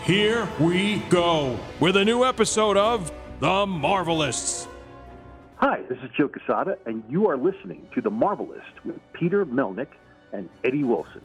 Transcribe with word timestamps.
Here 0.00 0.48
we 0.58 0.98
go 1.10 1.56
with 1.78 1.96
a 1.96 2.04
new 2.04 2.24
episode 2.24 2.76
of 2.76 3.12
The 3.38 3.46
Marvelists. 3.66 4.66
Hi, 5.56 5.82
this 5.88 5.96
is 5.98 6.10
Joe 6.16 6.26
Quesada, 6.28 6.76
and 6.86 7.04
you 7.08 7.28
are 7.28 7.36
listening 7.36 7.86
to 7.94 8.00
The 8.00 8.10
Marvelist 8.10 8.84
with 8.84 8.96
Peter 9.12 9.46
Melnick 9.46 9.86
and 10.32 10.48
Eddie 10.64 10.82
Wilson. 10.82 11.22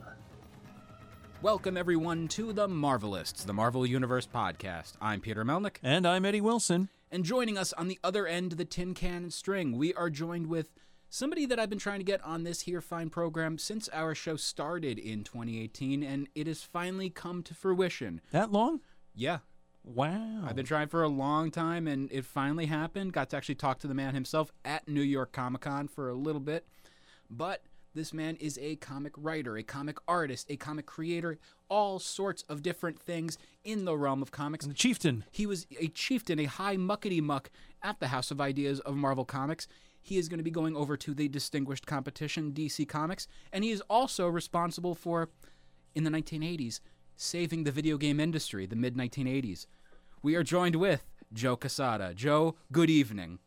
Welcome, 1.42 1.76
everyone, 1.76 2.28
to 2.30 2.54
The 2.54 2.68
Marvelists, 2.68 3.44
the 3.45 3.54
Marvel 3.54 3.84
Universe 3.84 4.28
podcast. 4.32 4.94
I'm 5.02 5.22
Peter 5.22 5.44
Melnick, 5.44 5.78
And 5.81 6.06
I'm 6.06 6.23
Eddie 6.23 6.42
Wilson. 6.42 6.90
and 7.12 7.23
joining 7.26 7.58
us 7.58 7.73
on 7.73 7.88
the 7.88 7.98
other 8.04 8.28
end 8.28 8.52
of 8.52 8.58
the 8.59 8.66
tin 8.66 8.94
can 8.94 9.23
and 9.23 9.34
string, 9.34 9.76
we 9.76 9.92
are 9.95 10.12
joined 10.12 10.48
with 10.48 10.70
somebody 11.10 11.46
that 11.46 11.60
I've 11.60 11.70
been 11.70 11.80
trying 11.80 12.00
to 12.00 12.06
get 12.06 12.24
on 12.24 12.44
this 12.44 12.62
here 12.62 12.82
fine 12.82 13.10
program 13.10 13.58
since 13.58 13.90
our 13.90 14.14
show 14.16 14.36
started 14.36 15.00
in 15.00 15.24
2018, 15.24 16.04
and 16.04 16.28
it 16.36 16.48
has 16.48 16.64
finally 16.64 17.10
come 17.10 17.44
to 17.44 17.54
fruition. 17.54 18.22
That 18.32 18.52
long? 18.52 18.82
Yeah, 19.16 19.40
Wow. 19.88 20.44
I've 20.46 20.56
been 20.56 20.66
trying 20.66 20.90
for 20.90 21.02
a 21.02 21.08
long 21.08 21.50
time, 21.50 21.88
and 21.88 22.12
it 22.12 22.26
finally 22.26 22.66
happened. 22.66 23.14
Got 23.14 23.30
to 23.30 23.38
actually 23.38 23.56
talk 23.56 23.80
to 23.80 23.88
the 23.88 23.94
man 23.94 24.14
himself 24.14 24.52
at 24.66 24.88
New 24.88 25.02
York 25.02 25.31
Comic 25.31 25.62
Con 25.62 25.88
for 25.88 26.09
a 26.09 26.14
little 26.14 26.42
bit. 26.42 26.68
But 27.30 27.64
this 27.96 28.14
man 28.14 28.36
is 28.36 28.59
a 28.62 28.76
comic 28.76 29.14
writer, 29.16 29.56
a 29.56 29.64
comic 29.64 29.98
artist, 30.06 30.48
a 30.50 30.58
comic 30.58 30.86
creator, 30.86 31.40
all 31.70 32.00
sorts 32.00 32.44
of 32.50 32.62
different 32.62 33.00
things 33.00 33.38
in 33.64 33.86
the 33.86 33.98
realm 33.98 34.22
of 34.22 34.30
comics. 34.30 34.66
the 34.66 34.74
chieftain. 34.74 35.24
He 35.31 35.46
was 35.46 35.66
a 35.80 35.88
chieftain, 35.88 36.38
a 36.40 36.46
high 36.46 36.76
muckety 36.76 37.22
muck 37.22 37.50
at 37.81 38.02
the 38.02 38.08
House 38.08 38.30
of 38.30 38.42
Ideas 38.42 38.81
of 38.81 38.96
Marvel 38.98 39.26
Comics. 39.26 39.70
He 40.02 40.17
is 40.17 40.30
going 40.30 40.38
to 40.38 40.44
be 40.44 40.52
going 40.52 40.76
over 40.76 40.95
to 40.98 41.14
the 41.14 41.28
distinguished 41.28 41.86
competition, 41.86 42.52
DC 42.53 42.88
Comics, 42.88 43.28
and 43.52 43.64
he 43.64 43.72
is 43.72 43.81
also 43.90 44.28
responsible 44.28 44.95
for, 44.95 45.30
in 45.95 46.03
the 46.03 46.09
1980s, 46.09 46.80
saving 47.16 47.64
the 47.64 47.72
video 47.72 47.98
game 47.98 48.20
industry, 48.20 48.66
the 48.66 48.75
mid 48.75 48.95
1980s. 48.95 49.66
We 50.22 50.36
are 50.36 50.44
joined 50.44 50.75
with 50.75 51.03
Joe 51.34 51.56
Quesada. 51.56 52.14
Joe, 52.14 52.56
good 52.72 52.90
evening. 52.90 53.40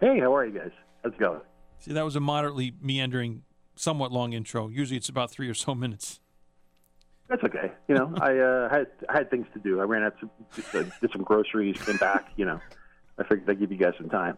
Hey, 0.00 0.20
how 0.20 0.34
are 0.34 0.44
you 0.44 0.58
guys? 0.58 0.70
How's 1.02 1.12
it 1.12 1.18
going? 1.18 1.40
See, 1.78 1.92
that 1.92 2.04
was 2.04 2.16
a 2.16 2.20
moderately 2.20 2.74
meandering, 2.80 3.42
somewhat 3.76 4.12
long 4.12 4.32
intro. 4.32 4.68
Usually 4.68 4.96
it's 4.96 5.08
about 5.08 5.30
three 5.30 5.48
or 5.48 5.54
so 5.54 5.74
minutes. 5.74 6.20
That's 7.28 7.42
okay. 7.44 7.72
You 7.88 7.94
know, 7.94 8.14
I 8.20 8.38
uh, 8.38 8.68
had 8.72 8.86
I 9.08 9.18
had 9.18 9.30
things 9.30 9.46
to 9.54 9.60
do. 9.60 9.80
I 9.80 9.84
ran 9.84 10.02
out 10.02 10.18
to 10.20 10.30
just, 10.54 10.74
uh, 10.74 10.82
did 11.00 11.10
some 11.12 11.22
groceries, 11.22 11.80
came 11.80 11.96
back. 11.96 12.30
You 12.36 12.44
know, 12.44 12.60
I 13.18 13.22
figured 13.22 13.48
I'd 13.48 13.60
give 13.60 13.72
you 13.72 13.78
guys 13.78 13.94
some 13.98 14.08
time. 14.08 14.36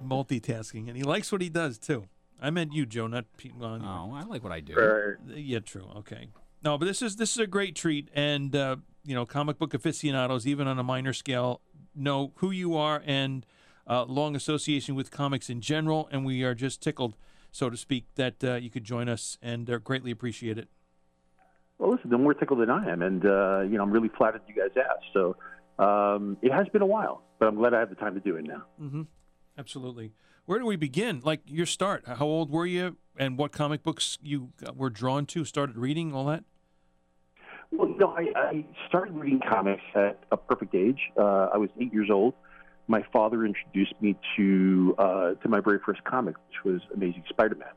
Multitasking. 0.00 0.88
And 0.88 0.96
he 0.96 1.02
likes 1.02 1.30
what 1.32 1.40
he 1.40 1.48
does, 1.48 1.78
too. 1.78 2.04
I 2.40 2.50
meant 2.50 2.72
you, 2.72 2.86
Joe, 2.86 3.06
not 3.06 3.24
Pete. 3.36 3.54
Well, 3.56 3.74
anyway. 3.74 3.88
Oh, 3.90 4.12
I 4.14 4.24
like 4.24 4.42
what 4.42 4.52
I 4.52 4.60
do. 4.60 4.74
Or- 4.76 5.18
Yeah, 5.28 5.60
true. 5.60 5.86
Okay. 5.98 6.28
No, 6.64 6.78
but 6.78 6.86
this 6.86 7.02
is 7.02 7.16
this 7.16 7.32
is 7.32 7.38
a 7.38 7.46
great 7.46 7.74
treat, 7.74 8.08
and 8.14 8.54
uh, 8.54 8.76
you 9.04 9.14
know, 9.16 9.26
comic 9.26 9.58
book 9.58 9.74
aficionados, 9.74 10.46
even 10.46 10.68
on 10.68 10.78
a 10.78 10.84
minor 10.84 11.12
scale, 11.12 11.60
know 11.92 12.32
who 12.36 12.52
you 12.52 12.76
are 12.76 13.02
and 13.04 13.44
uh, 13.88 14.04
long 14.04 14.36
association 14.36 14.94
with 14.94 15.10
comics 15.10 15.50
in 15.50 15.60
general, 15.60 16.08
and 16.12 16.24
we 16.24 16.44
are 16.44 16.54
just 16.54 16.80
tickled, 16.80 17.16
so 17.50 17.68
to 17.68 17.76
speak, 17.76 18.06
that 18.14 18.44
uh, 18.44 18.54
you 18.54 18.70
could 18.70 18.84
join 18.84 19.08
us, 19.08 19.38
and 19.42 19.68
uh, 19.68 19.78
greatly 19.78 20.12
appreciate 20.12 20.56
it. 20.56 20.68
Well, 21.78 21.90
listen, 21.90 22.10
they're 22.10 22.18
more 22.18 22.34
tickled 22.34 22.60
than 22.60 22.70
I 22.70 22.88
am, 22.92 23.02
and 23.02 23.24
uh, 23.26 23.62
you 23.62 23.76
know, 23.76 23.82
I'm 23.82 23.90
really 23.90 24.10
flattered 24.16 24.42
you 24.46 24.54
guys 24.54 24.70
asked. 24.76 25.06
So 25.12 25.36
um, 25.84 26.36
it 26.42 26.52
has 26.52 26.68
been 26.68 26.82
a 26.82 26.86
while, 26.86 27.22
but 27.40 27.48
I'm 27.48 27.56
glad 27.56 27.74
I 27.74 27.80
have 27.80 27.88
the 27.90 27.96
time 27.96 28.14
to 28.14 28.20
do 28.20 28.36
it 28.36 28.44
now. 28.46 28.62
Absolutely. 29.56 30.12
Where 30.44 30.58
do 30.58 30.66
we 30.66 30.76
begin? 30.76 31.20
Like 31.24 31.40
your 31.46 31.66
start. 31.66 32.04
How 32.06 32.26
old 32.26 32.50
were 32.50 32.66
you, 32.66 32.96
and 33.16 33.38
what 33.38 33.52
comic 33.52 33.82
books 33.82 34.18
you 34.22 34.50
uh, 34.66 34.72
were 34.74 34.90
drawn 34.90 35.26
to, 35.26 35.44
started 35.44 35.76
reading, 35.76 36.12
all 36.12 36.24
that? 36.26 36.44
Well, 37.70 37.88
know, 38.02 38.14
I, 38.16 38.28
I 38.36 38.64
started 38.88 39.14
reading 39.14 39.40
comics 39.48 39.82
at 39.94 40.18
a 40.30 40.36
perfect 40.36 40.74
age. 40.74 41.00
Uh, 41.16 41.48
I 41.52 41.56
was 41.56 41.70
eight 41.80 41.92
years 41.92 42.10
old. 42.10 42.34
My 42.88 43.02
father 43.12 43.46
introduced 43.46 43.94
me 44.00 44.16
to 44.36 44.94
uh, 44.98 45.34
to 45.34 45.48
my 45.48 45.60
very 45.60 45.78
first 45.84 46.02
comic, 46.04 46.34
which 46.48 46.64
was 46.64 46.82
Amazing 46.92 47.24
Spider-Man. 47.28 47.68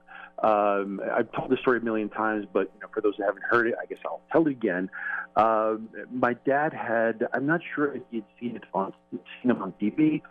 Um, 0.43 0.99
I've 1.15 1.31
told 1.31 1.49
this 1.49 1.59
story 1.59 1.77
a 1.77 1.81
million 1.81 2.09
times, 2.09 2.45
but 2.51 2.71
you 2.73 2.81
know, 2.81 2.87
for 2.93 2.99
those 3.01 3.13
that 3.19 3.25
haven't 3.25 3.45
heard 3.49 3.67
it, 3.67 3.75
I 3.81 3.85
guess 3.85 3.99
I'll 4.05 4.21
tell 4.31 4.47
it 4.47 4.51
again. 4.51 4.89
Um, 5.35 5.89
my 6.11 6.33
dad 6.33 6.73
had, 6.73 7.27
I'm 7.33 7.45
not 7.45 7.61
sure 7.73 7.95
if 7.95 8.01
he'd 8.11 8.25
seen 8.39 8.55
it 8.55 8.63
on 8.73 8.93
seen 9.11 9.51
him 9.51 9.61
on 9.61 9.73
TV 9.81 10.21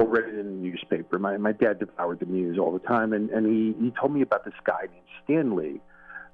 or 0.00 0.08
read 0.08 0.24
it 0.24 0.38
in 0.38 0.46
the 0.46 0.68
newspaper. 0.68 1.18
My 1.18 1.36
my 1.36 1.52
dad 1.52 1.78
devoured 1.78 2.20
the 2.20 2.26
news 2.26 2.58
all 2.58 2.72
the 2.72 2.78
time, 2.78 3.12
and, 3.12 3.28
and 3.30 3.46
he, 3.46 3.74
he 3.84 3.92
told 4.00 4.12
me 4.12 4.22
about 4.22 4.44
this 4.44 4.54
guy 4.64 4.82
named 4.90 5.04
Stan 5.22 5.54
Lee 5.54 5.80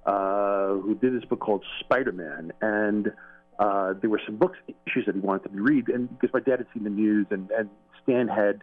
uh, 0.06 0.74
who 0.74 0.94
did 0.94 1.14
this 1.14 1.24
book 1.24 1.40
called 1.40 1.64
Spider 1.80 2.12
Man, 2.12 2.52
and 2.62 3.12
uh, 3.58 3.94
there 4.00 4.08
were 4.08 4.20
some 4.24 4.36
books 4.36 4.56
issues 4.86 5.06
that 5.06 5.16
he 5.16 5.20
wanted 5.20 5.48
to 5.52 5.60
read, 5.60 5.88
and 5.88 6.08
because 6.08 6.32
my 6.32 6.40
dad 6.40 6.60
had 6.60 6.66
seen 6.72 6.84
the 6.84 6.90
news, 6.90 7.26
and, 7.30 7.50
and 7.50 7.68
Stan 8.02 8.28
had. 8.28 8.62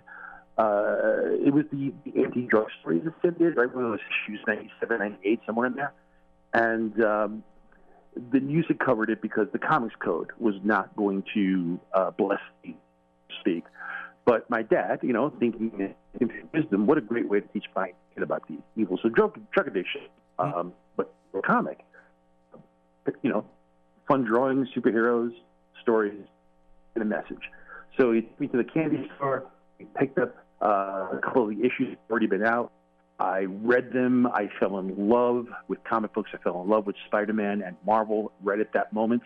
Uh, 0.56 1.34
it 1.44 1.52
was 1.52 1.66
the, 1.72 1.92
the 2.06 2.24
anti-drug 2.24 2.68
stories 2.80 3.02
that 3.03 3.13
Stan 3.18 3.34
did, 3.40 3.58
right? 3.58 3.74
One 3.74 3.86
of 3.86 3.90
those 3.90 4.00
issues, 4.28 4.40
97, 4.46 5.00
98, 5.00 5.40
somewhere 5.47 5.66
in 5.66 5.74
there. 5.74 5.92
And 6.53 7.03
um, 7.03 7.44
the 8.31 8.40
news 8.40 8.66
had 8.68 8.78
covered 8.78 9.09
it 9.09 9.19
because 9.19 9.47
the 9.52 9.58
Comics 9.58 9.96
Code 9.97 10.30
was 10.38 10.53
not 10.63 10.96
going 10.96 11.24
to 11.34 11.80
uh, 11.96 12.12
bless 12.12 12.40
speak. 13.40 13.63
But 14.25 14.50
my 14.50 14.61
dad, 14.61 15.00
you 15.01 15.11
know, 15.11 15.34
thinking 15.39 15.94
in 16.19 16.31
wisdom, 16.53 16.88
what 16.88 16.97
a 16.97 17.01
great 17.01 17.28
way 17.28 17.41
to 17.41 17.47
teach 17.47 17.66
my 17.75 17.94
kid 18.13 18.23
about 18.23 18.47
the 18.47 18.57
evils 18.75 19.01
of 19.03 19.13
drug, 19.13 19.38
drug 19.51 19.67
addiction. 19.67 20.01
Um, 20.39 20.73
but 20.95 21.13
a 21.34 21.41
comic, 21.41 21.79
you 23.22 23.29
know, 23.29 23.45
fun 24.07 24.23
drawings, 24.23 24.69
superheroes, 24.75 25.31
stories, 25.81 26.23
and 26.95 27.01
a 27.01 27.06
message. 27.06 27.50
So 27.97 28.12
he 28.12 28.22
took 28.22 28.39
me 28.39 28.47
to 28.47 28.57
the 28.57 28.63
candy 28.63 29.09
store. 29.16 29.45
He 29.78 29.85
picked 29.85 30.17
up 30.17 30.35
uh, 30.62 31.09
a 31.12 31.19
couple 31.22 31.44
of 31.44 31.50
the 31.50 31.59
issues 31.59 31.89
that 31.89 31.89
had 31.89 32.09
already 32.09 32.28
been 32.28 32.44
out. 32.44 32.72
I 33.19 33.45
read 33.47 33.94
them. 33.94 34.25
I 34.28 34.50
fell 34.59 34.79
in 34.79 35.09
love 35.09 35.47
with 35.67 35.83
comic 35.83 36.13
books. 36.13 36.31
I 36.33 36.38
fell 36.38 36.62
in 36.62 36.69
love 36.69 36.88
with 36.88 36.95
Spider-Man 37.07 37.62
and 37.62 37.75
Marvel 37.85 38.31
right 38.41 38.59
at 38.59 38.73
that 38.73 38.91
moment. 38.91 39.22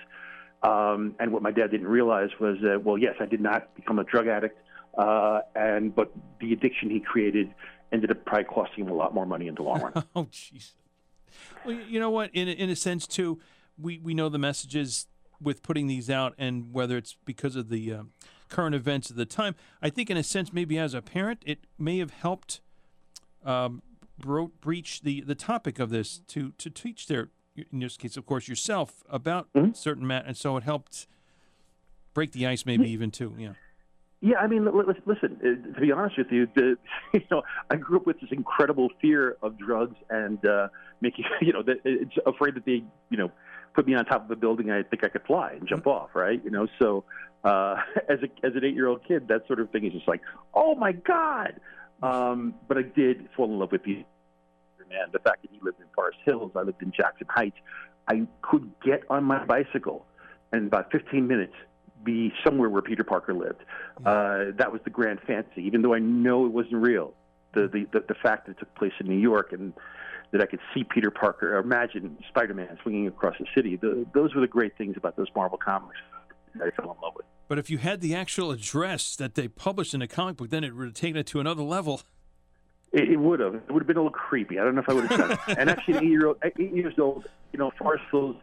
Um, 0.64 1.16
and 1.20 1.32
what 1.32 1.42
my 1.42 1.52
dad 1.52 1.72
didn't 1.72 1.88
realize 1.88 2.30
was 2.40 2.58
that, 2.64 2.84
well, 2.84 2.98
yes, 2.98 3.16
I 3.20 3.26
did 3.26 3.40
not 3.42 3.74
become 3.76 4.00
a 4.00 4.04
drug 4.04 4.28
addict, 4.28 4.58
uh, 4.98 5.42
and 5.56 5.96
but 5.96 6.12
the 6.40 6.54
addiction 6.54 6.90
he 6.90 7.00
created 7.00 7.54
ended 7.92 8.12
up 8.12 8.26
probably 8.26 8.46
costing 8.46 8.86
him 8.86 8.92
a 8.92 8.96
lot 8.96 9.14
more 9.14 9.26
money 9.26 9.48
in 9.48 9.56
the 9.56 9.64
long 9.64 9.82
run. 9.82 10.04
Oh, 10.16 10.26
jeez. 10.26 10.74
Well, 11.66 11.76
you 11.76 12.00
know 12.00 12.10
what? 12.10 12.32
In 12.34 12.48
a, 12.48 12.52
in 12.52 12.70
a 12.70 12.76
sense, 12.76 13.08
too, 13.08 13.40
we, 13.80 14.00
we 14.00 14.14
know 14.14 14.30
the 14.30 14.40
messages 14.40 15.08
with 15.42 15.62
putting 15.62 15.88
these 15.88 16.10
out, 16.10 16.34
and 16.38 16.74
whether 16.74 16.98
it's 16.98 17.16
because 17.26 17.56
of 17.56 17.70
the 17.70 17.94
um, 17.94 18.12
current 18.50 18.76
events 18.76 19.10
of 19.10 19.16
the 19.16 19.26
time, 19.26 19.56
I 19.82 19.90
think, 19.90 20.10
in 20.10 20.18
a 20.18 20.24
sense, 20.24 20.52
maybe 20.52 20.78
as 20.78 20.94
a 20.94 21.02
parent, 21.02 21.44
it 21.46 21.60
may 21.78 22.00
have 22.00 22.12
helped 22.12 22.62
um, 23.46 23.84
bro- 24.18 24.52
breach 24.62 25.02
the, 25.02 25.22
the 25.22 25.36
topic 25.36 25.80
of 25.80 25.90
this 25.90 26.22
to 26.30 26.54
to 26.58 26.70
teach 26.70 27.08
their, 27.08 27.30
in 27.72 27.80
this 27.80 27.98
case, 27.98 28.18
of 28.18 28.26
course, 28.26 28.48
yourself 28.48 29.04
about 29.10 29.48
certain 29.74 30.08
mat, 30.08 30.24
and 30.26 30.36
so 30.36 30.58
it 30.58 30.64
helped 30.64 31.08
break 32.14 32.32
the 32.32 32.48
ice, 32.48 32.66
maybe 32.66 32.90
even 32.90 33.12
too. 33.12 33.36
Yeah. 33.38 33.54
Yeah, 34.28 34.40
I 34.40 34.48
mean, 34.48 34.66
li- 34.66 34.72
li- 34.86 35.02
listen. 35.06 35.40
uh, 35.40 35.74
To 35.76 35.80
be 35.80 35.92
honest 35.94 36.18
with 36.18 36.32
you, 36.32 36.48
the, 36.54 36.78
you 37.14 37.22
know, 37.32 37.44
I 37.70 37.78
grew 37.78 37.96
up 37.98 38.06
with 38.06 38.20
this 38.20 38.30
incredible 38.32 38.90
fear 39.02 39.38
of 39.42 39.58
drugs 39.58 39.96
and 40.10 40.44
uh, 40.46 40.68
making, 41.00 41.24
you 41.42 41.54
know, 41.54 41.64
that 41.64 41.78
it's 41.86 42.12
afraid 42.26 42.56
that 42.56 42.66
they, 42.66 42.84
you 43.10 43.18
know, 43.18 43.32
put 43.74 43.88
me 43.88 43.96
on 43.96 44.04
top 44.04 44.26
of 44.26 44.32
a 44.32 44.36
building. 44.36 44.70
I 44.70 44.84
think 44.84 45.06
I 45.06 45.08
could 45.08 45.24
fly 45.24 45.54
and 45.54 45.66
jump 45.66 45.88
off, 45.88 46.10
right? 46.14 46.42
You 46.44 46.52
know, 46.52 46.68
so 46.78 47.06
uh, 47.46 47.78
as 48.10 48.20
a 48.22 48.46
as 48.46 48.54
an 48.56 48.66
eight 48.66 48.76
year 48.76 48.88
old 48.88 49.06
kid, 49.08 49.30
that 49.30 49.48
sort 49.48 49.62
of 49.62 49.70
thing 49.72 49.86
is 49.86 49.94
just 49.94 50.08
like, 50.10 50.22
oh 50.54 50.76
my 50.76 50.92
god. 50.92 51.62
Um, 52.04 52.54
but 52.68 52.78
I 52.78 52.82
did 52.82 53.30
fall 53.36 53.46
in 53.46 53.58
love 53.60 53.72
with 53.72 53.84
the 53.84 54.06
man. 54.90 55.08
The 55.12 55.20
fact 55.20 55.42
that 55.44 55.52
he 55.52 55.60
lived 55.62 55.80
in 55.80 55.86
Forest 55.96 56.20
Hills, 56.26 56.52
I 56.56 56.62
lived 56.64 56.82
in 56.82 56.92
Jackson 56.92 57.28
Heights. 57.30 57.58
I 58.10 58.28
could 58.42 58.70
get 58.86 59.04
on 59.10 59.24
my 59.24 59.44
bicycle 59.46 60.06
and 60.52 60.62
in 60.62 60.68
about 60.68 60.92
15 60.92 61.28
minutes 61.28 61.54
be 62.08 62.34
somewhere 62.44 62.70
where 62.70 62.82
Peter 62.82 63.04
Parker 63.04 63.34
lived. 63.34 63.62
Uh, 64.06 64.56
that 64.58 64.72
was 64.72 64.82
the 64.86 64.90
grand 64.90 65.20
fantasy, 65.28 65.62
even 65.64 65.82
though 65.82 65.94
I 65.94 66.00
know 66.00 66.46
it 66.46 66.52
wasn't 66.54 66.82
real. 66.82 67.14
The, 67.54 67.68
the, 67.68 67.86
the, 67.92 68.06
the 68.08 68.16
fact 68.16 68.48
that 68.48 68.54
it 68.54 68.60
took 68.60 68.74
place 68.76 68.94
in 69.00 69.08
New 69.08 69.20
York 69.20 69.52
and 69.52 69.74
that 70.32 70.42
I 70.42 70.46
could 70.46 70.60
see 70.74 70.84
Peter 70.84 71.12
Parker, 71.12 71.56
or 71.56 71.60
imagine 71.60 72.18
Spider-Man 72.30 72.78
swinging 72.82 73.08
across 73.08 73.36
the 73.40 73.46
city. 73.56 73.76
The, 73.76 74.06
those 74.14 74.34
were 74.34 74.42
the 74.42 74.48
great 74.48 74.78
things 74.78 74.96
about 74.98 75.18
those 75.18 75.28
Marvel 75.36 75.58
comics. 75.58 75.98
that 76.56 76.68
I 76.68 76.82
fell 76.82 76.92
in 76.92 77.02
love 77.02 77.14
with. 77.16 77.26
But 77.48 77.60
if 77.60 77.70
you 77.70 77.78
had 77.78 78.02
the 78.02 78.16
actual 78.16 78.52
address 78.52 79.16
that 79.16 79.36
they 79.36 79.48
published 79.48 79.94
in 79.94 80.02
a 80.02 80.08
comic 80.08 80.38
book, 80.38 80.50
then 80.50 80.64
it 80.64 80.76
would 80.76 80.86
have 80.86 80.94
taken 80.94 81.18
it 81.18 81.28
to 81.28 81.40
another 81.40 81.64
level. 81.64 82.02
It, 82.92 83.10
it 83.12 83.18
would 83.18 83.40
have. 83.40 83.56
It 83.56 83.72
would 83.72 83.82
have 83.82 83.88
been 83.88 83.98
a 83.98 84.02
little 84.02 84.12
creepy. 84.12 84.60
I 84.60 84.64
don't 84.64 84.76
know 84.76 84.82
if 84.82 84.90
I 84.90 84.94
would 84.94 85.08
have 85.08 85.20
done 85.20 85.32
it. 85.32 85.40
And 85.58 85.70
actually, 85.70 85.98
eight, 85.98 86.12
year 86.12 86.28
old, 86.28 86.38
eight 86.44 86.74
years 86.74 86.96
old, 87.00 87.28
you 87.54 87.60
know, 87.60 87.72
far 87.80 87.96
as 87.96 88.02
those 88.12 88.36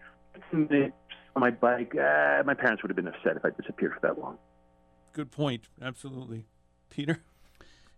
minutes 0.53 0.95
on 1.37 1.41
my 1.41 1.51
bike, 1.51 1.95
uh, 1.95 2.43
my 2.45 2.55
parents 2.55 2.83
would 2.83 2.91
have 2.91 2.97
been 2.97 3.09
upset 3.09 3.37
if 3.37 3.45
I 3.45 3.51
disappeared 3.51 3.95
for 3.95 4.01
that 4.07 4.19
long. 4.19 4.39
Good 5.13 5.31
point. 5.31 5.69
Absolutely. 5.81 6.47
Peter? 6.91 7.23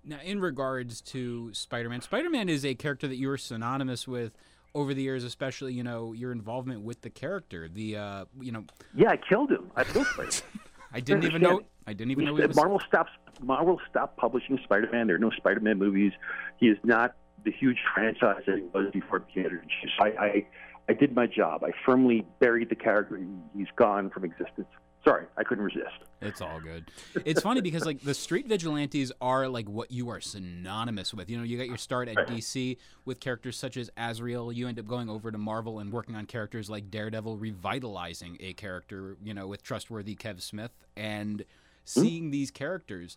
Now, 0.05 0.19
in 0.23 0.41
regards 0.41 1.01
to 1.03 1.53
Spider-Man, 1.53 2.01
Spider-Man 2.01 2.49
is 2.49 2.65
a 2.65 2.75
character 2.75 3.09
that 3.09 3.17
you 3.17 3.29
are 3.31 3.39
synonymous 3.39 4.07
with 4.07 4.33
over 4.75 4.95
the 4.95 5.03
years, 5.03 5.25
especially 5.25 5.73
you 5.73 5.83
know 5.83 6.13
your 6.13 6.31
involvement 6.31 6.83
with 6.83 7.01
the 7.01 7.11
character. 7.11 7.69
The 7.69 7.97
uh, 7.97 8.25
you 8.41 8.53
know, 8.53 8.65
Yeah, 8.95 9.11
I 9.11 9.17
killed 9.17 9.51
him. 9.51 9.71
I 9.75 9.85
killed 9.85 10.07
Spider. 10.07 10.31
I 10.93 11.01
didn't 11.01 11.25
even 11.25 11.43
know. 11.43 11.63
I 11.87 11.93
didn't 11.93 12.13
even 12.13 12.27
know 12.27 12.37
he 12.37 12.47
was. 12.47 12.57
Marvel 12.57 12.81
stops. 12.87 13.11
Marvel 13.43 13.81
stopped 13.91 14.17
publishing 14.17 14.59
Spider-Man. 14.65 15.09
There 15.09 15.17
are 15.17 15.19
no 15.19 15.31
Spider-Man 15.31 15.79
movies. 15.79 16.13
He 16.59 16.69
is 16.69 16.79
not 16.85 17.17
the 17.45 17.53
huge 17.53 17.79
franchise 17.95 18.43
that 18.47 18.57
he 18.57 18.63
was 18.63 18.91
before 18.93 19.19
it 19.19 19.27
became 19.27 19.47
editor-in-chief. 19.47 19.91
I, 20.01 20.25
I, 20.25 20.47
I 20.89 20.93
did 20.93 21.15
my 21.15 21.27
job. 21.27 21.65
I 21.65 21.73
firmly 21.85 22.25
buried 22.39 22.69
the 22.69 22.77
character. 22.77 23.21
He's 23.57 23.67
gone 23.77 24.11
from 24.11 24.25
existence. 24.25 24.69
Sorry, 25.05 25.27
I 25.37 25.45
couldn't 25.45 25.63
resist. 25.63 25.95
It's 26.21 26.41
all 26.41 26.61
good. 26.61 26.91
It's 27.25 27.41
funny 27.41 27.61
because 27.61 27.87
like 27.87 28.01
the 28.01 28.15
street 28.15 28.49
vigilantes 28.49 29.13
are 29.21 29.49
like 29.49 29.69
what 29.69 29.93
you 29.93 30.09
are 30.09 30.21
synonymous 30.21 31.15
with. 31.15 31.31
You 31.31 31.39
know, 31.39 31.45
you 31.45 31.57
got 31.57 31.69
your 31.69 31.77
start 31.77 32.09
at 32.09 32.17
DC 32.29 32.77
with 33.05 33.21
characters 33.21 33.57
such 33.57 33.77
as 33.77 33.89
Azrael. 33.97 34.51
You 34.51 34.67
end 34.67 34.81
up 34.81 34.87
going 34.89 35.09
over 35.09 35.31
to 35.31 35.39
Marvel 35.39 35.79
and 35.79 35.93
working 35.93 36.17
on 36.17 36.27
characters 36.27 36.69
like 36.69 36.91
Daredevil, 36.91 37.37
revitalizing 37.37 38.37
a 38.41 38.53
character. 38.55 39.17
You 39.23 39.33
know, 39.33 39.47
with 39.47 39.63
trustworthy 39.63 40.17
Kev 40.17 40.43
Smith 40.43 40.73
and 40.97 41.41
hmm? 41.41 41.45
seeing 41.85 42.31
these 42.31 42.51
characters. 42.51 43.17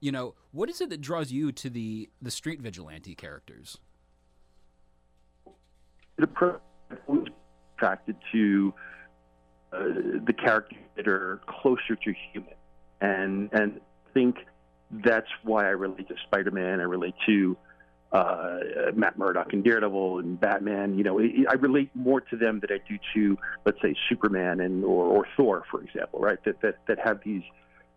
You 0.00 0.12
know, 0.12 0.34
what 0.50 0.68
is 0.68 0.82
it 0.82 0.90
that 0.90 1.00
draws 1.00 1.32
you 1.32 1.50
to 1.52 1.70
the 1.70 2.10
the 2.20 2.30
street 2.30 2.60
vigilante 2.60 3.14
characters? 3.14 3.78
The 6.18 6.26
pro 6.26 6.60
was 7.06 7.28
attracted 7.76 8.16
to 8.32 8.74
uh, 9.72 9.78
the 10.24 10.32
characters 10.32 10.78
that 10.96 11.08
are 11.08 11.40
closer 11.46 11.96
to 11.96 12.14
human, 12.32 12.54
and 13.00 13.50
and 13.52 13.80
think 14.14 14.36
that's 14.90 15.28
why 15.42 15.64
I 15.64 15.70
relate 15.70 16.08
to 16.08 16.14
Spider-Man. 16.26 16.80
I 16.80 16.84
relate 16.84 17.14
to 17.26 17.56
uh, 18.12 18.58
Matt 18.94 19.16
Murdock 19.16 19.52
and 19.52 19.64
Daredevil 19.64 20.18
and 20.18 20.38
Batman. 20.38 20.98
You 20.98 21.04
know, 21.04 21.18
I 21.18 21.44
I 21.48 21.54
relate 21.54 21.90
more 21.94 22.20
to 22.20 22.36
them 22.36 22.60
than 22.60 22.70
I 22.70 22.78
do 22.88 22.98
to, 23.14 23.38
let's 23.64 23.80
say, 23.80 23.94
Superman 24.08 24.60
and 24.60 24.84
or, 24.84 25.04
or 25.04 25.26
Thor, 25.36 25.64
for 25.70 25.82
example, 25.82 26.20
right? 26.20 26.42
That 26.44 26.60
that 26.60 26.78
that 26.86 26.98
have 26.98 27.20
these 27.24 27.42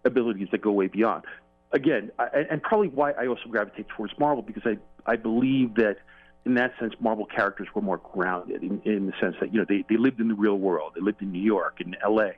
abilities 0.06 0.48
that 0.52 0.62
go 0.62 0.72
way 0.72 0.88
beyond. 0.88 1.24
Again, 1.72 2.12
I, 2.18 2.46
and 2.50 2.64
probably 2.64 2.88
why 2.88 3.12
I 3.12 3.28
also 3.28 3.50
gravitate 3.50 3.88
towards 3.90 4.14
Marvel 4.18 4.42
because 4.42 4.64
I 4.66 4.78
I 5.06 5.18
believe 5.18 5.76
that 5.76 5.98
in 6.46 6.54
that 6.56 6.74
sense, 6.80 6.94
Marvel 7.00 7.26
characters 7.26 7.68
were 7.74 7.82
more 7.82 7.98
grounded 7.98 8.62
in, 8.62 8.82
in 8.86 9.08
the 9.08 9.14
sense 9.20 9.36
that 9.40 9.52
you 9.54 9.60
know 9.60 9.66
they, 9.68 9.84
they 9.90 9.98
lived 9.98 10.20
in 10.20 10.28
the 10.28 10.36
real 10.36 10.58
world. 10.58 10.94
They 10.96 11.02
lived 11.02 11.22
in 11.22 11.32
New 11.32 11.42
York, 11.42 11.82
in 11.82 11.96
L.A. 12.04 12.36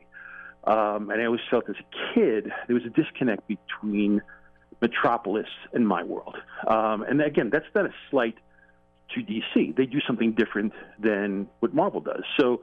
Um, 0.70 1.10
and 1.10 1.22
I 1.22 1.26
always 1.26 1.42
felt 1.50 1.70
as 1.70 1.76
a 1.76 2.14
kid 2.14 2.52
there 2.68 2.76
was 2.76 2.86
a 2.86 2.90
disconnect 2.90 3.48
between 3.48 4.22
Metropolis 4.82 5.48
and 5.74 5.88
my 5.88 6.04
world. 6.04 6.38
Um, 6.68 7.04
and 7.04 7.22
again, 7.22 7.50
that's 7.50 7.66
not 7.76 7.86
a 7.86 7.94
slight 8.10 8.38
to 9.14 9.22
DC. 9.22 9.76
They 9.76 9.86
do 9.86 10.00
something 10.06 10.34
different 10.34 10.74
than 11.00 11.48
what 11.60 11.74
Marvel 11.74 12.02
does. 12.02 12.24
So, 12.38 12.62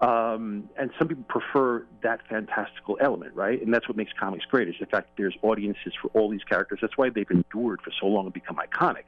um, 0.00 0.68
and 0.76 0.90
some 0.98 1.08
people 1.08 1.24
prefer 1.28 1.86
that 2.02 2.20
fantastical 2.28 2.98
element, 3.00 3.34
right? 3.34 3.62
And 3.62 3.72
that's 3.72 3.88
what 3.88 3.96
makes 3.96 4.12
comics 4.18 4.44
great 4.44 4.68
is 4.68 4.74
the 4.80 4.86
fact 4.86 5.08
that 5.08 5.22
there's 5.22 5.36
audiences 5.42 5.92
for 6.00 6.08
all 6.08 6.28
these 6.28 6.42
characters. 6.42 6.80
That's 6.82 6.98
why 6.98 7.10
they've 7.10 7.30
endured 7.30 7.80
for 7.82 7.92
so 8.00 8.06
long 8.06 8.24
and 8.26 8.34
become 8.34 8.56
iconic 8.56 9.04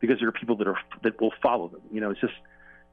because 0.00 0.18
there 0.18 0.28
are 0.28 0.32
people 0.32 0.56
that 0.56 0.68
are 0.68 0.78
that 1.02 1.20
will 1.20 1.32
follow 1.42 1.68
them. 1.68 1.82
You 1.92 2.00
know, 2.00 2.10
it's 2.10 2.20
just 2.20 2.34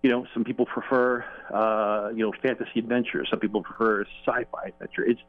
you 0.03 0.09
know 0.09 0.25
some 0.33 0.43
people 0.43 0.65
prefer 0.65 1.23
uh, 1.53 2.09
you 2.13 2.23
know 2.23 2.33
fantasy 2.41 2.79
adventure, 2.79 3.25
some 3.29 3.39
people 3.39 3.63
prefer 3.63 4.05
sci-fi 4.25 4.67
adventure. 4.67 5.03
It's 5.03 5.21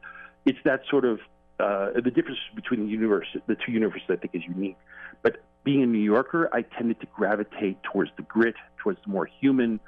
it's 0.45 0.59
that 0.65 0.81
sort 0.89 1.05
of 1.05 1.19
uh, 1.59 1.91
the 1.95 2.11
difference 2.11 2.39
between 2.55 2.85
the 2.85 2.91
universe, 2.91 3.27
the 3.47 3.55
two 3.55 3.71
universes, 3.71 4.07
I 4.09 4.15
think, 4.15 4.35
is 4.35 4.43
unique. 4.43 4.77
But 5.21 5.37
being 5.63 5.83
a 5.83 5.85
New 5.85 5.99
Yorker, 5.99 6.49
I 6.51 6.63
tended 6.63 6.99
to 7.01 7.07
gravitate 7.15 7.81
towards 7.83 8.11
the 8.17 8.23
grit, 8.23 8.55
towards 8.77 8.99
the 9.05 9.11
more 9.11 9.25
human, 9.39 9.79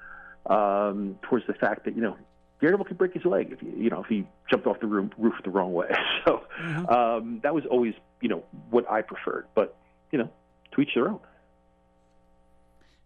um, 0.46 1.18
towards 1.24 1.46
the 1.48 1.54
fact 1.54 1.86
that 1.86 1.96
you 1.96 2.02
know 2.02 2.18
Daredevil 2.62 2.86
could 2.86 2.98
break 2.98 3.14
his 3.14 3.26
leg 3.26 3.52
if 3.52 3.62
you, 3.62 3.74
you 3.78 3.90
know 3.90 4.02
if 4.02 4.08
he 4.08 4.26
jumped 4.50 4.68
off 4.68 4.80
the 4.80 4.88
roof, 4.88 5.12
roof 5.18 5.34
the 5.44 5.50
wrong 5.50 5.74
way. 5.74 5.90
So 6.26 6.42
um, 6.90 7.40
that 7.44 7.54
was 7.54 7.66
always 7.70 7.94
you 8.20 8.30
know 8.30 8.44
what 8.72 8.90
I 8.90 9.04
preferred. 9.04 9.46
But 9.54 9.76
you 10.12 10.18
know, 10.18 10.30
to 10.74 10.82
each 10.82 10.96
their 10.96 11.08
own. 11.08 11.20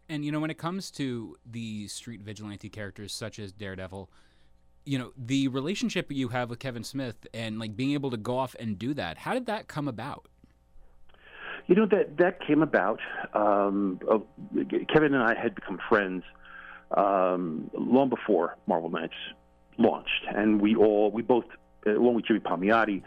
And 0.09 0.25
you 0.25 0.31
know, 0.31 0.39
when 0.39 0.49
it 0.49 0.57
comes 0.57 0.89
to 0.91 1.37
the 1.45 1.87
street 1.87 2.21
vigilante 2.21 2.67
characters 2.67 3.13
such 3.13 3.37
as 3.37 3.51
Daredevil, 3.51 4.09
you 4.85 4.97
know, 4.97 5.11
the 5.15 5.47
relationship 5.49 6.11
you 6.11 6.29
have 6.29 6.49
with 6.49 6.57
Kevin 6.57 6.83
Smith 6.83 7.27
and 7.33 7.59
like 7.59 7.75
being 7.75 7.91
able 7.91 8.09
to 8.09 8.17
go 8.17 8.37
off 8.37 8.55
and 8.59 8.77
do 8.77 8.95
that, 8.95 9.19
how 9.19 9.35
did 9.35 9.45
that 9.45 9.67
come 9.67 9.87
about? 9.87 10.27
You 11.67 11.75
know 11.75 11.85
that 11.85 12.17
that 12.17 12.39
came 12.45 12.63
about. 12.63 12.99
Um, 13.35 13.99
uh, 14.09 14.17
Kevin 14.91 15.13
and 15.13 15.21
I 15.21 15.39
had 15.39 15.53
become 15.53 15.77
friends 15.87 16.23
um, 16.97 17.69
long 17.77 18.09
before 18.09 18.57
Marvel 18.65 18.89
Knights 18.89 19.13
launched, 19.77 20.25
and 20.35 20.59
we 20.59 20.75
all 20.75 21.11
we 21.11 21.21
both, 21.21 21.45
along 21.85 22.15
with 22.15 22.25
Jimmy 22.25 22.39
Palmiotti, 22.39 23.03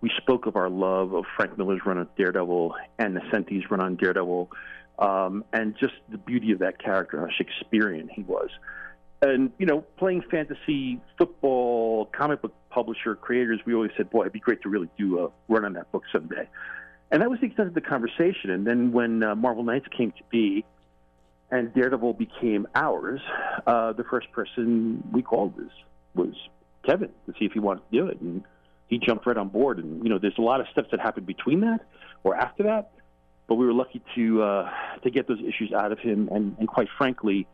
we 0.00 0.10
spoke 0.16 0.46
of 0.46 0.56
our 0.56 0.70
love 0.70 1.12
of 1.12 1.24
Frank 1.36 1.58
Miller's 1.58 1.80
run 1.84 1.98
on 1.98 2.08
Daredevil 2.16 2.74
and 2.98 3.16
Nocenti's 3.16 3.70
run 3.70 3.80
on 3.80 3.96
Daredevil, 3.96 4.50
um, 4.98 5.44
and 5.52 5.76
just 5.78 5.94
the 6.08 6.18
beauty 6.18 6.52
of 6.52 6.60
that 6.60 6.78
character, 6.78 7.20
how 7.20 7.28
Shakespearean 7.36 8.08
he 8.08 8.22
was. 8.22 8.50
And 9.22 9.50
you 9.58 9.66
know, 9.66 9.80
playing 9.96 10.22
fantasy 10.30 11.00
football, 11.16 12.06
comic 12.06 12.42
book 12.42 12.54
publisher 12.70 13.14
creators, 13.14 13.60
we 13.64 13.74
always 13.74 13.90
said, 13.96 14.10
"Boy, 14.10 14.22
it'd 14.22 14.32
be 14.32 14.40
great 14.40 14.62
to 14.62 14.68
really 14.68 14.90
do 14.98 15.24
a 15.24 15.30
run 15.48 15.64
on 15.64 15.72
that 15.74 15.90
book 15.90 16.02
someday." 16.12 16.48
And 17.10 17.22
that 17.22 17.30
was 17.30 17.40
the 17.40 17.46
extent 17.46 17.68
of 17.68 17.74
the 17.74 17.80
conversation. 17.80 18.50
And 18.50 18.66
then 18.66 18.92
when 18.92 19.22
uh, 19.22 19.34
Marvel 19.34 19.62
Knights 19.62 19.86
came 19.96 20.10
to 20.12 20.22
be, 20.30 20.64
and 21.50 21.72
Daredevil 21.72 22.14
became 22.14 22.66
ours, 22.74 23.20
uh, 23.66 23.92
the 23.92 24.04
first 24.04 24.30
person 24.32 25.02
we 25.12 25.22
called 25.22 25.56
was 25.56 25.70
was 26.14 26.34
Kevin 26.84 27.10
to 27.26 27.32
see 27.38 27.46
if 27.46 27.52
he 27.52 27.58
wanted 27.58 27.90
to 27.90 27.98
do 27.98 28.06
it, 28.08 28.20
and 28.20 28.44
he 28.88 28.98
jumped 28.98 29.26
right 29.26 29.36
on 29.36 29.48
board. 29.48 29.78
And 29.78 30.02
you 30.02 30.10
know, 30.10 30.18
there's 30.18 30.38
a 30.38 30.42
lot 30.42 30.60
of 30.60 30.66
steps 30.68 30.88
that 30.90 31.00
happened 31.00 31.26
between 31.26 31.60
that 31.60 31.80
or 32.26 32.34
after 32.34 32.64
that, 32.64 32.90
but 33.48 33.54
we 33.56 33.66
were 33.66 33.72
lucky 33.72 34.02
to 34.14 34.42
uh, 34.42 34.70
to 35.02 35.10
get 35.10 35.28
those 35.28 35.40
issues 35.40 35.72
out 35.72 35.92
of 35.92 35.98
him. 35.98 36.28
And, 36.32 36.56
and 36.58 36.68
quite 36.68 36.88
frankly, 36.96 37.46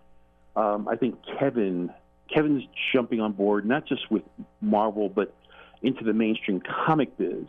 um, 0.56 0.88
I 0.88 0.96
think 0.96 1.18
Kevin 1.38 1.90
Kevin's 2.32 2.64
jumping 2.92 3.20
on 3.20 3.32
board 3.32 3.66
not 3.66 3.86
just 3.86 4.10
with 4.10 4.22
Marvel, 4.60 5.08
but 5.08 5.34
into 5.82 6.04
the 6.04 6.12
mainstream 6.12 6.60
comic 6.60 7.16
biz 7.18 7.44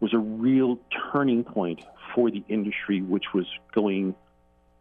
was 0.00 0.14
a 0.14 0.18
real 0.18 0.78
turning 1.12 1.44
point 1.44 1.80
for 2.14 2.30
the 2.30 2.42
industry, 2.48 3.02
which 3.02 3.26
was 3.34 3.46
going 3.74 4.14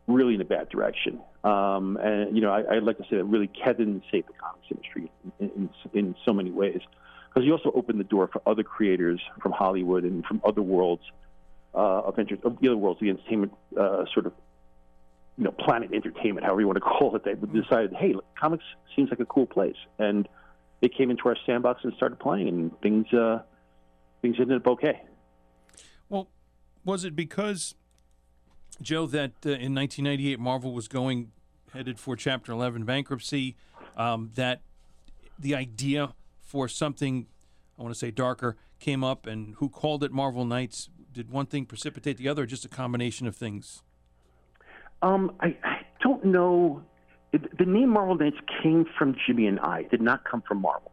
really 0.08 0.36
in 0.36 0.42
a 0.42 0.46
bad 0.46 0.70
direction. 0.70 1.20
Um, 1.44 1.98
and 1.98 2.36
you 2.36 2.42
know, 2.42 2.52
I, 2.52 2.76
I'd 2.76 2.84
like 2.84 2.98
to 2.98 3.04
say 3.04 3.18
that 3.18 3.26
really 3.26 3.48
Kevin 3.48 4.02
saved 4.12 4.30
the 4.30 4.34
comics 4.34 4.68
industry 4.70 5.12
in, 5.40 5.50
in, 5.50 5.70
in 5.94 6.16
so 6.26 6.34
many 6.34 6.52
ways 6.52 6.82
because 7.30 7.46
he 7.46 7.52
also 7.52 7.72
opened 7.72 8.00
the 8.00 8.06
door 8.06 8.28
for 8.32 8.42
other 8.46 8.64
creators 8.64 9.22
from 9.42 9.52
Hollywood 9.52 10.04
and 10.04 10.26
from 10.26 10.42
other 10.46 10.62
worlds 10.62 11.04
uh, 11.74 11.78
of, 11.78 12.18
inter- 12.20 12.38
the 12.38 12.68
other 12.68 12.78
worlds, 12.78 13.00
the 13.00 13.10
entertainment 13.10 13.54
uh, 13.80 14.06
sort 14.14 14.26
of 14.26 14.34
you 15.38 15.46
know 15.46 15.52
planet 15.52 15.92
entertainment, 15.94 16.46
however 16.46 16.62
you 16.62 16.68
want 16.68 16.78
to 16.78 16.82
call 17.00 17.16
it. 17.16 17.24
They 17.24 17.34
decided, 17.34 17.94
hey, 17.94 18.14
look, 18.14 18.26
comics 18.40 18.64
seems 18.96 19.10
like 19.10 19.20
a 19.20 19.26
cool 19.26 19.46
place, 19.46 19.76
and 20.00 20.28
they 20.82 20.90
came 20.90 21.10
into 21.12 21.24
our 21.28 21.38
sandbox 21.46 21.84
and 21.84 21.94
started 21.96 22.20
playing, 22.20 22.48
and 22.48 22.82
things 22.82 23.12
uh, 23.14 23.42
things 24.22 24.36
ended 24.40 24.62
up 24.62 24.68
okay. 24.68 25.02
Well, 26.10 26.30
was 26.84 27.06
it 27.06 27.16
because, 27.16 27.76
Joe, 28.82 29.06
that 29.08 29.32
uh, 29.46 29.52
in 29.52 29.74
1998 29.74 30.40
Marvel 30.40 30.74
was 30.74 30.88
going 30.88 31.32
headed 31.74 32.00
for 32.00 32.16
Chapter 32.16 32.52
11 32.52 32.84
bankruptcy, 32.84 33.56
um, 33.96 34.32
that 34.36 34.62
the 35.40 35.56
idea 35.56 36.14
for 36.42 36.68
something, 36.68 37.28
I 37.80 37.84
want 37.84 37.94
to 37.94 38.00
say 38.00 38.12
darker, 38.12 38.58
came 38.80 39.04
up, 39.04 39.26
and 39.26 39.56
who 39.56 39.70
called 39.70 40.04
it 40.04 40.12
Marvel 40.12 40.44
Knights? 40.44 40.90
Did 41.14 41.30
one 41.30 41.46
thing 41.46 41.66
precipitate 41.66 42.18
the 42.18 42.28
other, 42.28 42.44
or 42.44 42.46
just 42.46 42.66
a 42.66 42.70
combination 42.70 43.28
of 43.28 43.36
things? 43.36 43.84
Um, 45.02 45.36
I, 45.40 45.58
I 45.64 45.82
don't 46.02 46.26
know. 46.26 46.84
It, 47.34 47.58
the 47.58 47.66
name 47.66 47.90
Marvel 47.90 48.16
Knights 48.16 48.38
came 48.62 48.86
from 48.98 49.16
Jimmy 49.26 49.48
and 49.48 49.60
I. 49.60 49.82
It 49.82 49.92
did 49.92 50.02
not 50.02 50.24
come 50.24 50.42
from 50.48 50.62
Marvel. 50.62 50.92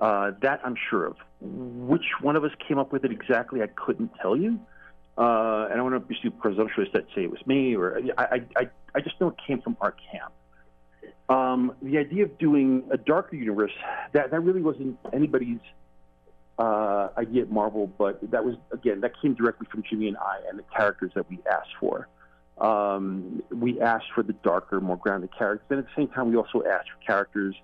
Uh, 0.00 0.32
that 0.42 0.60
I'm 0.64 0.74
sure 0.90 1.06
of. 1.06 1.16
Which 1.40 2.06
one 2.20 2.34
of 2.34 2.42
us 2.42 2.50
came 2.66 2.76
up 2.76 2.92
with 2.92 3.04
it 3.04 3.12
exactly, 3.12 3.62
I 3.62 3.68
couldn't 3.68 4.10
tell 4.20 4.36
you. 4.36 4.58
Uh, 5.16 5.68
and 5.70 5.78
I 5.78 5.82
want 5.82 5.94
to 5.94 6.00
be 6.00 6.16
too 6.20 6.30
presumptuous 6.30 6.88
that 6.92 7.04
say 7.14 7.22
it 7.22 7.30
was 7.30 7.46
me, 7.46 7.76
or 7.76 8.00
I, 8.18 8.40
I, 8.56 8.68
I 8.94 9.00
just 9.00 9.20
know 9.20 9.28
it 9.28 9.36
came 9.46 9.60
from 9.60 9.76
our 9.80 9.94
camp. 10.10 10.32
Um, 11.28 11.76
the 11.82 11.98
idea 11.98 12.24
of 12.24 12.36
doing 12.38 12.82
a 12.90 12.96
darker 12.96 13.36
universe 13.36 13.72
that 14.12 14.30
that 14.30 14.40
really 14.40 14.62
wasn't 14.62 14.98
anybody's 15.12 15.60
uh, 16.62 17.08
idea 17.18 17.42
at 17.42 17.50
Marvel, 17.50 17.88
but 17.98 18.20
that 18.30 18.44
was 18.44 18.54
again 18.70 19.00
that 19.00 19.20
came 19.20 19.34
directly 19.34 19.66
from 19.70 19.82
Jimmy 19.88 20.06
and 20.06 20.16
I 20.16 20.38
and 20.48 20.58
the 20.58 20.64
characters 20.74 21.10
that 21.16 21.28
we 21.28 21.40
asked 21.50 21.74
for. 21.80 22.08
Um, 22.58 23.42
we 23.50 23.80
asked 23.80 24.12
for 24.14 24.22
the 24.22 24.34
darker, 24.44 24.80
more 24.80 24.96
grounded 24.96 25.30
characters, 25.36 25.66
and 25.70 25.80
at 25.80 25.86
the 25.86 25.90
same 25.96 26.08
time, 26.08 26.30
we 26.30 26.36
also 26.36 26.62
asked 26.62 26.88
for 26.90 27.04
characters 27.04 27.56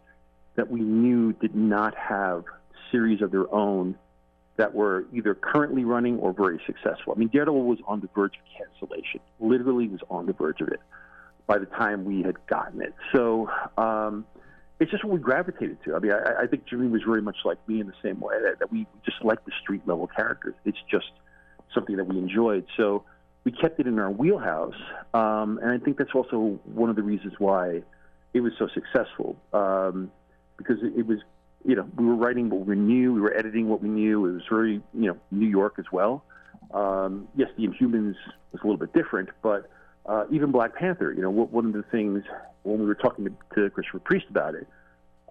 that 0.56 0.68
we 0.68 0.80
knew 0.80 1.32
did 1.34 1.54
not 1.54 1.94
have 1.94 2.44
series 2.90 3.22
of 3.22 3.30
their 3.30 3.52
own 3.54 3.94
that 4.56 4.74
were 4.74 5.04
either 5.12 5.32
currently 5.36 5.84
running 5.84 6.18
or 6.18 6.32
very 6.32 6.58
successful. 6.66 7.12
I 7.14 7.18
mean, 7.18 7.28
Daredevil 7.28 7.62
was 7.62 7.78
on 7.86 8.00
the 8.00 8.08
verge 8.16 8.32
of 8.34 8.66
cancellation. 8.80 9.20
Literally, 9.38 9.86
was 9.86 10.00
on 10.10 10.26
the 10.26 10.32
verge 10.32 10.60
of 10.60 10.68
it 10.68 10.80
by 11.46 11.58
the 11.58 11.66
time 11.66 12.04
we 12.04 12.22
had 12.22 12.44
gotten 12.48 12.82
it. 12.82 12.94
So. 13.12 13.48
Um, 13.76 14.26
it's 14.80 14.90
just 14.90 15.04
what 15.04 15.12
we 15.14 15.20
gravitated 15.20 15.78
to. 15.84 15.96
I 15.96 15.98
mean, 15.98 16.12
I, 16.12 16.42
I 16.42 16.46
think 16.46 16.66
Jimmy 16.66 16.88
was 16.88 17.02
very 17.02 17.22
much 17.22 17.38
like 17.44 17.58
me 17.68 17.80
in 17.80 17.86
the 17.86 17.94
same 18.02 18.20
way 18.20 18.34
that, 18.42 18.58
that 18.60 18.72
we 18.72 18.86
just 19.04 19.24
like 19.24 19.44
the 19.44 19.52
street 19.62 19.82
level 19.86 20.06
characters. 20.06 20.54
It's 20.64 20.78
just 20.90 21.10
something 21.74 21.96
that 21.96 22.04
we 22.04 22.18
enjoyed. 22.18 22.66
So 22.76 23.04
we 23.44 23.52
kept 23.52 23.80
it 23.80 23.86
in 23.86 23.98
our 23.98 24.10
wheelhouse, 24.10 24.80
um, 25.14 25.58
and 25.62 25.70
I 25.70 25.78
think 25.78 25.96
that's 25.98 26.14
also 26.14 26.60
one 26.64 26.90
of 26.90 26.96
the 26.96 27.02
reasons 27.02 27.34
why 27.38 27.82
it 28.34 28.40
was 28.40 28.52
so 28.58 28.68
successful. 28.68 29.36
Um, 29.52 30.10
because 30.56 30.82
it, 30.82 30.92
it 30.98 31.06
was, 31.06 31.18
you 31.64 31.76
know, 31.76 31.88
we 31.96 32.04
were 32.04 32.16
writing 32.16 32.50
what 32.50 32.66
we 32.66 32.76
knew, 32.76 33.14
we 33.14 33.20
were 33.20 33.34
editing 33.34 33.68
what 33.68 33.82
we 33.82 33.88
knew. 33.88 34.26
It 34.26 34.32
was 34.32 34.42
very, 34.50 34.82
you 34.92 35.06
know, 35.06 35.16
New 35.30 35.46
York 35.48 35.74
as 35.78 35.86
well. 35.92 36.24
Um, 36.72 37.28
yes, 37.36 37.48
the 37.56 37.66
Inhumans 37.66 38.16
was 38.52 38.60
a 38.62 38.66
little 38.66 38.76
bit 38.76 38.92
different, 38.92 39.30
but 39.42 39.70
uh, 40.08 40.24
even 40.30 40.50
Black 40.50 40.74
Panther, 40.74 41.12
you 41.12 41.20
know, 41.20 41.30
one 41.30 41.66
of 41.66 41.72
the 41.74 41.84
things 41.84 42.24
when 42.62 42.80
we 42.80 42.86
were 42.86 42.94
talking 42.94 43.26
to, 43.26 43.32
to 43.54 43.70
Christopher 43.70 43.98
Priest 43.98 44.26
about 44.30 44.54
it 44.54 44.66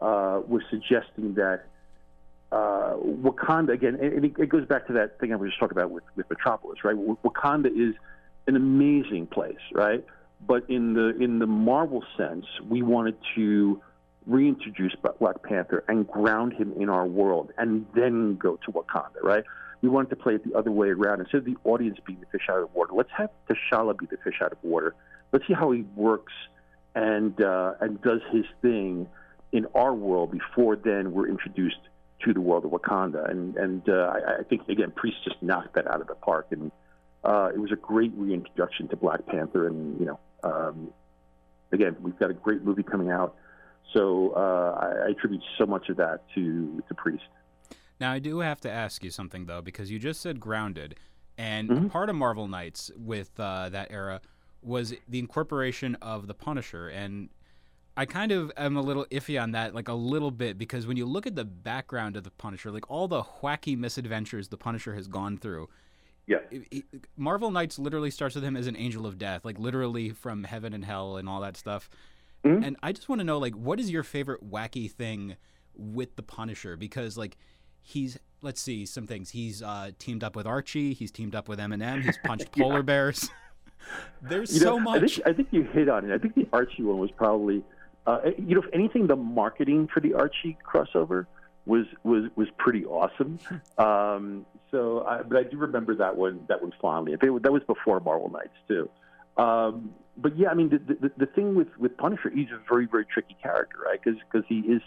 uh, 0.01 0.41
was 0.47 0.61
suggesting 0.69 1.33
that 1.33 1.63
uh, 2.51 2.93
Wakanda 2.95 3.73
again, 3.73 3.95
and 3.95 4.23
it, 4.23 4.49
goes 4.49 4.65
back 4.65 4.87
to 4.87 4.93
that 4.93 5.19
thing 5.19 5.33
I 5.33 5.35
was 5.35 5.49
just 5.49 5.59
talking 5.59 5.77
about 5.77 5.91
with, 5.91 6.03
with 6.15 6.29
Metropolis, 6.29 6.83
right? 6.83 6.95
Wakanda 6.95 7.67
is 7.67 7.95
an 8.45 8.55
amazing 8.55 9.27
place, 9.27 9.57
right? 9.73 10.05
But 10.45 10.69
in 10.69 10.93
the 10.93 11.17
in 11.21 11.39
the 11.39 11.47
Marvel 11.47 12.03
sense, 12.15 12.45
we 12.69 12.83
wanted 12.83 13.17
to 13.35 13.81
reintroduce 14.27 14.95
Black 15.19 15.41
Panther 15.41 15.83
and 15.87 16.07
ground 16.07 16.53
him 16.53 16.73
in 16.79 16.89
our 16.89 17.07
world, 17.07 17.51
and 17.57 17.87
then 17.95 18.35
go 18.35 18.57
to 18.65 18.71
Wakanda, 18.71 19.23
right? 19.23 19.43
We 19.81 19.89
wanted 19.89 20.09
to 20.09 20.15
play 20.15 20.35
it 20.35 20.43
the 20.43 20.57
other 20.57 20.71
way 20.71 20.89
around. 20.89 21.19
Instead 21.19 21.39
of 21.39 21.45
the 21.45 21.57
audience 21.63 21.97
being 22.05 22.19
the 22.19 22.25
fish 22.27 22.47
out 22.49 22.61
of 22.61 22.73
water, 22.73 22.93
let's 22.93 23.11
have 23.17 23.29
T'Challa 23.49 23.97
be 23.97 24.05
the 24.07 24.17
fish 24.23 24.41
out 24.41 24.51
of 24.51 24.57
water. 24.63 24.95
Let's 25.31 25.45
see 25.47 25.53
how 25.53 25.71
he 25.71 25.83
works 25.95 26.33
and 26.97 27.39
uh, 27.41 27.73
and 27.79 28.01
does 28.01 28.21
his 28.31 28.45
thing 28.61 29.07
in 29.51 29.67
our 29.75 29.93
world 29.93 30.31
before 30.31 30.75
then 30.75 31.11
we're 31.11 31.27
introduced 31.27 31.79
to 32.25 32.33
the 32.33 32.41
world 32.41 32.65
of 32.65 32.71
Wakanda. 32.71 33.29
And 33.29 33.55
and 33.55 33.87
uh, 33.87 34.13
I, 34.15 34.39
I 34.39 34.43
think 34.43 34.67
again, 34.67 34.91
Priest 34.95 35.17
just 35.23 35.41
knocked 35.41 35.75
that 35.75 35.87
out 35.87 36.01
of 36.01 36.07
the 36.07 36.15
park, 36.15 36.47
and 36.51 36.71
uh, 37.23 37.49
it 37.53 37.59
was 37.59 37.71
a 37.71 37.75
great 37.75 38.11
reintroduction 38.15 38.87
to 38.89 38.95
Black 38.95 39.25
Panther. 39.27 39.67
And 39.67 39.99
you 39.99 40.07
know, 40.07 40.19
um, 40.43 40.91
again, 41.71 41.95
we've 42.01 42.17
got 42.17 42.31
a 42.31 42.33
great 42.33 42.63
movie 42.63 42.83
coming 42.83 43.11
out, 43.11 43.35
so 43.93 44.31
uh, 44.35 45.05
I 45.05 45.11
attribute 45.11 45.43
so 45.57 45.67
much 45.67 45.89
of 45.89 45.97
that 45.97 46.21
to 46.33 46.83
to 46.87 46.95
Priest. 46.95 47.25
Now, 47.99 48.11
I 48.11 48.19
do 48.19 48.39
have 48.39 48.61
to 48.61 48.71
ask 48.71 49.03
you 49.03 49.09
something 49.09 49.45
though, 49.45 49.61
because 49.61 49.91
you 49.91 49.99
just 49.99 50.21
said 50.21 50.39
grounded, 50.39 50.95
and 51.37 51.69
mm-hmm. 51.69 51.87
part 51.87 52.09
of 52.09 52.15
Marvel 52.15 52.47
Knights 52.47 52.91
with 52.97 53.31
uh, 53.39 53.69
that 53.69 53.91
era 53.91 54.21
was 54.61 54.93
the 55.07 55.19
incorporation 55.19 55.95
of 56.01 56.27
the 56.27 56.33
Punisher, 56.33 56.89
and 56.89 57.29
I 57.95 58.05
kind 58.05 58.31
of 58.31 58.51
am 58.57 58.77
a 58.77 58.81
little 58.81 59.05
iffy 59.09 59.41
on 59.41 59.53
that, 59.53 59.73
like 59.73 59.87
a 59.87 59.93
little 59.93 60.29
bit, 60.29 60.59
because 60.59 60.85
when 60.85 60.97
you 60.97 61.05
look 61.07 61.25
at 61.25 61.35
the 61.35 61.45
background 61.45 62.15
of 62.15 62.23
the 62.23 62.29
Punisher, 62.29 62.69
like 62.69 62.89
all 62.91 63.07
the 63.07 63.23
wacky 63.41 63.75
misadventures 63.75 64.49
the 64.49 64.57
Punisher 64.57 64.93
has 64.93 65.07
gone 65.07 65.37
through. 65.37 65.67
Yeah. 66.27 66.39
It, 66.51 66.67
it, 66.69 66.85
Marvel 67.15 67.49
Knights 67.49 67.79
literally 67.79 68.11
starts 68.11 68.35
with 68.35 68.43
him 68.43 68.55
as 68.55 68.67
an 68.67 68.75
angel 68.75 69.07
of 69.07 69.17
death, 69.17 69.43
like 69.45 69.57
literally 69.57 70.11
from 70.11 70.43
heaven 70.43 70.73
and 70.73 70.85
hell 70.85 71.17
and 71.17 71.27
all 71.27 71.41
that 71.41 71.57
stuff. 71.57 71.89
Mm-hmm. 72.45 72.63
And 72.63 72.77
I 72.83 72.91
just 72.91 73.09
want 73.09 73.19
to 73.19 73.25
know, 73.25 73.39
like, 73.39 73.55
what 73.55 73.79
is 73.79 73.89
your 73.89 74.03
favorite 74.03 74.47
wacky 74.47 74.91
thing 74.91 75.35
with 75.73 76.15
the 76.17 76.23
Punisher? 76.23 76.77
Because, 76.77 77.17
like, 77.17 77.35
he's 77.87 78.19
let's 78.41 78.61
see 78.61 78.85
some 78.85 79.07
things. 79.07 79.31
He's 79.31 79.63
uh, 79.63 79.91
teamed 79.97 80.23
up 80.23 80.35
with 80.35 80.45
Archie. 80.45 80.93
He's 80.93 81.11
teamed 81.11 81.35
up 81.35 81.47
with 81.47 81.59
Eminem. 81.59 82.03
He's 82.03 82.17
punched 82.23 82.49
yeah. 82.55 82.63
polar 82.63 82.83
bears. 82.83 83.29
There's 84.21 84.53
you 84.53 84.59
so 84.59 84.77
know, 84.77 84.79
much. 84.79 84.97
I 84.97 85.07
think, 85.07 85.27
I 85.27 85.33
think 85.33 85.47
you 85.51 85.63
hit 85.63 85.89
on 85.89 86.09
it. 86.09 86.13
I 86.13 86.17
think 86.17 86.35
the 86.35 86.47
Archie 86.51 86.83
one 86.83 86.99
was 86.99 87.11
probably, 87.11 87.63
uh, 88.05 88.19
you 88.37 88.55
know, 88.55 88.61
if 88.61 88.73
anything, 88.73 89.07
the 89.07 89.15
marketing 89.15 89.87
for 89.93 90.01
the 90.01 90.13
Archie 90.13 90.57
crossover 90.67 91.25
was 91.65 91.85
was 92.03 92.25
was 92.35 92.47
pretty 92.57 92.85
awesome. 92.85 93.39
Um, 93.77 94.45
so, 94.71 95.05
I, 95.05 95.21
but 95.21 95.37
I 95.37 95.43
do 95.43 95.55
remember 95.55 95.95
that 95.95 96.17
one 96.17 96.41
that 96.49 96.61
one 96.61 96.73
fondly. 96.81 97.13
It, 97.13 97.21
that 97.21 97.51
was 97.53 97.61
before 97.67 98.01
Marvel 98.01 98.29
Knights 98.29 98.57
too. 98.67 98.89
Um, 99.37 99.93
but 100.17 100.37
yeah, 100.37 100.49
I 100.49 100.55
mean, 100.55 100.69
the, 100.69 100.79
the 100.79 101.11
the 101.15 101.25
thing 101.27 101.55
with 101.55 101.69
with 101.77 101.95
Punisher, 101.95 102.29
he's 102.29 102.49
a 102.49 102.59
very 102.67 102.85
very 102.85 103.05
tricky 103.05 103.37
character, 103.41 103.77
right? 103.85 103.99
Because 104.03 104.19
because 104.29 104.45
he 104.49 104.59
is 104.59 104.81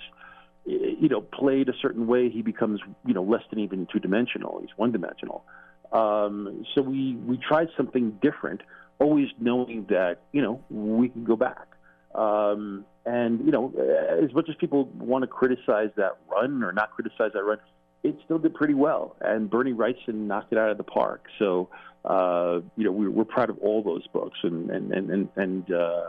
you 0.67 1.09
know, 1.09 1.21
played 1.21 1.69
a 1.69 1.73
certain 1.81 2.07
way, 2.07 2.29
he 2.29 2.43
becomes, 2.43 2.81
you 3.07 3.14
know, 3.14 3.23
less 3.23 3.43
than 3.50 3.59
even 3.59 3.87
two 3.93 3.99
dimensional. 3.99 4.59
He's 4.61 4.71
one 4.76 4.93
dimensional. 4.93 5.45
Um, 5.93 6.64
so 6.75 6.83
we, 6.83 7.17
we 7.17 7.38
tried 7.38 7.69
something 7.76 8.19
different, 8.23 8.61
always 8.99 9.29
knowing 9.40 9.87
that, 9.88 10.19
you 10.33 10.43
know, 10.43 10.62
we 10.71 11.09
can 11.09 11.25
go 11.25 11.37
back. 11.37 11.67
Um, 12.14 12.85
and, 13.07 13.40
you 13.45 13.50
know, 13.50 13.73
as 14.23 14.33
much 14.35 14.49
as 14.49 14.55
people 14.57 14.85
want 14.99 15.23
to 15.23 15.26
criticize 15.26 15.90
that 15.97 16.19
run 16.31 16.62
or 16.62 16.73
not 16.73 16.90
criticize 16.93 17.33
that 17.35 17.43
run, 17.43 17.59
it 18.02 18.17
still 18.25 18.38
did 18.38 18.55
pretty 18.55 18.75
well. 18.75 19.17
And 19.21 19.50
Bernie 19.50 19.73
Wrightson 19.73 20.26
knocked 20.26 20.52
it 20.52 20.59
out 20.59 20.71
of 20.71 20.76
the 20.76 20.85
park. 20.85 21.25
So, 21.38 21.71
uh, 22.05 22.61
you 22.76 22.85
know, 22.85 22.93
we're, 22.93 23.11
we're 23.11 23.25
proud 23.25 23.50
of 23.50 23.59
all 23.59 23.83
those 23.83 24.07
books. 24.09 24.38
And, 24.43 24.71
and, 24.71 24.93
and, 24.93 25.11
and, 25.11 25.29
and 25.37 25.73
uh, 25.73 26.02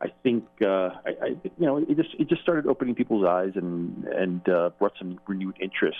I 0.00 0.08
think 0.22 0.44
uh, 0.62 0.90
I, 1.06 1.10
I, 1.22 1.26
you 1.28 1.66
know 1.66 1.78
it 1.78 1.96
just 1.96 2.10
it 2.18 2.28
just 2.28 2.42
started 2.42 2.66
opening 2.66 2.94
people's 2.94 3.24
eyes 3.26 3.52
and 3.54 4.04
and 4.04 4.48
uh, 4.48 4.70
brought 4.78 4.92
some 4.98 5.18
renewed 5.26 5.56
interest 5.60 5.98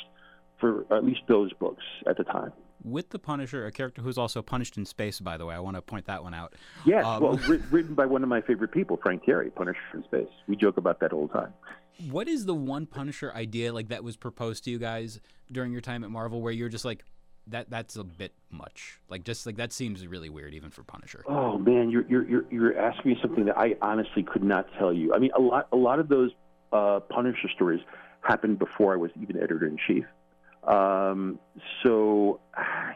for 0.60 0.84
at 0.90 1.04
least 1.04 1.20
those 1.28 1.52
books 1.54 1.82
at 2.06 2.16
the 2.16 2.24
time. 2.24 2.52
With 2.82 3.10
the 3.10 3.18
Punisher, 3.18 3.66
a 3.66 3.72
character 3.72 4.02
who's 4.02 4.18
also 4.18 4.42
punished 4.42 4.76
in 4.76 4.84
space, 4.84 5.18
by 5.18 5.38
the 5.38 5.46
way, 5.46 5.54
I 5.54 5.58
want 5.58 5.76
to 5.76 5.82
point 5.82 6.06
that 6.06 6.22
one 6.22 6.34
out. 6.34 6.54
Yes, 6.84 7.04
um, 7.04 7.22
well, 7.22 7.36
written 7.70 7.94
by 7.94 8.04
one 8.04 8.22
of 8.22 8.28
my 8.28 8.42
favorite 8.42 8.72
people, 8.72 8.98
Frank 9.02 9.24
Tieri, 9.24 9.54
Punisher 9.54 9.78
in 9.94 10.04
space. 10.04 10.28
We 10.46 10.56
joke 10.56 10.76
about 10.76 11.00
that 11.00 11.12
all 11.12 11.26
the 11.26 11.32
time. 11.32 11.54
What 12.10 12.28
is 12.28 12.44
the 12.44 12.54
one 12.54 12.86
Punisher 12.86 13.32
idea 13.34 13.72
like 13.72 13.88
that 13.88 14.04
was 14.04 14.16
proposed 14.16 14.64
to 14.64 14.70
you 14.70 14.78
guys 14.78 15.20
during 15.50 15.72
your 15.72 15.80
time 15.80 16.04
at 16.04 16.10
Marvel, 16.10 16.42
where 16.42 16.52
you're 16.52 16.68
just 16.68 16.84
like, 16.84 17.04
that 17.48 17.70
that's 17.70 17.96
a 17.96 18.04
bit 18.04 18.32
much. 18.50 19.00
Like 19.08 19.24
just 19.24 19.46
like 19.46 19.56
that 19.56 19.72
seems 19.72 20.06
really 20.06 20.28
weird 20.28 20.54
even 20.54 20.70
for 20.70 20.82
Punisher. 20.82 21.22
Oh 21.26 21.58
man, 21.58 21.90
you're 21.90 22.04
you're 22.08 22.28
you're, 22.28 22.44
you're 22.50 22.78
asking 22.78 23.12
me 23.12 23.18
something 23.20 23.44
that 23.46 23.58
I 23.58 23.76
honestly 23.82 24.22
could 24.22 24.44
not 24.44 24.66
tell 24.78 24.92
you. 24.92 25.14
I 25.14 25.18
mean, 25.18 25.30
a 25.36 25.40
lot 25.40 25.68
a 25.72 25.76
lot 25.76 25.98
of 25.98 26.08
those 26.08 26.30
uh, 26.72 27.00
Punisher 27.00 27.48
stories 27.54 27.80
happened 28.22 28.58
before 28.58 28.94
I 28.94 28.96
was 28.96 29.10
even 29.20 29.36
editor 29.36 29.66
in 29.66 29.76
chief. 29.86 30.04
Um, 30.66 31.38
so 31.82 32.40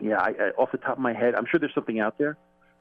yeah, 0.00 0.18
I, 0.18 0.28
I, 0.28 0.48
off 0.56 0.72
the 0.72 0.78
top 0.78 0.96
of 0.96 0.98
my 0.98 1.12
head, 1.12 1.34
I'm 1.34 1.44
sure 1.46 1.60
there's 1.60 1.74
something 1.74 2.00
out 2.00 2.18
there, 2.18 2.38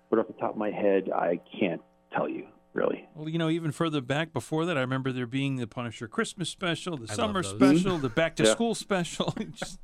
but 0.09 0.19
off 0.19 0.27
the 0.27 0.33
top 0.33 0.51
of 0.51 0.57
my 0.57 0.71
head, 0.71 1.09
I 1.13 1.39
can't 1.59 1.81
tell 2.13 2.29
you 2.29 2.47
really. 2.74 3.07
Well, 3.15 3.27
you 3.27 3.38
know, 3.38 3.50
even 3.50 3.71
further 3.71 4.01
back 4.01 4.31
before 4.31 4.65
that, 4.65 4.77
I 4.77 4.81
remember 4.81 5.12
there 5.12 5.25
being 5.25 5.57
the 5.57 5.67
Punisher 5.67 6.07
Christmas 6.07 6.47
special, 6.50 6.95
the 6.95 7.12
I 7.12 7.15
summer 7.15 7.43
special, 7.43 7.97
the 7.97 8.09
back 8.09 8.36
to 8.38 8.43
yeah. 8.43 8.51
school 8.51 8.75
special. 8.75 9.33
Just, 9.51 9.79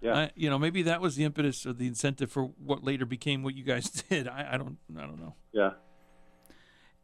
yeah. 0.00 0.16
I, 0.16 0.30
you 0.34 0.48
know, 0.48 0.58
maybe 0.58 0.82
that 0.82 1.00
was 1.00 1.16
the 1.16 1.24
impetus 1.24 1.66
or 1.66 1.72
the 1.72 1.86
incentive 1.86 2.30
for 2.30 2.44
what 2.44 2.84
later 2.84 3.06
became 3.06 3.42
what 3.42 3.54
you 3.54 3.64
guys 3.64 3.90
did. 4.08 4.28
I, 4.28 4.50
I 4.52 4.56
don't, 4.56 4.78
I 4.96 5.02
don't 5.02 5.20
know. 5.20 5.34
Yeah. 5.52 5.72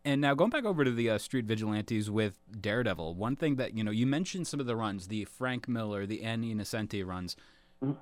And 0.05 0.21
now 0.21 0.35
going 0.35 0.51
back 0.51 0.65
over 0.65 0.85
to 0.85 0.91
the 0.93 1.11
uh, 1.11 1.19
Street 1.19 1.47
Vigilantes 1.47 2.09
with 2.09 2.39
Daredevil, 2.61 3.17
one 3.17 3.35
thing 3.35 3.57
that 3.57 3.77
you 3.77 3.83
know 3.83 3.91
you 3.91 4.07
mentioned 4.07 4.47
some 4.47 4.61
of 4.61 4.67
the 4.67 4.77
runs, 4.77 5.09
the 5.09 5.25
Frank 5.25 5.69
Miller, 5.69 6.07
the 6.07 6.23
Annie 6.23 6.55
Nocenti 6.55 7.05
runs. 7.05 7.35
Mm-hmm. 7.83 7.95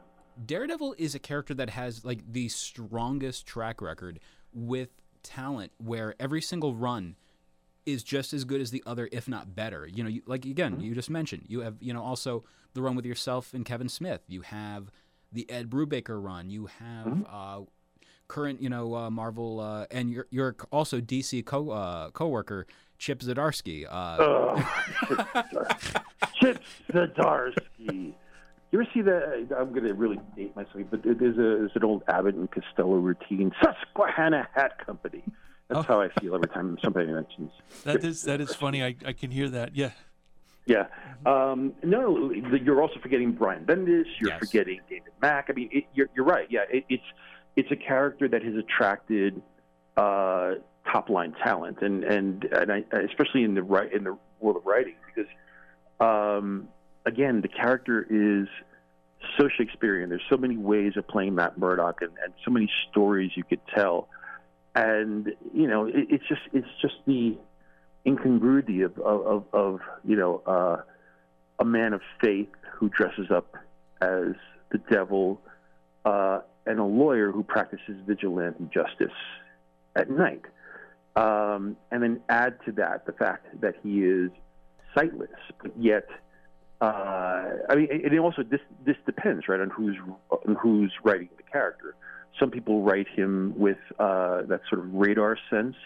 Daredevil 0.44 0.96
is 0.98 1.14
a 1.14 1.18
character 1.18 1.54
that 1.54 1.70
has 1.70 2.04
like 2.04 2.20
the 2.30 2.48
strongest 2.48 3.46
track 3.46 3.80
record 3.80 4.20
with 4.52 4.90
talent, 5.22 5.72
where 5.78 6.14
every 6.20 6.42
single 6.42 6.74
run 6.74 7.16
is 7.86 8.02
just 8.02 8.32
as 8.32 8.44
good 8.44 8.60
as 8.60 8.70
the 8.70 8.82
other, 8.86 9.08
if 9.12 9.28
not 9.28 9.54
better. 9.54 9.86
You 9.86 10.02
know, 10.02 10.10
you, 10.10 10.22
like 10.26 10.44
again, 10.44 10.74
mm-hmm. 10.74 10.82
you 10.82 10.94
just 10.94 11.10
mentioned 11.10 11.44
you 11.48 11.60
have 11.60 11.76
you 11.80 11.92
know 11.92 12.02
also 12.02 12.44
the 12.74 12.82
run 12.82 12.96
with 12.96 13.06
yourself 13.06 13.54
and 13.54 13.64
Kevin 13.64 13.88
Smith. 13.88 14.22
You 14.28 14.42
have 14.42 14.90
the 15.32 15.48
Ed 15.50 15.70
Brubaker 15.70 16.22
run. 16.22 16.50
You 16.50 16.66
have 16.66 17.06
mm-hmm. 17.06 17.22
uh, 17.28 17.64
current 18.28 18.62
you 18.62 18.68
know 18.68 18.94
uh, 18.94 19.10
Marvel 19.10 19.60
uh, 19.60 19.86
and 19.90 20.10
you're 20.10 20.26
you're 20.30 20.56
also 20.72 21.00
DC 21.00 21.44
co 21.44 21.70
uh, 21.70 22.10
coworker 22.10 22.66
Chip 22.98 23.20
Zdarsky. 23.20 23.86
Uh, 23.88 24.62
Chip 26.34 26.62
Zdarsky. 26.90 28.14
You 28.72 28.80
ever 28.80 28.88
see 28.92 29.02
that? 29.02 29.54
I'm 29.56 29.70
going 29.70 29.84
to 29.84 29.94
really 29.94 30.18
date 30.36 30.56
myself, 30.56 30.86
but 30.90 31.02
there's, 31.04 31.36
a, 31.36 31.36
there's 31.36 31.70
an 31.76 31.84
old 31.84 32.02
Abbott 32.08 32.34
and 32.34 32.50
Costello 32.50 32.96
routine, 32.96 33.52
Susquehanna 33.62 34.48
Hat 34.52 34.84
Company. 34.84 35.22
That's 35.74 35.86
oh. 35.90 35.94
how 35.94 36.00
I 36.00 36.08
feel 36.20 36.34
every 36.34 36.48
time 36.48 36.78
somebody 36.82 37.06
mentions. 37.06 37.50
That 37.82 38.04
is 38.04 38.22
that 38.22 38.40
is 38.40 38.54
funny. 38.54 38.82
I, 38.82 38.94
I 39.04 39.12
can 39.12 39.30
hear 39.30 39.48
that. 39.48 39.74
Yeah. 39.74 39.90
Yeah. 40.66 40.86
Um, 41.26 41.74
no, 41.82 42.30
you're 42.30 42.80
also 42.80 42.98
forgetting 43.02 43.32
Brian 43.32 43.64
Bendis. 43.64 44.04
You're 44.18 44.30
Yes. 44.30 44.38
forgetting 44.38 44.80
David 44.88 45.12
Mack. 45.20 45.46
I 45.50 45.52
mean, 45.52 45.68
it, 45.72 45.84
you're, 45.94 46.08
you're 46.14 46.24
right. 46.24 46.46
Yeah, 46.48 46.60
it, 46.70 46.84
it's 46.88 47.04
it's 47.56 47.70
a 47.70 47.76
character 47.76 48.28
that 48.28 48.42
has 48.42 48.54
attracted 48.54 49.42
uh, 49.96 50.54
top 50.90 51.10
line 51.10 51.34
talent, 51.42 51.82
and 51.82 52.04
and 52.04 52.44
and 52.44 52.72
I, 52.72 52.84
especially 53.10 53.42
in 53.42 53.54
the 53.54 53.62
right 53.62 53.92
in 53.92 54.04
the 54.04 54.16
world 54.40 54.56
of 54.56 54.64
writing, 54.64 54.94
because 55.06 55.30
um, 56.00 56.68
again, 57.04 57.40
the 57.40 57.48
character 57.48 58.06
is 58.08 58.48
so 59.38 59.48
Shakespearean. 59.48 60.08
There's 60.08 60.22
so 60.30 60.36
many 60.36 60.56
ways 60.56 60.92
of 60.96 61.06
playing 61.08 61.34
Matt 61.34 61.58
Murdock, 61.58 62.00
and, 62.00 62.12
and 62.24 62.32
so 62.44 62.50
many 62.50 62.70
stories 62.90 63.32
you 63.34 63.44
could 63.44 63.60
tell, 63.74 64.08
and 64.74 65.32
you 65.52 65.66
know, 65.66 65.86
it, 65.86 66.06
it's 66.10 66.24
just 66.28 66.42
it's 66.52 66.68
just 66.80 66.94
the 67.06 67.36
incongruity 68.06 68.82
of 68.82 68.98
of, 68.98 69.26
of, 69.26 69.44
of 69.52 69.80
you 70.04 70.16
know 70.16 70.42
uh, 70.46 70.82
a 71.58 71.64
man 71.64 71.92
of 71.92 72.00
faith 72.20 72.48
who 72.72 72.88
dresses 72.88 73.30
up 73.30 73.56
as 74.00 74.34
the 74.70 74.78
devil 74.90 75.40
uh, 76.04 76.40
and 76.66 76.78
a 76.78 76.84
lawyer 76.84 77.30
who 77.30 77.42
practices 77.42 77.96
vigilante 78.06 78.64
justice 78.72 79.14
at 79.96 80.10
night. 80.10 80.42
Um, 81.16 81.76
and 81.92 82.02
then 82.02 82.20
add 82.28 82.58
to 82.64 82.72
that 82.72 83.06
the 83.06 83.12
fact 83.12 83.60
that 83.60 83.76
he 83.84 84.02
is 84.02 84.30
sightless, 84.96 85.30
but 85.62 85.70
yet, 85.78 86.08
uh, 86.80 87.50
I 87.68 87.74
mean, 87.76 87.88
and 87.90 88.18
also 88.18 88.42
this 88.42 88.60
this 88.84 88.96
depends 89.06 89.46
right 89.48 89.60
on 89.60 89.70
who's 89.70 89.96
on 90.30 90.56
who's 90.56 90.92
writing 91.04 91.28
the 91.36 91.44
character. 91.44 91.94
Some 92.38 92.50
people 92.50 92.82
write 92.82 93.06
him 93.08 93.54
with 93.56 93.78
uh, 93.98 94.42
that 94.42 94.62
sort 94.68 94.80
of 94.80 94.92
radar 94.92 95.38
sense, 95.50 95.76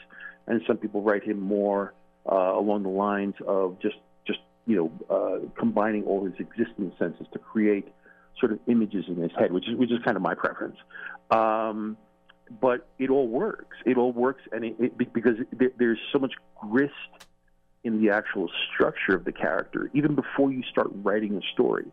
and 0.47 0.63
some 0.67 0.77
people 0.79 1.03
write 1.03 1.25
him 1.25 1.41
more 1.41 1.93
uh, 2.31 2.53
along 2.55 2.83
the 2.85 2.89
lines 2.89 3.35
of 3.47 3.79
just 3.81 3.97
just 4.27 4.41
you 4.67 4.77
know 4.77 5.15
uh, 5.15 5.49
combining 5.59 6.05
all 6.05 6.25
his 6.25 6.35
existing 6.39 6.93
senses 6.99 7.27
to 7.33 7.39
create 7.39 7.89
sort 8.41 8.53
of 8.53 8.61
images 8.67 9.05
in 9.09 9.17
his 9.17 9.33
head, 9.39 9.53
which 9.53 9.69
is 9.69 9.77
which 9.77 9.91
is 9.91 9.99
kind 10.05 10.17
of 10.17 10.23
my 10.23 10.35
preference. 10.35 10.77
Um, 11.31 11.97
but 12.61 12.89
it 12.99 13.11
all 13.11 13.29
works. 13.29 13.77
It 13.85 13.99
all 13.99 14.13
works, 14.13 14.43
and 14.53 14.65
it, 14.65 14.77
it, 14.79 15.13
because 15.13 15.37
there, 15.53 15.71
there's 15.79 15.99
so 16.13 16.19
much 16.19 16.33
grist 16.59 16.95
in 17.85 18.01
the 18.03 18.11
actual 18.11 18.49
structure 18.73 19.15
of 19.15 19.25
the 19.25 19.33
character, 19.33 19.91
even 19.95 20.15
before 20.15 20.51
you 20.51 20.63
start 20.71 20.89
writing 21.03 21.37
a 21.37 21.41
story, 21.53 21.87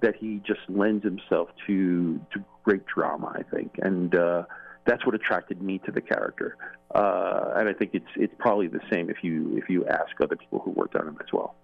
that 0.00 0.16
he 0.16 0.40
just 0.46 0.60
lends 0.68 1.04
himself 1.04 1.48
to 1.66 2.20
to 2.32 2.44
great 2.62 2.86
drama. 2.86 3.32
I 3.34 3.42
think, 3.54 3.74
and 3.82 4.14
uh, 4.14 4.44
that's 4.86 5.04
what 5.06 5.14
attracted 5.14 5.62
me 5.62 5.78
to 5.86 5.92
the 5.92 6.00
character. 6.00 6.56
Uh, 6.94 7.54
and 7.56 7.68
I 7.68 7.72
think 7.72 7.92
it's 7.94 8.06
it's 8.16 8.34
probably 8.38 8.68
the 8.68 8.80
same 8.90 9.10
if 9.10 9.18
you 9.22 9.56
if 9.56 9.68
you 9.68 9.86
ask 9.86 10.20
other 10.22 10.36
people 10.36 10.60
who 10.60 10.70
worked 10.70 10.96
on 10.96 11.08
him 11.08 11.18
as 11.20 11.32
well. 11.32 11.54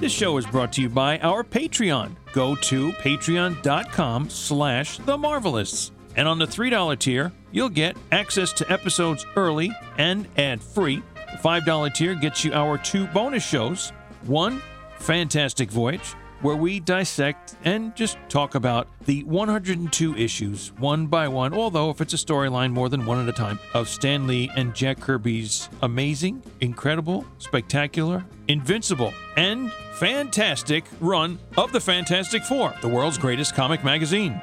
This 0.00 0.12
show 0.12 0.36
is 0.36 0.44
brought 0.44 0.72
to 0.74 0.82
you 0.82 0.90
by 0.90 1.18
our 1.20 1.42
Patreon. 1.42 2.14
Go 2.34 2.56
to 2.56 2.92
patreon.com 2.92 4.28
slash 4.28 4.98
the 4.98 5.16
Marvelists. 5.16 5.92
And 6.16 6.28
on 6.28 6.38
the 6.38 6.46
$3 6.46 6.98
tier, 6.98 7.32
you'll 7.52 7.68
get 7.68 7.96
access 8.12 8.52
to 8.54 8.70
episodes 8.70 9.24
early 9.36 9.72
and 9.96 10.28
ad-free. 10.36 11.02
The 11.14 11.38
$5 11.38 11.94
tier 11.94 12.14
gets 12.14 12.44
you 12.44 12.52
our 12.52 12.76
two 12.76 13.06
bonus 13.08 13.44
shows. 13.44 13.90
One, 14.26 14.60
Fantastic 14.98 15.70
Voyage, 15.70 16.14
where 16.44 16.56
we 16.56 16.78
dissect 16.78 17.56
and 17.64 17.96
just 17.96 18.18
talk 18.28 18.54
about 18.54 18.86
the 19.06 19.24
102 19.24 20.14
issues 20.14 20.74
one 20.76 21.06
by 21.06 21.26
one, 21.26 21.54
although 21.54 21.88
if 21.88 22.02
it's 22.02 22.12
a 22.12 22.18
storyline, 22.18 22.70
more 22.70 22.90
than 22.90 23.06
one 23.06 23.18
at 23.18 23.26
a 23.26 23.32
time, 23.32 23.58
of 23.72 23.88
Stan 23.88 24.26
Lee 24.26 24.50
and 24.54 24.74
Jack 24.74 25.00
Kirby's 25.00 25.70
amazing, 25.80 26.42
incredible, 26.60 27.24
spectacular, 27.38 28.22
invincible, 28.48 29.14
and 29.38 29.72
fantastic 29.94 30.84
run 31.00 31.38
of 31.56 31.72
the 31.72 31.80
Fantastic 31.80 32.44
Four, 32.44 32.74
the 32.82 32.88
world's 32.88 33.16
greatest 33.16 33.54
comic 33.54 33.82
magazine. 33.82 34.38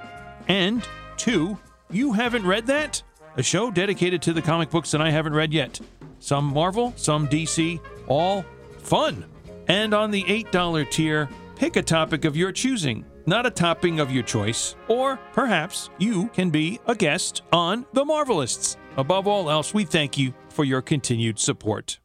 And 0.48 0.84
two, 1.18 1.56
you 1.92 2.14
haven't 2.14 2.48
read 2.48 2.66
that? 2.66 3.04
A 3.38 3.44
show 3.44 3.70
dedicated 3.70 4.24
to 4.24 4.34
the 4.34 4.42
comic 4.42 4.72
books 4.72 4.90
that 4.90 5.02
I 5.02 5.12
haven't 5.12 5.34
read 5.34 5.54
yet. 5.54 5.80
Some 6.18 6.46
Marvel, 6.46 6.94
some 6.96 7.28
DC, 7.28 7.80
all 8.08 8.44
fun. 8.80 9.26
And 9.68 9.94
on 9.94 10.10
the 10.10 10.24
$8 10.24 10.90
tier, 10.90 11.30
pick 11.62 11.76
a 11.76 11.82
topic 11.84 12.26
of 12.26 12.36
your 12.36 12.52
choosing, 12.52 13.06
not 13.28 13.46
a 13.46 13.52
topping 13.52 14.00
of 14.00 14.12
your 14.12 14.24
choice. 14.24 14.76
Or 14.88 15.18
perhaps 15.32 15.92
you 16.00 16.28
can 16.30 16.50
be 16.50 16.80
a 16.88 16.96
guest 16.96 17.44
on 17.54 17.86
The 17.94 18.04
Marvelists. 18.04 18.78
Above 18.98 19.28
all 19.28 19.48
else, 19.48 19.72
we 19.72 19.86
thank 19.86 20.18
you 20.18 20.34
for 20.50 20.66
your 20.66 20.82
continued 20.82 21.38
support. 21.38 22.00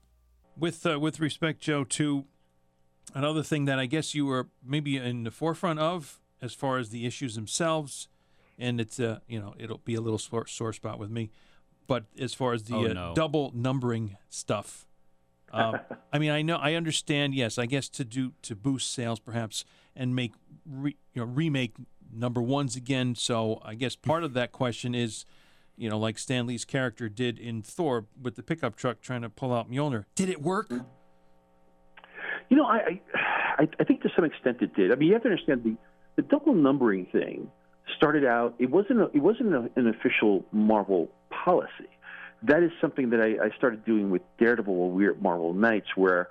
With 0.59 0.85
uh, 0.85 1.01
with 1.01 1.21
respect, 1.21 1.62
Joe, 1.62 1.85
to 1.85 2.27
another 3.14 3.42
thing 3.42 3.64
that 3.64 3.79
I 3.79 3.87
guess 3.87 4.14
you 4.14 4.27
were 4.27 4.49
maybe 4.62 4.99
in 4.99 5.25
the 5.25 5.31
forefront 5.31 5.79
of 5.79 6.21
as 6.42 6.53
far 6.53 6.77
as 6.77 6.90
the 6.90 7.07
issues 7.07 7.35
themselves, 7.35 8.09
and 8.59 8.79
it's 8.79 9.01
uh, 9.01 9.21
you 9.27 9.40
know 9.40 9.55
it'll 9.59 9.79
be 9.79 9.95
a 9.95 10.03
little 10.03 10.19
sore, 10.19 10.47
sore 10.47 10.75
spot 10.75 10.99
with 10.99 11.11
me, 11.11 11.31
but 11.87 12.05
as 12.19 12.35
far 12.35 12.53
as 12.53 12.64
the 12.64 12.75
Oh, 12.75 12.85
uh, 12.85 13.14
double 13.14 13.53
numbering 13.55 14.19
stuff, 14.29 14.86
um, 15.57 15.81
I 16.12 16.19
mean 16.19 16.31
I 16.31 16.42
know 16.42 16.57
I 16.57 16.75
understand. 16.75 17.35
Yes, 17.35 17.59
I 17.59 17.66
guess 17.66 17.88
to 17.90 18.05
do 18.05 18.33
to 18.42 18.55
boost 18.55 18.92
sales 18.92 19.19
perhaps 19.19 19.64
and 19.95 20.14
make 20.14 20.33
re, 20.64 20.97
you 21.14 21.23
know 21.23 21.27
remake 21.27 21.75
number 22.12 22.40
ones 22.40 22.77
again. 22.77 23.14
So 23.14 23.61
I 23.64 23.75
guess 23.75 23.97
part 23.97 24.25
of 24.25 24.35
that 24.35 24.53
question 24.53 24.95
is. 24.95 25.25
You 25.79 25.90
know, 25.90 25.99
like 25.99 26.19
Stan 26.19 26.47
Lee's 26.47 26.64
character 26.64 27.11
did 27.11 27.38
in 27.38 27.61
Thor 27.61 28.07
with 28.19 28.37
the 28.37 28.42
pickup 28.42 28.77
truck 28.77 29.03
trying 29.03 29.21
to 29.21 29.29
pull 29.29 29.53
out 29.53 29.71
Mjolnir. 29.71 30.07
Did 30.14 30.31
it 30.31 30.40
work? 30.40 30.71
You 30.71 32.57
know, 32.57 32.64
I, 32.64 32.99
I 33.59 33.69
I 33.79 33.85
think 33.85 34.01
to 34.01 34.09
some 34.16 34.25
extent 34.25 34.62
it 34.62 34.75
did. 34.75 34.90
I 34.90 34.95
mean, 34.95 35.09
you 35.09 35.12
have 35.12 35.25
to 35.25 35.29
understand 35.29 35.64
the 35.64 35.77
the 36.16 36.23
double 36.23 36.55
numbering 36.55 37.05
thing 37.12 37.51
started 37.97 38.25
out. 38.25 38.55
It 38.59 38.71
wasn't 38.71 39.01
a, 39.01 39.05
it 39.14 39.21
wasn't 39.21 39.55
a, 39.55 39.71
an 39.77 39.87
official 39.87 40.45
Marvel 40.53 41.09
policy. 41.31 41.88
That 42.42 42.62
is 42.62 42.70
something 42.81 43.11
that 43.11 43.20
I, 43.20 43.46
I 43.46 43.51
started 43.57 43.85
doing 43.85 44.11
with 44.11 44.22
Daredevil 44.38 44.75
when 44.75 44.94
we 44.94 45.05
were 45.05 45.12
at 45.12 45.22
Marvel 45.22 45.55
Knights, 45.55 45.96
where 45.96 46.29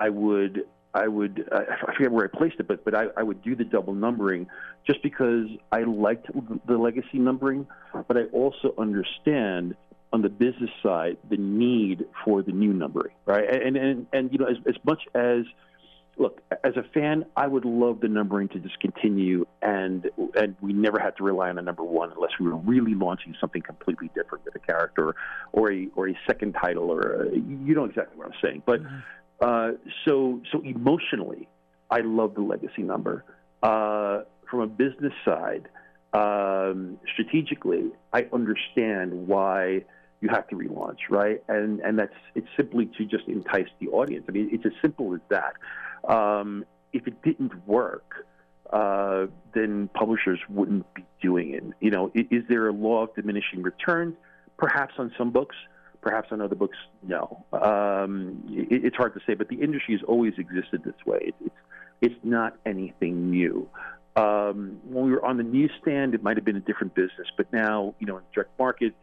I 0.00 0.08
would 0.08 0.64
I 0.94 1.08
would 1.08 1.48
I 1.52 1.92
forget 1.94 2.10
where 2.10 2.24
I 2.24 2.36
placed 2.36 2.56
it, 2.60 2.68
but 2.68 2.84
but 2.84 2.94
I, 2.94 3.06
I 3.16 3.22
would 3.22 3.42
do 3.42 3.54
the 3.54 3.64
double 3.64 3.94
numbering 3.94 4.46
just 4.86 5.02
because 5.02 5.46
I 5.70 5.82
liked 5.82 6.26
the 6.66 6.78
legacy 6.78 7.18
numbering, 7.18 7.66
but 8.06 8.16
I 8.16 8.24
also 8.32 8.74
understand 8.78 9.76
on 10.12 10.22
the 10.22 10.28
business 10.30 10.70
side 10.82 11.18
the 11.28 11.36
need 11.36 12.06
for 12.24 12.42
the 12.42 12.52
new 12.52 12.72
numbering, 12.72 13.14
right? 13.26 13.48
And 13.48 13.76
and 13.76 14.06
and 14.12 14.32
you 14.32 14.38
know 14.38 14.46
as 14.46 14.56
as 14.66 14.76
much 14.84 15.02
as 15.14 15.44
look 16.18 16.40
as 16.64 16.76
a 16.76 16.82
fan, 16.94 17.24
I 17.36 17.46
would 17.46 17.64
love 17.64 18.00
the 18.00 18.08
numbering 18.08 18.48
to 18.48 18.58
just 18.58 18.78
continue, 18.80 19.46
and 19.62 20.10
and 20.34 20.56
we 20.60 20.72
never 20.72 20.98
had 20.98 21.16
to 21.18 21.24
rely 21.24 21.48
on 21.48 21.58
a 21.58 21.62
number 21.62 21.84
one 21.84 22.12
unless 22.12 22.32
we 22.40 22.46
were 22.46 22.56
really 22.56 22.94
launching 22.94 23.34
something 23.40 23.62
completely 23.62 24.10
different 24.14 24.44
with 24.44 24.54
a 24.54 24.58
character 24.58 25.14
or 25.52 25.72
a 25.72 25.88
or 25.96 26.08
a 26.08 26.18
second 26.26 26.54
title 26.54 26.90
or 26.90 27.24
a, 27.24 27.34
you 27.34 27.74
know 27.74 27.84
exactly 27.84 28.16
what 28.16 28.26
I'm 28.26 28.38
saying. 28.42 28.62
But 28.66 28.80
uh, 29.40 29.72
so 30.06 30.40
so 30.52 30.62
emotionally, 30.62 31.48
I 31.90 32.00
love 32.00 32.34
the 32.34 32.42
legacy 32.42 32.82
number. 32.82 33.24
Uh, 33.62 34.22
from 34.50 34.60
a 34.60 34.66
business 34.66 35.12
side, 35.24 35.68
um, 36.12 36.98
strategically, 37.12 37.90
I 38.12 38.26
understand 38.32 39.26
why 39.26 39.84
you 40.20 40.28
have 40.30 40.48
to 40.48 40.56
relaunch, 40.56 40.98
right? 41.10 41.42
And 41.48 41.80
and 41.80 41.98
that's 41.98 42.14
it's 42.34 42.48
simply 42.56 42.86
to 42.98 43.04
just 43.04 43.28
entice 43.28 43.68
the 43.80 43.88
audience. 43.88 44.24
I 44.28 44.32
mean, 44.32 44.48
it's 44.52 44.66
as 44.66 44.72
simple 44.82 45.14
as 45.14 45.20
that. 45.28 45.54
Um, 46.06 46.64
if 46.92 47.06
it 47.06 47.22
didn't 47.22 47.66
work, 47.66 48.26
uh, 48.72 49.26
then 49.54 49.88
publishers 49.94 50.38
wouldn't 50.48 50.92
be 50.94 51.04
doing 51.22 51.54
it. 51.54 51.64
You 51.80 51.90
know, 51.90 52.10
is 52.14 52.44
there 52.48 52.68
a 52.68 52.72
law 52.72 53.04
of 53.04 53.14
diminishing 53.14 53.62
returns? 53.62 54.14
Perhaps 54.58 54.94
on 54.98 55.12
some 55.16 55.30
books, 55.30 55.56
perhaps 56.00 56.28
on 56.32 56.40
other 56.40 56.54
books, 56.54 56.76
no. 57.02 57.44
Um, 57.52 58.42
it, 58.48 58.84
it's 58.84 58.96
hard 58.96 59.14
to 59.14 59.20
say, 59.26 59.34
but 59.34 59.48
the 59.48 59.60
industry 59.60 59.94
has 59.94 60.02
always 60.06 60.34
existed 60.38 60.82
this 60.84 60.94
way. 61.06 61.18
It, 61.22 61.34
it's 61.40 61.54
it's 62.00 62.14
not 62.22 62.56
anything 62.64 63.30
new. 63.30 63.68
Um, 64.16 64.80
when 64.84 65.06
we 65.06 65.10
were 65.12 65.24
on 65.24 65.36
the 65.36 65.42
newsstand, 65.42 66.14
it 66.14 66.22
might 66.22 66.36
have 66.36 66.44
been 66.44 66.56
a 66.56 66.60
different 66.60 66.94
business, 66.94 67.28
but 67.36 67.52
now, 67.52 67.94
you 67.98 68.06
know, 68.06 68.18
in 68.18 68.22
direct 68.32 68.56
market, 68.58 68.94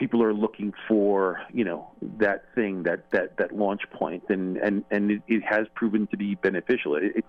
people 0.00 0.22
are 0.22 0.32
looking 0.32 0.72
for, 0.88 1.42
you 1.52 1.62
know, 1.62 1.90
that 2.18 2.42
thing, 2.54 2.84
that 2.84 3.08
that 3.10 3.36
that 3.36 3.54
launch 3.54 3.82
point, 3.92 4.24
and 4.30 4.56
and 4.56 4.82
and 4.90 5.10
it, 5.10 5.22
it 5.28 5.42
has 5.44 5.66
proven 5.74 6.08
to 6.08 6.16
be 6.16 6.34
beneficial. 6.34 6.96
It, 6.96 7.12
it's 7.16 7.28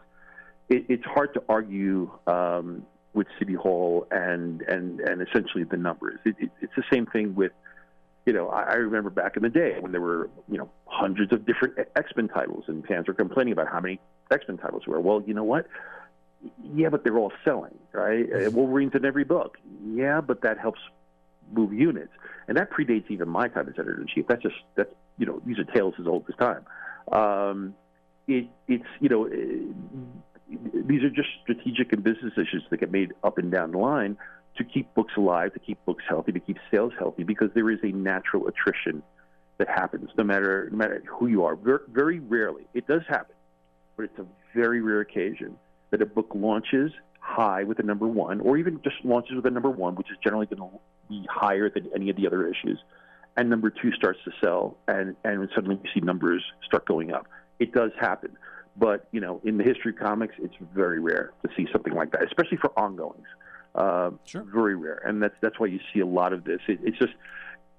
it, 0.70 0.86
it's 0.88 1.06
hard 1.06 1.34
to 1.36 1.44
argue 1.50 2.10
um, 2.26 2.88
with 3.14 3.28
City 3.38 3.54
Hall 3.54 4.08
and 4.10 4.62
and 4.62 5.02
and 5.02 5.22
essentially 5.22 5.66
the 5.66 5.78
numbers. 5.78 6.20
It, 6.26 6.36
it, 6.40 6.50
it's 6.62 6.74
the 6.76 6.86
same 6.92 7.06
thing 7.06 7.36
with 7.36 7.52
you 8.26 8.34
know, 8.34 8.50
I, 8.50 8.62
I 8.62 8.74
remember 8.76 9.10
back 9.10 9.36
in 9.36 9.44
the 9.44 9.50
day 9.50 9.78
when 9.80 9.92
there 9.92 10.02
were, 10.02 10.30
you 10.50 10.58
know, 10.58 10.70
hundreds 10.86 11.34
of 11.34 11.46
different 11.46 11.76
X 11.96 12.12
Men 12.16 12.30
titles, 12.30 12.66
and 12.68 12.86
fans 12.86 13.08
were 13.08 13.14
complaining 13.14 13.52
about 13.52 13.68
how 13.68 13.80
many 13.82 14.00
X 14.32 14.46
Men 14.48 14.58
titles 14.58 14.88
were. 14.88 15.00
Well, 15.00 15.22
you 15.26 15.34
know 15.34 15.44
what? 15.44 15.68
Yeah, 16.74 16.90
but 16.90 17.04
they're 17.04 17.18
all 17.18 17.34
selling, 17.44 17.78
right? 17.92 18.26
Uh, 18.32 18.50
Wolverine's 18.52 18.96
in 18.96 19.06
every 19.06 19.24
book. 19.24 19.58
Yeah, 19.86 20.22
but 20.22 20.42
that 20.42 20.58
helps 20.58 20.80
move 21.54 21.74
units, 21.74 22.12
and 22.48 22.58
that 22.58 22.72
predates 22.72 23.10
even 23.10 23.30
my 23.30 23.48
time 23.48 23.68
as 23.68 23.76
editor 23.78 24.02
in 24.02 24.08
chief. 24.08 24.26
That's 24.28 24.42
just 24.42 24.56
that's 24.76 24.94
you 25.18 25.26
know 25.26 25.42
these 25.46 25.60
are 25.60 25.64
tales 25.64 25.94
as 26.00 26.08
old 26.08 26.26
as 26.30 26.36
time. 26.36 26.66
Um, 27.12 27.76
it, 28.28 28.48
it's 28.68 28.86
you 29.00 29.10
know 29.10 29.28
uh, 29.28 30.58
these 30.74 31.04
are 31.04 31.10
just 31.10 31.30
strategic 31.44 31.94
and 31.94 32.04
business 32.04 32.34
issues 32.34 32.64
that 32.70 32.80
get 32.80 32.92
made 32.92 33.14
up 33.24 33.38
and 33.38 33.52
down 33.52 33.72
the 33.72 33.78
line 33.78 34.18
to 34.58 34.64
keep 34.64 34.94
books 34.94 35.14
alive, 35.18 35.54
to 35.54 35.60
keep 35.60 35.84
books 35.86 36.04
healthy, 36.08 36.32
to 36.32 36.40
keep 36.40 36.58
sales 36.70 36.94
healthy, 37.00 37.24
because 37.24 37.50
there 37.54 37.70
is 37.70 37.80
a 37.84 37.92
natural 37.92 38.48
attrition 38.48 39.02
that 39.58 39.68
happens 39.70 40.10
no 40.18 40.24
matter 40.24 40.70
no 40.72 40.78
matter 40.78 41.04
who 41.08 41.28
you 41.28 41.44
are. 41.44 41.56
Very, 41.56 41.80
very 41.90 42.20
rarely, 42.20 42.68
it 42.74 42.88
does 42.88 43.02
happen, 43.08 43.36
but 43.96 44.04
it's 44.04 44.20
a 44.20 44.26
very 44.56 44.82
rare 44.82 45.02
occasion 45.02 45.58
that 45.92 46.02
a 46.02 46.06
book 46.06 46.32
launches 46.34 46.92
high 47.20 47.64
with 47.64 47.80
a 47.80 47.84
number 47.84 48.08
one, 48.08 48.42
or 48.42 48.58
even 48.58 48.82
just 48.84 48.96
launches 49.04 49.36
with 49.36 49.46
a 49.46 49.50
number 49.50 49.70
one, 49.70 49.96
which 49.96 50.10
is 50.12 50.18
generally 50.24 50.48
going 50.48 50.58
to 50.58 50.80
be 51.12 51.28
higher 51.30 51.68
than 51.76 51.90
any 51.94 52.10
of 52.10 52.16
the 52.16 52.26
other 52.30 52.42
issues, 52.48 52.80
and 53.38 53.50
number 53.50 53.70
two 53.70 53.92
starts 53.92 54.20
to 54.26 54.32
sell, 54.44 54.78
and 54.88 55.16
and 55.24 55.48
suddenly 55.54 55.78
you 55.84 55.90
see 55.94 56.02
numbers 56.12 56.44
start 56.66 56.86
going 56.86 57.10
up. 57.18 57.26
It 57.60 57.70
does 57.74 57.92
happen, 58.00 58.32
but 58.78 59.08
you 59.12 59.22
know, 59.22 59.42
in 59.44 59.58
the 59.60 59.64
history 59.64 59.92
of 59.94 60.00
comics, 60.00 60.36
it's 60.46 60.56
very 60.74 61.00
rare 61.00 61.32
to 61.44 61.50
see 61.56 61.66
something 61.72 61.94
like 61.94 62.12
that, 62.14 62.24
especially 62.24 62.58
for 62.58 62.72
ongoings. 62.80 63.28
Uh, 63.76 64.12
Sure. 64.26 64.44
Very 64.44 64.76
rare, 64.76 65.02
and 65.06 65.22
that's 65.24 65.36
that's 65.42 65.60
why 65.60 65.68
you 65.68 65.80
see 65.94 66.02
a 66.02 66.06
lot 66.20 66.34
of 66.34 66.44
this. 66.44 66.62
It, 66.68 66.80
it's 66.84 66.98
just 66.98 67.14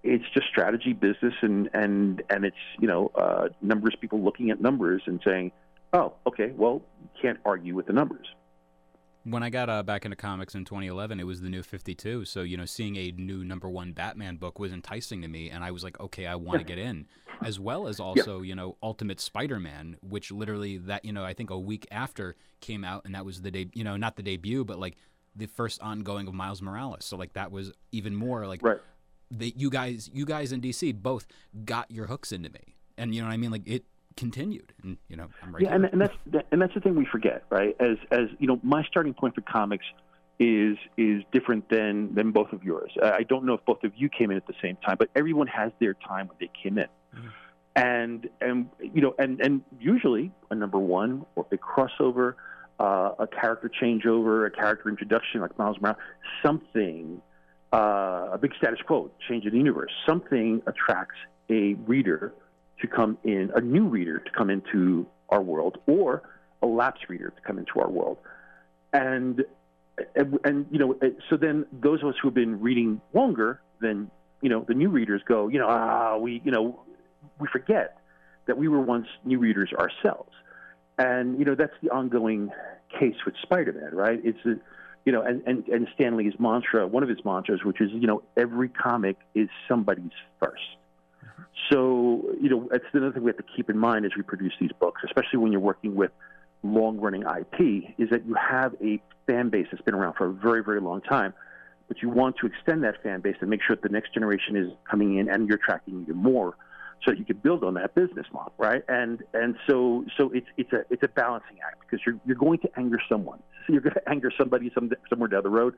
it's 0.03 0.25
just 0.35 0.47
strategy, 0.49 0.93
business, 0.93 1.35
and 1.43 1.69
and 1.75 2.23
and 2.31 2.45
it's 2.45 2.65
you 2.81 2.89
know 2.89 3.11
uh, 3.15 3.49
numbers. 3.61 3.95
People 4.01 4.21
looking 4.23 4.51
at 4.51 4.61
numbers 4.61 5.03
and 5.07 5.21
saying, 5.27 5.53
"Oh, 5.93 6.15
okay, 6.27 6.53
well, 6.57 6.83
you 7.03 7.09
can't 7.21 7.39
argue 7.45 7.75
with 7.75 7.87
the 7.87 7.93
numbers." 7.93 8.27
When 9.25 9.43
I 9.43 9.51
got 9.51 9.69
uh, 9.69 9.83
back 9.85 10.05
into 10.05 10.17
comics 10.17 10.55
in 10.55 10.65
2011, 10.65 11.21
it 11.21 11.25
was 11.25 11.41
the 11.41 11.49
new 11.49 11.63
52. 11.63 12.25
So, 12.25 12.43
you 12.43 12.57
know, 12.57 12.65
seeing 12.65 12.97
a 12.97 13.13
new 13.13 13.45
number 13.45 13.69
one 13.69 13.93
Batman 13.93 14.37
book 14.37 14.59
was 14.59 14.73
enticing 14.73 15.23
to 15.23 15.29
me. 15.29 15.49
And 15.49 15.63
I 15.63 15.71
was 15.71 15.85
like, 15.85 15.99
okay, 16.01 16.27
I 16.27 16.35
want 16.35 16.59
to 16.59 16.65
get 16.65 16.79
in. 16.79 17.07
As 17.45 17.59
well 17.61 17.87
as 17.87 17.99
also, 18.01 18.43
you 18.43 18.55
know, 18.55 18.77
Ultimate 18.83 19.21
Spider 19.21 19.59
Man, 19.61 19.97
which 20.03 20.31
literally 20.33 20.79
that, 20.79 21.05
you 21.05 21.13
know, 21.13 21.25
I 21.25 21.35
think 21.35 21.51
a 21.51 21.59
week 21.59 21.87
after 21.91 22.37
came 22.61 22.85
out. 22.85 23.05
And 23.05 23.15
that 23.15 23.25
was 23.25 23.43
the 23.43 23.51
day, 23.51 23.69
you 23.75 23.85
know, 23.85 23.97
not 23.97 24.17
the 24.17 24.23
debut, 24.23 24.65
but 24.65 24.79
like 24.79 24.97
the 25.37 25.47
first 25.47 25.81
ongoing 25.83 26.27
of 26.29 26.35
Miles 26.35 26.61
Morales. 26.61 27.05
So, 27.05 27.17
like, 27.17 27.33
that 27.35 27.51
was 27.53 27.73
even 27.93 28.15
more 28.15 28.47
like 28.47 28.63
Right. 28.63 28.79
that 29.33 29.59
you 29.59 29.71
guys, 29.71 30.11
you 30.13 30.25
guys 30.27 30.53
in 30.53 30.61
DC 30.61 31.01
both 31.01 31.27
got 31.65 31.91
your 31.91 32.07
hooks 32.07 32.33
into 32.33 32.51
me. 32.51 32.77
And, 32.99 33.15
you 33.15 33.23
know 33.23 33.29
what 33.29 33.35
I 33.35 33.39
mean? 33.39 33.51
Like, 33.51 33.67
it 33.67 33.85
continued. 34.17 34.73
And, 34.83 34.97
you 35.09 35.17
know, 35.17 35.29
I'm 35.43 35.55
right 35.55 35.63
Yeah, 35.63 35.75
and, 35.75 35.85
and 35.87 36.01
that's 36.01 36.15
and 36.51 36.61
that's 36.61 36.75
the 36.75 36.81
thing 36.81 36.95
we 36.95 37.07
forget, 37.07 37.45
right? 37.51 37.77
As 37.81 37.97
as 38.11 38.29
you 38.39 38.47
know, 38.47 38.61
my 38.63 38.85
starting 38.85 39.15
point 39.15 39.35
for 39.35 39.41
comics 39.43 39.85
is 40.39 40.77
is 40.97 41.23
different 41.33 41.69
than 41.69 42.15
than 42.15 42.33
both 42.33 42.53
of 42.53 42.63
yours. 42.65 42.93
I 43.03 43.23
don't 43.23 43.45
know 43.45 43.55
if 43.55 43.65
both 43.65 43.85
of 43.85 43.93
you 43.97 44.09
came 44.09 44.31
in 44.31 44.37
at 44.37 44.47
the 44.47 44.55
same 44.63 44.77
time, 44.77 44.97
but 44.99 45.09
everyone 45.15 45.47
has 45.47 45.73
their 45.79 45.95
time 45.95 46.29
when 46.29 46.37
they 46.41 46.51
came 46.63 46.79
in, 46.79 46.89
and 47.77 48.29
and 48.41 48.69
you 48.81 49.01
know, 49.01 49.15
and 49.19 49.41
and 49.41 49.63
usually 49.79 50.33
a 50.51 50.55
number 50.55 50.79
one 50.79 51.25
or 51.37 51.47
a 51.53 51.57
crossover, 51.57 52.35
uh, 52.81 53.13
a 53.19 53.27
character 53.27 53.71
changeover, 53.83 54.47
a 54.47 54.51
character 54.51 54.89
introduction 54.89 55.41
like 55.41 55.57
Miles 55.59 55.77
Morales, 55.81 56.01
something. 56.45 57.21
Uh, 57.75 58.29
a 58.33 58.39
big 58.39 58.53
status 58.59 58.79
quo, 58.87 59.11
change 59.27 59.47
in 59.47 59.51
the 59.51 59.57
universe. 59.57 59.91
Something 60.07 60.61
attracts 60.67 61.17
a 61.49 61.73
reader 61.87 62.35
to 62.83 62.87
come 62.87 63.17
in, 63.25 63.51
a 63.55 63.61
new 63.61 63.89
reader 63.89 64.19
to 64.19 64.31
come 64.31 64.51
into 64.51 65.07
our 65.31 65.43
world, 65.43 65.79
or 65.87 66.23
a 66.63 66.67
lapsed 66.67 67.09
reader 67.09 67.31
to 67.31 67.43
come 67.43 67.59
into 67.59 67.81
our 67.81 67.91
world. 67.91 68.19
And 68.93 69.45
and, 70.15 70.39
and 70.45 70.67
you 70.71 70.79
know, 70.79 70.99
so 71.29 71.37
then 71.37 71.67
those 71.73 72.03
of 72.03 72.09
us 72.09 72.15
who 72.21 72.29
have 72.29 72.35
been 72.35 72.61
reading 72.61 73.01
longer 73.15 73.61
than 73.81 74.11
you 74.43 74.49
know, 74.49 74.65
the 74.67 74.75
new 74.75 74.91
readers 74.91 75.23
go, 75.27 75.49
you 75.49 75.59
know, 75.59 75.69
ah, 75.69 76.17
we, 76.19 76.43
you 76.45 76.51
know, 76.51 76.81
we 77.39 77.49
forget 77.51 77.99
that 78.47 78.59
we 78.59 78.69
were 78.69 78.81
once 78.81 79.07
new 79.25 79.39
readers 79.39 79.71
ourselves. 79.73 80.33
And 80.99 81.39
you 81.39 81.45
know, 81.45 81.55
that's 81.55 81.73
the 81.83 81.91
ongoing 81.91 82.51
case 82.99 83.15
with 83.25 83.35
Spider-Man, 83.43 83.95
right? 83.95 84.21
It's 84.23 84.45
a, 84.45 84.57
you 85.05 85.13
know, 85.13 85.23
and, 85.23 85.43
and, 85.47 85.67
and 85.69 85.89
Stan 85.95 86.17
Lee's 86.17 86.35
mantra, 86.39 86.87
one 86.87 87.03
of 87.03 87.09
his 87.09 87.25
mantras, 87.25 87.65
which 87.65 87.81
is, 87.81 87.91
you 87.93 88.07
know, 88.07 88.23
every 88.37 88.69
comic 88.69 89.17
is 89.35 89.49
somebody's 89.69 90.11
first. 90.39 90.77
So, 91.71 92.23
you 92.41 92.49
know, 92.49 92.69
that's 92.71 92.85
another 92.93 93.13
thing 93.13 93.23
we 93.23 93.31
have 93.31 93.37
to 93.37 93.45
keep 93.57 93.71
in 93.71 93.79
mind 93.79 94.05
as 94.05 94.13
we 94.17 94.23
produce 94.23 94.53
these 94.61 94.73
books, 94.81 95.03
especially 95.05 95.39
when 95.39 95.53
you're 95.53 95.61
working 95.61 95.95
with 95.95 96.11
long 96.63 96.99
running 96.99 97.23
IP, 97.23 97.95
is 97.99 98.11
that 98.11 98.27
you 98.27 98.35
have 98.35 98.75
a 98.83 99.01
fan 99.27 99.49
base 99.49 99.67
that's 99.71 99.83
been 99.83 99.95
around 99.95 100.15
for 100.15 100.27
a 100.27 100.33
very, 100.33 100.63
very 100.63 100.81
long 100.81 101.01
time, 101.01 101.33
but 101.89 102.03
you 102.03 102.09
want 102.09 102.37
to 102.41 102.47
extend 102.47 102.85
that 102.85 103.03
fan 103.03 103.21
base 103.21 103.37
and 103.41 103.51
make 103.51 103.61
sure 103.67 103.77
that 103.77 103.83
the 103.83 103.93
next 103.93 104.13
generation 104.15 104.57
is 104.57 104.71
coming 104.91 105.19
in 105.19 105.29
and 105.29 105.49
you're 105.49 105.59
tracking 105.59 106.03
even 106.03 106.17
more 106.17 106.57
so 107.05 107.11
that 107.11 107.19
you 107.19 107.25
can 107.25 107.37
build 107.37 107.65
on 107.65 107.75
that 107.75 107.95
business 107.95 108.27
model, 108.33 108.53
right? 108.59 108.83
And 108.89 109.23
and 109.35 109.57
so 109.67 110.05
so 110.17 110.31
it's 110.31 110.47
it's 110.57 110.73
a 110.73 110.85
it's 110.91 111.03
a 111.03 111.09
balancing 111.09 111.57
act 111.67 111.81
because 111.81 112.05
you're 112.07 112.17
you're 112.25 112.37
going 112.37 112.61
to 112.61 112.71
anger 112.77 112.99
someone. 113.09 113.41
So 113.67 113.73
you're 113.73 113.83
going 113.83 113.95
to 113.95 114.09
anger 114.09 114.31
somebody 114.39 114.71
some, 114.75 114.91
somewhere 115.09 115.29
down 115.29 115.43
the 115.43 115.51
road, 115.51 115.75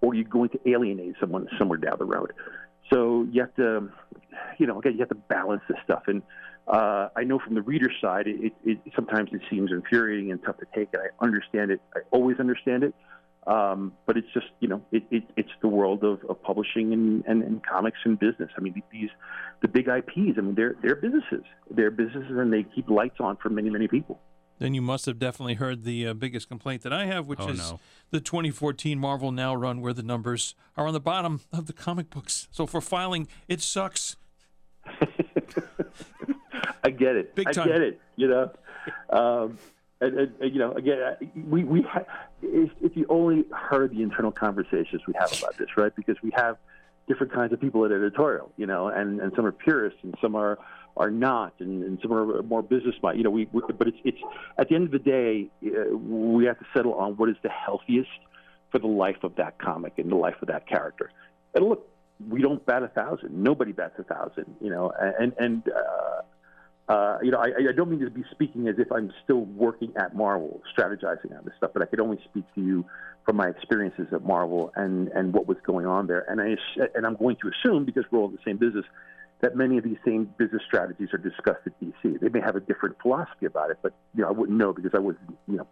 or 0.00 0.14
you're 0.14 0.24
going 0.24 0.50
to 0.50 0.60
alienate 0.68 1.14
someone 1.20 1.48
somewhere 1.58 1.78
down 1.78 1.96
the 1.98 2.04
road. 2.04 2.32
So 2.92 3.26
you 3.30 3.40
have 3.40 3.54
to, 3.56 3.88
you 4.58 4.66
know, 4.66 4.78
again, 4.78 4.92
you 4.92 5.00
have 5.00 5.08
to 5.08 5.14
balance 5.14 5.62
this 5.68 5.78
stuff. 5.84 6.04
And 6.06 6.22
uh, 6.66 7.08
I 7.16 7.24
know 7.24 7.38
from 7.38 7.54
the 7.54 7.62
reader 7.62 7.90
side, 8.00 8.26
it, 8.26 8.52
it 8.64 8.78
sometimes 8.94 9.30
it 9.32 9.40
seems 9.50 9.70
infuriating 9.70 10.30
and 10.30 10.42
tough 10.42 10.58
to 10.58 10.66
take. 10.74 10.88
And 10.92 11.02
I 11.02 11.24
understand 11.24 11.70
it. 11.70 11.80
I 11.94 12.00
always 12.10 12.38
understand 12.38 12.84
it. 12.84 12.94
Um, 13.46 13.92
but 14.06 14.16
it's 14.16 14.32
just, 14.32 14.46
you 14.60 14.68
know, 14.68 14.82
it, 14.90 15.02
it, 15.10 15.24
it's 15.36 15.50
the 15.60 15.68
world 15.68 16.02
of, 16.02 16.24
of 16.30 16.42
publishing 16.42 16.94
and, 16.94 17.22
and, 17.26 17.42
and 17.42 17.62
comics 17.62 17.98
and 18.04 18.18
business. 18.18 18.50
I 18.56 18.60
mean, 18.62 18.82
these 18.90 19.10
the 19.60 19.68
big 19.68 19.88
IPs. 19.88 20.38
I 20.38 20.40
mean, 20.40 20.54
they're 20.54 20.76
they're 20.82 20.96
businesses. 20.96 21.44
They're 21.70 21.90
businesses, 21.90 22.38
and 22.38 22.50
they 22.50 22.62
keep 22.62 22.88
lights 22.88 23.16
on 23.20 23.36
for 23.36 23.50
many 23.50 23.68
many 23.68 23.86
people. 23.86 24.18
Then 24.58 24.72
you 24.74 24.82
must 24.82 25.06
have 25.06 25.18
definitely 25.18 25.54
heard 25.54 25.82
the 25.84 26.06
uh, 26.08 26.14
biggest 26.14 26.48
complaint 26.48 26.82
that 26.82 26.92
I 26.92 27.06
have, 27.06 27.26
which 27.26 27.40
Oh, 27.40 27.48
is 27.48 27.72
no. 27.72 27.80
the 28.10 28.20
2014 28.20 28.98
Marvel 28.98 29.32
Now 29.32 29.54
run, 29.54 29.80
where 29.80 29.92
the 29.92 30.02
numbers 30.02 30.54
are 30.76 30.86
on 30.86 30.92
the 30.92 31.00
bottom 31.00 31.40
of 31.52 31.66
the 31.66 31.72
comic 31.72 32.08
books. 32.10 32.46
So 32.52 32.66
for 32.66 32.80
filing, 32.80 33.26
it 33.48 33.60
sucks. 33.60 34.16
I 36.84 36.90
get 36.90 37.16
it. 37.16 37.34
Big 37.34 37.50
time. 37.52 37.68
I 37.68 37.72
get 37.72 37.80
it. 37.80 38.00
You 38.16 38.28
know, 38.28 38.50
um, 39.10 39.58
and, 40.00 40.18
and, 40.18 40.32
and, 40.40 40.52
you 40.52 40.58
know, 40.58 40.72
again, 40.72 41.16
we 41.48 41.64
we 41.64 41.82
ha- 41.82 42.04
if, 42.42 42.70
if 42.82 42.96
you 42.96 43.06
only 43.08 43.44
heard 43.52 43.90
the 43.90 44.02
internal 44.02 44.30
conversations 44.30 45.02
we 45.06 45.14
have 45.18 45.32
about 45.38 45.56
this, 45.56 45.68
right? 45.76 45.94
Because 45.96 46.16
we 46.22 46.30
have 46.36 46.58
different 47.08 47.32
kinds 47.32 47.52
of 47.52 47.60
people 47.60 47.84
at 47.84 47.92
editorial, 47.92 48.52
you 48.56 48.66
know, 48.66 48.88
and, 48.88 49.20
and 49.20 49.32
some 49.34 49.46
are 49.46 49.52
purists 49.52 49.98
and 50.02 50.14
some 50.20 50.34
are 50.34 50.58
are 50.96 51.10
not, 51.10 51.54
and, 51.58 51.82
and 51.82 51.98
some 52.02 52.12
are 52.12 52.42
more 52.42 52.62
business 52.62 52.94
minded. 53.02 53.18
You 53.18 53.24
know, 53.24 53.30
we, 53.30 53.48
we 53.52 53.62
but 53.76 53.88
it's 53.88 53.98
it's 54.04 54.18
at 54.58 54.68
the 54.68 54.74
end 54.74 54.84
of 54.84 54.90
the 54.92 54.98
day, 54.98 55.48
uh, 55.66 55.96
we 55.96 56.44
have 56.44 56.58
to 56.58 56.66
settle 56.74 56.94
on 56.94 57.16
what 57.16 57.28
is 57.28 57.36
the 57.42 57.48
healthiest 57.48 58.10
for 58.70 58.78
the 58.78 58.86
life 58.86 59.22
of 59.22 59.36
that 59.36 59.58
comic 59.58 59.94
and 59.98 60.10
the 60.10 60.16
life 60.16 60.36
of 60.42 60.48
that 60.48 60.68
character. 60.68 61.10
And 61.54 61.68
look, 61.68 61.88
we 62.28 62.42
don't 62.42 62.64
bat 62.64 62.82
a 62.82 62.88
thousand. 62.88 63.42
Nobody 63.42 63.72
bats 63.72 63.94
a 63.98 64.04
thousand. 64.04 64.56
You 64.60 64.70
know, 64.70 64.92
and 64.98 65.32
and. 65.38 65.62
Uh, 65.68 66.22
uh, 66.86 67.16
you 67.22 67.30
know, 67.30 67.38
I, 67.38 67.70
I 67.70 67.72
don't 67.74 67.88
mean 67.88 68.00
to 68.00 68.10
be 68.10 68.24
speaking 68.30 68.68
as 68.68 68.74
if 68.78 68.92
I'm 68.92 69.10
still 69.24 69.40
working 69.40 69.94
at 69.96 70.14
Marvel, 70.14 70.60
strategizing 70.76 71.34
on 71.34 71.42
this 71.46 71.54
stuff, 71.56 71.70
but 71.72 71.82
I 71.82 71.86
could 71.86 71.98
only 71.98 72.18
speak 72.28 72.44
to 72.56 72.60
you 72.60 72.84
from 73.24 73.36
my 73.36 73.48
experiences 73.48 74.08
at 74.12 74.22
Marvel 74.22 74.70
and, 74.76 75.08
and 75.08 75.32
what 75.32 75.46
was 75.48 75.56
going 75.64 75.86
on 75.86 76.06
there. 76.06 76.26
And 76.28 76.42
I 76.42 76.56
and 76.94 77.06
I'm 77.06 77.16
going 77.16 77.36
to 77.36 77.48
assume 77.50 77.86
because 77.86 78.04
we're 78.10 78.18
all 78.18 78.28
in 78.28 78.32
the 78.32 78.38
same 78.44 78.58
business 78.58 78.84
that 79.44 79.54
many 79.56 79.76
of 79.76 79.84
these 79.84 79.98
same 80.06 80.24
business 80.38 80.62
strategies 80.66 81.08
are 81.12 81.18
discussed 81.18 81.60
at 81.66 81.78
DC. 81.78 82.18
They 82.18 82.30
may 82.30 82.40
have 82.40 82.56
a 82.56 82.60
different 82.60 82.96
philosophy 83.02 83.44
about 83.44 83.70
it, 83.70 83.76
but 83.82 83.92
you 84.14 84.22
know, 84.22 84.28
I 84.28 84.32
wouldn't 84.32 84.56
know 84.56 84.72
because 84.72 84.92
I 84.94 85.00
wasn't 85.00 85.36
you 85.46 85.56
know 85.58 85.66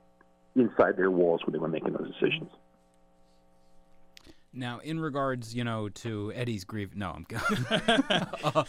inside 0.54 0.98
their 0.98 1.10
walls 1.10 1.40
when 1.46 1.54
they 1.54 1.58
were 1.58 1.68
making 1.68 1.94
those 1.94 2.12
decisions. 2.12 2.50
Now, 4.52 4.80
in 4.80 5.00
regards, 5.00 5.54
you 5.54 5.64
know, 5.64 5.88
to 5.88 6.30
Eddie's 6.34 6.64
grief, 6.64 6.94
no, 6.94 7.10
I'm 7.10 7.24
kidding. 7.24 8.64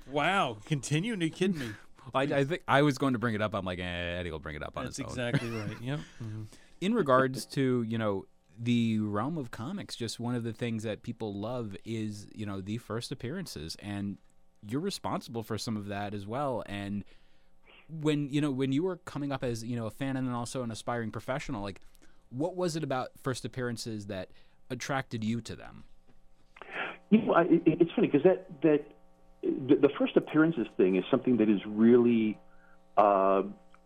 Wow, 0.10 0.56
continue? 0.64 1.14
to 1.14 1.30
kid 1.30 1.54
me? 1.54 1.68
I, 2.14 2.22
I 2.22 2.44
think 2.44 2.62
I 2.66 2.80
was 2.82 2.96
going 2.96 3.12
to 3.12 3.18
bring 3.18 3.34
it 3.34 3.42
up. 3.42 3.54
I'm 3.54 3.64
like, 3.66 3.78
eh, 3.78 3.82
Eddie 3.82 4.30
will 4.30 4.38
bring 4.38 4.56
it 4.56 4.62
up 4.62 4.72
on 4.76 4.84
That's 4.84 4.96
his 4.96 5.06
own. 5.06 5.14
That's 5.14 5.36
exactly 5.42 5.50
right. 5.60 5.76
Yep. 5.82 6.00
Mhm. 6.24 6.46
in 6.80 6.94
regards 6.94 7.44
to 7.46 7.82
you 7.86 7.98
know 7.98 8.24
the 8.58 8.98
realm 8.98 9.36
of 9.36 9.50
comics 9.50 9.94
just 9.94 10.18
one 10.18 10.34
of 10.34 10.42
the 10.42 10.52
things 10.52 10.82
that 10.82 11.02
people 11.02 11.34
love 11.34 11.76
is 11.84 12.26
you 12.34 12.46
know 12.46 12.60
the 12.60 12.78
first 12.78 13.12
appearances 13.12 13.76
and 13.80 14.16
you're 14.66 14.80
responsible 14.80 15.42
for 15.42 15.58
some 15.58 15.76
of 15.76 15.86
that 15.86 16.14
as 16.14 16.26
well 16.26 16.62
and 16.66 17.04
when 17.88 18.28
you 18.30 18.40
know 18.40 18.50
when 18.50 18.72
you 18.72 18.82
were 18.82 18.96
coming 18.96 19.30
up 19.30 19.44
as 19.44 19.62
you 19.62 19.76
know 19.76 19.86
a 19.86 19.90
fan 19.90 20.16
and 20.16 20.26
then 20.26 20.34
also 20.34 20.62
an 20.62 20.70
aspiring 20.70 21.10
professional 21.10 21.62
like 21.62 21.80
what 22.30 22.56
was 22.56 22.76
it 22.76 22.82
about 22.82 23.10
first 23.22 23.44
appearances 23.44 24.06
that 24.06 24.30
attracted 24.70 25.22
you 25.22 25.40
to 25.42 25.56
them? 25.56 25.84
You 27.10 27.22
know, 27.22 27.34
I, 27.34 27.44
it's 27.48 27.90
funny 27.94 28.08
because 28.08 28.24
that 28.24 28.48
that 28.62 28.84
the, 29.42 29.76
the 29.76 29.90
first 29.98 30.16
appearances 30.16 30.66
thing 30.76 30.96
is 30.96 31.04
something 31.10 31.36
that 31.36 31.48
is 31.48 31.60
really 31.66 32.38
uh, 32.96 33.42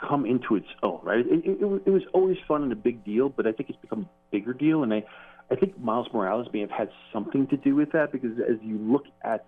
come 0.07 0.25
into 0.27 0.57
its 0.57 0.67
own, 0.83 1.01
right? 1.03 1.21
It, 1.27 1.45
it, 1.45 1.83
it, 1.87 1.91
was- 1.91 2.03
always 2.13 2.37
fun 2.49 2.63
and 2.63 2.73
a 2.73 2.77
big 2.77 3.05
deal, 3.05 3.29
but 3.29 3.47
I 3.47 3.53
think 3.53 3.71
it's 3.71 3.79
become 3.81 4.01
a 4.03 4.31
bigger 4.33 4.53
deal, 4.53 4.83
and 4.83 4.93
I 4.93 5.05
I 5.51 5.57
think 5.57 5.79
Miles 5.81 6.07
Morales 6.13 6.47
may 6.53 6.61
have 6.61 6.71
had 6.71 6.91
something 7.13 7.49
to 7.49 7.57
do 7.57 7.75
with 7.75 7.91
that 7.93 8.13
because 8.13 8.39
as 8.39 8.57
you 8.63 8.79
look 8.79 9.05
at 9.23 9.47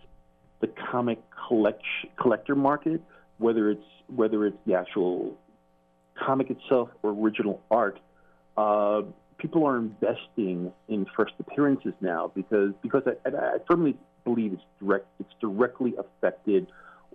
the 0.61 0.67
comic 0.91 1.21
collect, 1.49 1.83
collector 2.21 2.57
market, 2.57 3.01
whether 3.38 3.71
it's 3.71 3.85
whether 4.09 4.45
it's 4.47 4.57
the 4.67 4.75
actual 4.75 5.37
comic 6.15 6.51
itself 6.51 6.88
or 7.03 7.11
original 7.12 7.61
art, 7.71 8.01
uh, 8.57 9.03
people 9.38 9.65
are 9.65 9.77
investing 9.79 10.73
in 10.88 11.07
first 11.17 11.35
appearances 11.38 11.93
now 12.01 12.33
because 12.35 12.73
because 12.83 13.03
I, 13.07 13.29
I 13.29 13.59
firmly 13.69 13.97
believe 14.25 14.53
it's 14.53 14.62
direct 14.81 15.07
it's 15.21 15.33
directly 15.41 15.95
affected 15.97 16.67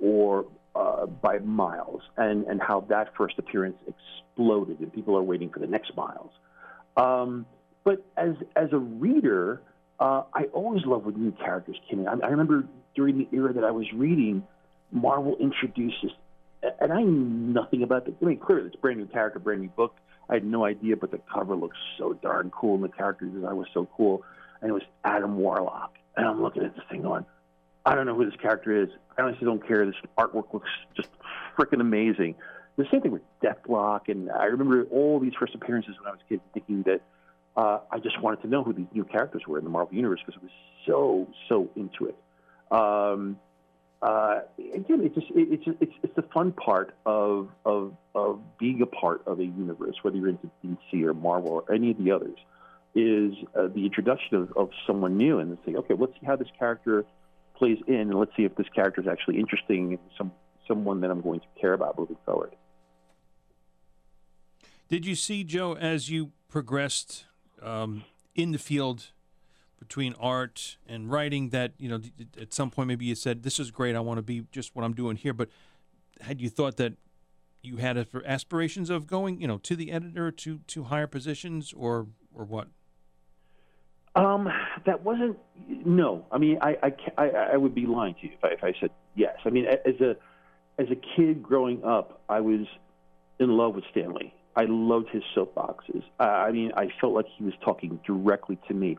or 0.02 0.46
uh, 0.78 1.06
by 1.06 1.40
Miles 1.40 2.02
and 2.18 2.46
and 2.46 2.62
how 2.62 2.82
that 2.90 3.16
first 3.18 3.36
appearance 3.40 3.78
exploded 3.88 4.80
and 4.80 4.94
people 4.94 5.18
are 5.18 5.24
waiting 5.24 5.50
for 5.50 5.60
the 5.60 5.68
next 5.68 5.96
Miles. 5.96 6.32
Um, 6.96 7.46
but 7.84 8.06
as 8.16 8.36
as 8.56 8.70
a 8.74 8.78
reader, 8.78 9.62
uh, 10.00 10.24
I 10.34 10.44
always 10.54 10.86
love 10.86 11.06
when 11.06 11.16
new 11.16 11.32
characters 11.32 11.78
came 11.90 12.00
in. 12.00 12.08
I, 12.08 12.14
I 12.14 12.28
remember 12.30 12.66
during 12.96 13.18
the 13.18 13.28
era 13.32 13.54
that 13.54 13.64
I 13.64 13.72
was 13.72 13.86
reading, 13.94 14.44
Marvel 14.92 15.36
introduces, 15.40 16.12
and 16.80 16.92
I 16.92 17.02
knew 17.02 17.12
nothing 17.54 17.84
about 17.84 18.06
the. 18.06 18.14
I 18.22 18.26
mean, 18.26 18.38
clearly 18.38 18.68
it's 18.68 18.76
a 18.76 18.80
brand 18.80 19.00
new 19.00 19.08
character, 19.08 19.40
brand 19.40 19.62
new 19.62 19.70
book. 19.70 19.96
I 20.30 20.36
had 20.36 20.44
no 20.44 20.66
idea, 20.66 20.98
but 20.98 21.12
the 21.12 21.22
cover 21.34 21.56
looks 21.56 21.78
so 21.98 22.14
darn 22.14 22.52
cool, 22.52 22.76
and 22.76 22.84
the 22.84 22.90
character 22.90 23.26
design 23.26 23.56
was 23.56 23.68
so 23.74 23.88
cool. 23.96 24.24
And 24.62 24.70
it 24.70 24.74
was 24.74 24.84
Adam 25.04 25.38
Warlock, 25.38 25.94
and 26.16 26.26
I'm 26.26 26.42
looking 26.42 26.64
at 26.64 26.76
this 26.76 26.84
thing 26.90 27.04
going, 27.04 27.26
I 27.88 27.96
don't 27.96 28.06
know 28.06 28.16
who 28.16 28.26
this 28.26 28.38
character 28.42 28.84
is. 28.84 28.90
I 29.18 29.22
honestly 29.22 29.46
don't 29.46 29.66
care. 29.66 29.86
This 29.86 29.96
artwork 30.18 30.54
looks 30.54 30.70
just 30.94 31.08
freaking 31.58 31.80
amazing. 31.80 32.36
The 32.76 32.86
same 32.92 33.02
thing 33.02 33.12
with 33.12 33.22
Deathlok, 33.42 34.10
and 34.10 34.30
I 34.30 34.46
remember 34.46 34.84
all 34.92 35.22
these 35.22 35.34
first 35.40 35.56
appearances 35.56 35.96
when 35.98 36.10
I 36.10 36.12
was 36.12 36.20
a 36.26 36.30
kid, 36.30 36.42
thinking 36.54 36.84
that 36.84 37.02
uh, 37.56 37.80
I 37.90 38.00
just 38.00 38.22
wanted 38.22 38.42
to 38.42 38.48
know 38.48 38.62
who 38.62 38.74
these 38.74 38.88
new 38.94 39.06
characters 39.06 39.44
were 39.48 39.58
in 39.58 39.64
the 39.64 39.70
Marvel 39.70 39.96
Universe 39.96 40.20
because 40.26 40.40
I 40.40 40.44
was 40.44 40.52
so 40.86 41.28
so 41.48 41.70
into 41.78 42.08
it. 42.08 42.18
Um, 42.72 43.40
uh, 44.02 44.42
again, 44.76 45.02
it's 45.04 45.16
just 45.16 45.28
it, 45.32 45.48
it's 45.50 45.78
it's 45.80 45.94
it's 46.04 46.16
the 46.16 46.26
fun 46.34 46.52
part 46.52 46.94
of 47.06 47.48
of 47.66 47.94
of 48.14 48.42
being 48.60 48.82
a 48.82 48.86
part 48.86 49.26
of 49.26 49.40
a 49.40 49.46
universe, 49.46 49.96
whether 50.02 50.18
you're 50.18 50.28
into 50.28 50.52
DC 50.66 51.04
or 51.06 51.14
Marvel 51.14 51.52
or 51.52 51.74
any 51.74 51.92
of 51.92 51.98
the 51.98 52.12
others, 52.12 52.38
is 52.94 53.34
uh, 53.56 53.68
the 53.74 53.86
introduction 53.86 54.36
of, 54.36 54.52
of 54.58 54.72
someone 54.86 55.16
new 55.16 55.40
and 55.40 55.58
saying, 55.64 55.78
okay, 55.78 55.94
let's 55.98 56.12
see 56.20 56.26
how 56.26 56.36
this 56.36 56.50
character 56.60 57.06
plays 57.58 57.78
in, 57.88 57.96
and 57.96 58.16
let's 58.16 58.32
see 58.36 58.44
if 58.44 58.56
this 58.56 58.68
character 58.74 59.02
is 59.02 59.08
actually 59.08 59.40
interesting 59.40 59.94
and 59.94 60.00
some 60.18 60.32
someone 60.68 61.02
that 61.02 61.12
I'm 61.12 61.22
going 61.22 61.40
to 61.40 61.46
care 61.60 61.74
about 61.74 61.98
moving 61.98 62.18
forward. 62.26 62.56
Did 64.90 65.06
you 65.06 65.16
see 65.16 65.44
Joe 65.44 65.74
as 65.74 66.10
you 66.10 66.32
progressed 66.50 67.26
um, 67.62 68.04
in 68.36 68.52
the 68.52 68.58
field 68.58 69.12
between 69.80 70.14
art 70.20 70.78
and 70.88 71.12
writing 71.12 71.50
that 71.50 71.74
you 71.78 71.90
know 71.90 72.02
at 72.40 72.54
some 72.54 72.72
point 72.72 72.88
maybe 72.88 73.06
you 73.06 73.16
said 73.16 73.44
this 73.44 73.60
is 73.60 73.70
great 73.70 73.96
I 73.96 74.00
want 74.00 74.18
to 74.18 74.24
be 74.24 74.46
just 74.52 74.76
what 74.76 74.84
I'm 74.84 74.94
doing 74.94 75.18
here 75.18 75.34
but 75.34 75.50
had 76.22 76.42
you 76.42 76.50
thought 76.50 76.78
that 76.78 76.94
you 77.62 77.78
had 77.78 78.08
aspirations 78.26 78.90
of 78.90 79.06
going 79.08 79.40
you 79.40 79.48
know 79.48 79.58
to 79.60 79.76
the 79.76 79.92
editor 79.92 80.32
to 80.32 80.60
to 80.68 80.86
higher 80.86 81.08
positions 81.08 81.74
or 81.74 82.08
or 82.34 82.44
what 82.46 82.70
um 84.18 84.50
that 84.86 85.04
wasn't 85.04 85.38
no 85.68 86.26
I 86.32 86.38
mean 86.38 86.60
I 86.62 86.78
I, 86.84 86.94
I, 87.18 87.30
I 87.54 87.58
would 87.58 87.76
be 87.76 87.86
lying 87.86 88.16
to 88.16 88.28
you 88.28 88.34
if 88.34 88.44
I, 88.44 88.48
if 88.50 88.64
I 88.64 88.74
said 88.80 88.92
yes 89.16 89.38
I 89.46 89.50
mean 89.50 89.66
as 89.66 90.02
a 90.02 90.16
as 90.80 90.88
a 90.92 90.96
kid 91.16 91.42
growing 91.42 91.84
up 91.84 92.22
I 92.30 92.42
was 92.42 92.68
in 93.40 93.50
love 93.50 93.76
with 93.76 93.84
Stan 93.92 94.14
Lee. 94.14 94.34
I 94.56 94.66
loved 94.66 95.10
his 95.10 95.24
soapboxes. 95.36 96.04
Uh, 96.20 96.24
I 96.24 96.52
mean, 96.52 96.72
I 96.76 96.90
felt 97.00 97.14
like 97.14 97.28
he 97.38 97.44
was 97.44 97.54
talking 97.64 98.00
directly 98.06 98.58
to 98.68 98.74
me, 98.74 98.98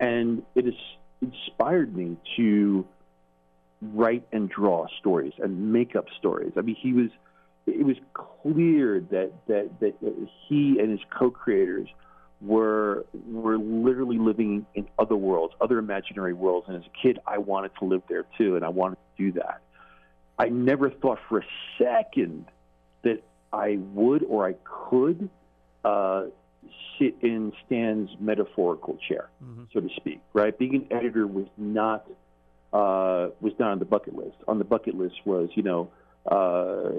and 0.00 0.42
it 0.54 0.64
has 0.64 0.74
inspired 1.20 1.94
me 1.94 2.16
to 2.36 2.86
write 3.82 4.26
and 4.32 4.48
draw 4.48 4.86
stories 4.98 5.34
and 5.38 5.72
make 5.72 5.94
up 5.94 6.06
stories. 6.18 6.52
I 6.56 6.62
mean, 6.62 6.76
he 6.76 6.92
was. 6.92 7.10
It 7.66 7.84
was 7.84 7.96
clear 8.12 9.00
that 9.10 9.32
that 9.46 9.80
that 9.80 9.94
he 10.48 10.78
and 10.78 10.90
his 10.90 11.00
co-creators 11.10 11.88
were 12.40 13.04
were 13.26 13.58
literally 13.58 14.18
living 14.18 14.66
in 14.74 14.86
other 14.98 15.16
worlds, 15.16 15.54
other 15.60 15.78
imaginary 15.78 16.32
worlds. 16.32 16.66
And 16.68 16.76
as 16.76 16.82
a 16.82 17.02
kid, 17.02 17.18
I 17.26 17.38
wanted 17.38 17.72
to 17.78 17.84
live 17.84 18.02
there 18.08 18.24
too, 18.36 18.56
and 18.56 18.64
I 18.64 18.68
wanted 18.68 18.96
to 19.16 19.24
do 19.24 19.32
that. 19.40 19.60
I 20.38 20.48
never 20.48 20.90
thought 20.90 21.18
for 21.28 21.38
a 21.38 21.46
second 21.78 22.46
that 23.02 23.22
I 23.52 23.78
would 23.92 24.24
or 24.24 24.48
I 24.48 24.54
could 24.90 25.28
uh, 25.84 26.24
sit 26.98 27.14
in 27.22 27.52
Stan's 27.66 28.10
metaphorical 28.18 28.98
chair, 29.08 29.28
mm-hmm. 29.42 29.64
so 29.72 29.80
to 29.80 29.88
speak. 29.96 30.20
Right, 30.32 30.56
being 30.56 30.74
an 30.74 30.86
editor 30.90 31.26
was 31.26 31.46
not 31.56 32.06
uh, 32.72 33.28
was 33.40 33.52
not 33.58 33.70
on 33.70 33.78
the 33.78 33.84
bucket 33.84 34.16
list. 34.16 34.36
On 34.48 34.58
the 34.58 34.64
bucket 34.64 34.96
list 34.96 35.14
was 35.24 35.48
you 35.54 35.62
know 35.62 35.90
uh, 36.30 36.90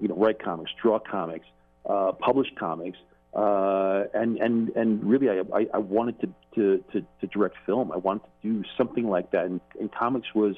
you 0.00 0.08
know 0.08 0.16
write 0.16 0.42
comics, 0.42 0.72
draw 0.82 0.98
comics, 0.98 1.46
uh, 1.88 2.12
publish 2.12 2.48
comics. 2.58 2.98
Uh, 3.36 4.04
and 4.14 4.38
and 4.38 4.70
and 4.70 5.04
really, 5.04 5.28
I, 5.28 5.66
I, 5.74 5.76
wanted 5.76 6.18
to, 6.22 6.26
to, 6.54 6.84
to, 6.90 7.06
to 7.20 7.26
direct 7.26 7.56
film. 7.66 7.92
I 7.92 7.98
wanted 7.98 8.22
to 8.22 8.30
do 8.50 8.64
something 8.78 9.06
like 9.06 9.30
that, 9.32 9.44
and, 9.44 9.60
and 9.78 9.92
comics 9.92 10.28
was 10.34 10.56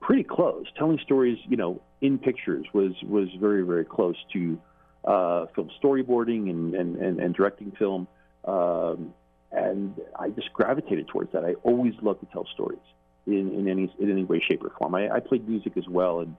pretty 0.00 0.24
close. 0.24 0.66
Telling 0.76 0.98
stories, 1.04 1.38
you 1.46 1.56
know, 1.56 1.80
in 2.00 2.18
pictures 2.18 2.66
was 2.72 2.94
was 3.04 3.28
very 3.38 3.62
very 3.62 3.84
close 3.84 4.16
to 4.32 4.58
uh, 5.04 5.46
film 5.54 5.70
storyboarding 5.80 6.50
and, 6.50 6.74
and, 6.74 6.96
and, 6.96 7.20
and 7.20 7.32
directing 7.32 7.70
film. 7.78 8.08
Um, 8.44 9.14
and 9.52 9.94
I 10.18 10.30
just 10.30 10.52
gravitated 10.52 11.06
towards 11.06 11.30
that. 11.30 11.44
I 11.44 11.54
always 11.62 11.94
loved 12.02 12.20
to 12.20 12.26
tell 12.32 12.46
stories 12.54 12.80
in, 13.28 13.54
in 13.54 13.68
any 13.68 13.94
in 14.00 14.10
any 14.10 14.24
way, 14.24 14.42
shape, 14.46 14.64
or 14.64 14.72
form. 14.76 14.96
I, 14.96 15.08
I 15.10 15.20
played 15.20 15.48
music 15.48 15.76
as 15.76 15.86
well, 15.88 16.18
and 16.18 16.36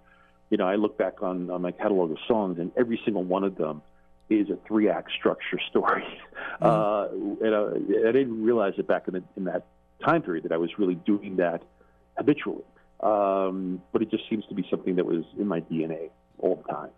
you 0.50 0.58
know, 0.58 0.68
I 0.68 0.76
look 0.76 0.98
back 0.98 1.24
on, 1.24 1.50
on 1.50 1.62
my 1.62 1.72
catalog 1.72 2.12
of 2.12 2.18
songs, 2.28 2.60
and 2.60 2.74
every 2.76 3.00
single 3.06 3.24
one 3.24 3.46
of 3.46 3.56
them 3.56 3.82
is 4.30 4.50
a 4.50 4.58
three 4.68 4.90
act 4.90 5.12
structure 5.18 5.60
story. 5.70 6.04
Mm-hmm. 6.62 6.66
Uh, 6.66 7.46
and 7.46 7.54
uh, 7.54 8.08
I 8.10 8.12
didn't 8.14 8.44
realize 8.44 8.74
it 8.78 8.88
back 8.88 9.08
in, 9.08 9.14
the, 9.14 9.24
in 9.36 9.44
that 9.44 9.68
time 10.04 10.24
period 10.24 10.46
that 10.46 10.52
I 10.52 10.58
was 10.58 10.72
really 10.80 10.96
doing 10.96 11.36
that 11.36 11.62
habitually. 12.18 12.64
Um, 13.00 13.82
but 13.92 14.02
it 14.02 14.10
just 14.10 14.28
seems 14.28 14.44
to 14.48 14.56
be 14.56 14.66
something 14.68 14.96
that 14.96 15.06
was 15.06 15.24
in 15.38 15.46
my 15.46 15.62
DNA 15.62 16.10
all 16.40 16.56
the 16.56 16.74
time. 16.74 16.90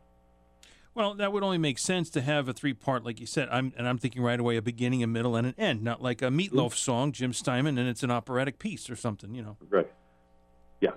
Well, 0.95 1.13
that 1.15 1.31
would 1.31 1.43
only 1.43 1.57
make 1.57 1.77
sense 1.77 2.09
to 2.11 2.21
have 2.21 2.49
a 2.49 2.53
three 2.53 2.73
part, 2.73 3.05
like 3.05 3.19
you 3.19 3.25
said. 3.25 3.47
I'm 3.51 3.73
and 3.77 3.87
I'm 3.87 3.97
thinking 3.97 4.21
right 4.21 4.39
away 4.39 4.57
a 4.57 4.61
beginning, 4.61 5.03
a 5.03 5.07
middle, 5.07 5.35
and 5.35 5.47
an 5.47 5.55
end, 5.57 5.83
not 5.83 6.01
like 6.01 6.21
a 6.21 6.25
Meatloaf 6.25 6.51
mm-hmm. 6.51 6.73
song, 6.73 7.11
Jim 7.11 7.31
Steinman, 7.31 7.77
and 7.77 7.87
it's 7.87 8.03
an 8.03 8.11
operatic 8.11 8.59
piece 8.59 8.89
or 8.89 8.95
something, 8.95 9.35
you 9.35 9.41
know. 9.41 9.57
Right. 9.69 9.89
Yeah. 10.81 10.91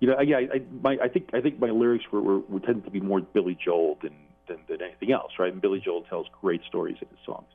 You 0.00 0.08
know, 0.08 0.20
yeah. 0.20 0.38
I, 0.38 0.62
my, 0.82 0.98
I 1.02 1.08
think 1.08 1.30
I 1.34 1.40
think 1.40 1.60
my 1.60 1.70
lyrics 1.70 2.04
were, 2.10 2.20
were, 2.20 2.38
were 2.40 2.60
tended 2.60 2.84
to 2.84 2.90
be 2.90 3.00
more 3.00 3.20
Billy 3.20 3.56
Joel 3.62 3.98
than, 4.02 4.14
than, 4.48 4.58
than 4.68 4.82
anything 4.82 5.12
else, 5.12 5.32
right? 5.38 5.52
And 5.52 5.60
Billy 5.60 5.80
Joel 5.84 6.02
tells 6.02 6.26
great 6.40 6.62
stories 6.68 6.96
in 7.00 7.08
his 7.08 7.18
songs. 7.24 7.48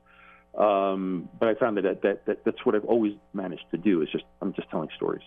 Um, 0.58 1.30
but 1.39 1.49
I 1.49 1.56
found 1.56 1.78
that, 1.78 1.84
that, 1.84 2.02
that, 2.02 2.25
that 2.25 2.45
that's 2.45 2.65
what 2.65 2.75
I've 2.75 2.86
always 2.86 3.13
managed 3.34 3.65
to 3.71 3.78
do. 3.78 4.02
Is 4.02 4.10
just 4.12 4.25
I'm 4.41 4.54
just 4.54 4.69
telling 4.69 4.89
stories. 4.95 5.23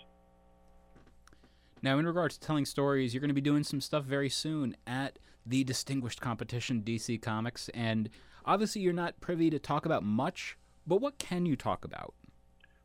Now, 1.81 1.99
in 1.99 2.07
regards 2.07 2.39
to 2.39 2.47
telling 2.47 2.65
stories, 2.65 3.13
you're 3.13 3.21
going 3.21 3.29
to 3.29 3.35
be 3.35 3.41
doing 3.41 3.65
some 3.65 3.81
stuff 3.81 4.05
very 4.05 4.29
soon 4.29 4.77
at 4.87 5.19
the 5.45 5.65
distinguished 5.65 6.21
competition, 6.21 6.83
DC 6.85 7.21
Comics. 7.21 7.69
And 7.71 8.09
obviously, 8.45 8.83
you're 8.83 8.93
not 8.93 9.21
privy 9.21 9.51
to 9.51 9.59
talk 9.59 9.85
about 9.85 10.05
much, 10.05 10.57
but 10.87 11.01
what 11.01 11.19
can 11.19 11.47
you 11.47 11.57
talk 11.57 11.85
about? 11.85 12.15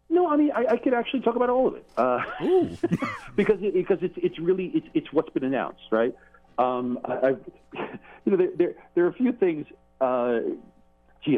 No, 0.10 0.28
I 0.28 0.38
mean 0.38 0.52
I, 0.56 0.66
I 0.74 0.78
could 0.78 0.94
actually 0.94 1.22
talk 1.22 1.36
about 1.36 1.50
all 1.50 1.68
of 1.68 1.76
it 1.76 1.86
uh, 1.98 2.20
because 3.36 3.58
it, 3.62 3.74
because 3.74 3.98
it's 4.02 4.16
it's 4.18 4.40
really 4.40 4.72
it's 4.74 4.88
it's 4.94 5.08
what's 5.12 5.30
been 5.32 5.44
announced, 5.44 5.82
right? 5.92 6.16
Um, 6.58 7.00
I, 7.06 7.28
I've, 7.28 7.40
you 8.26 8.32
know, 8.32 8.38
there, 8.38 8.50
there 8.56 8.74
there 8.96 9.06
are 9.06 9.10
a 9.10 9.14
few 9.14 9.32
things. 9.32 9.68
Uh, 10.00 10.40
gee, 11.24 11.38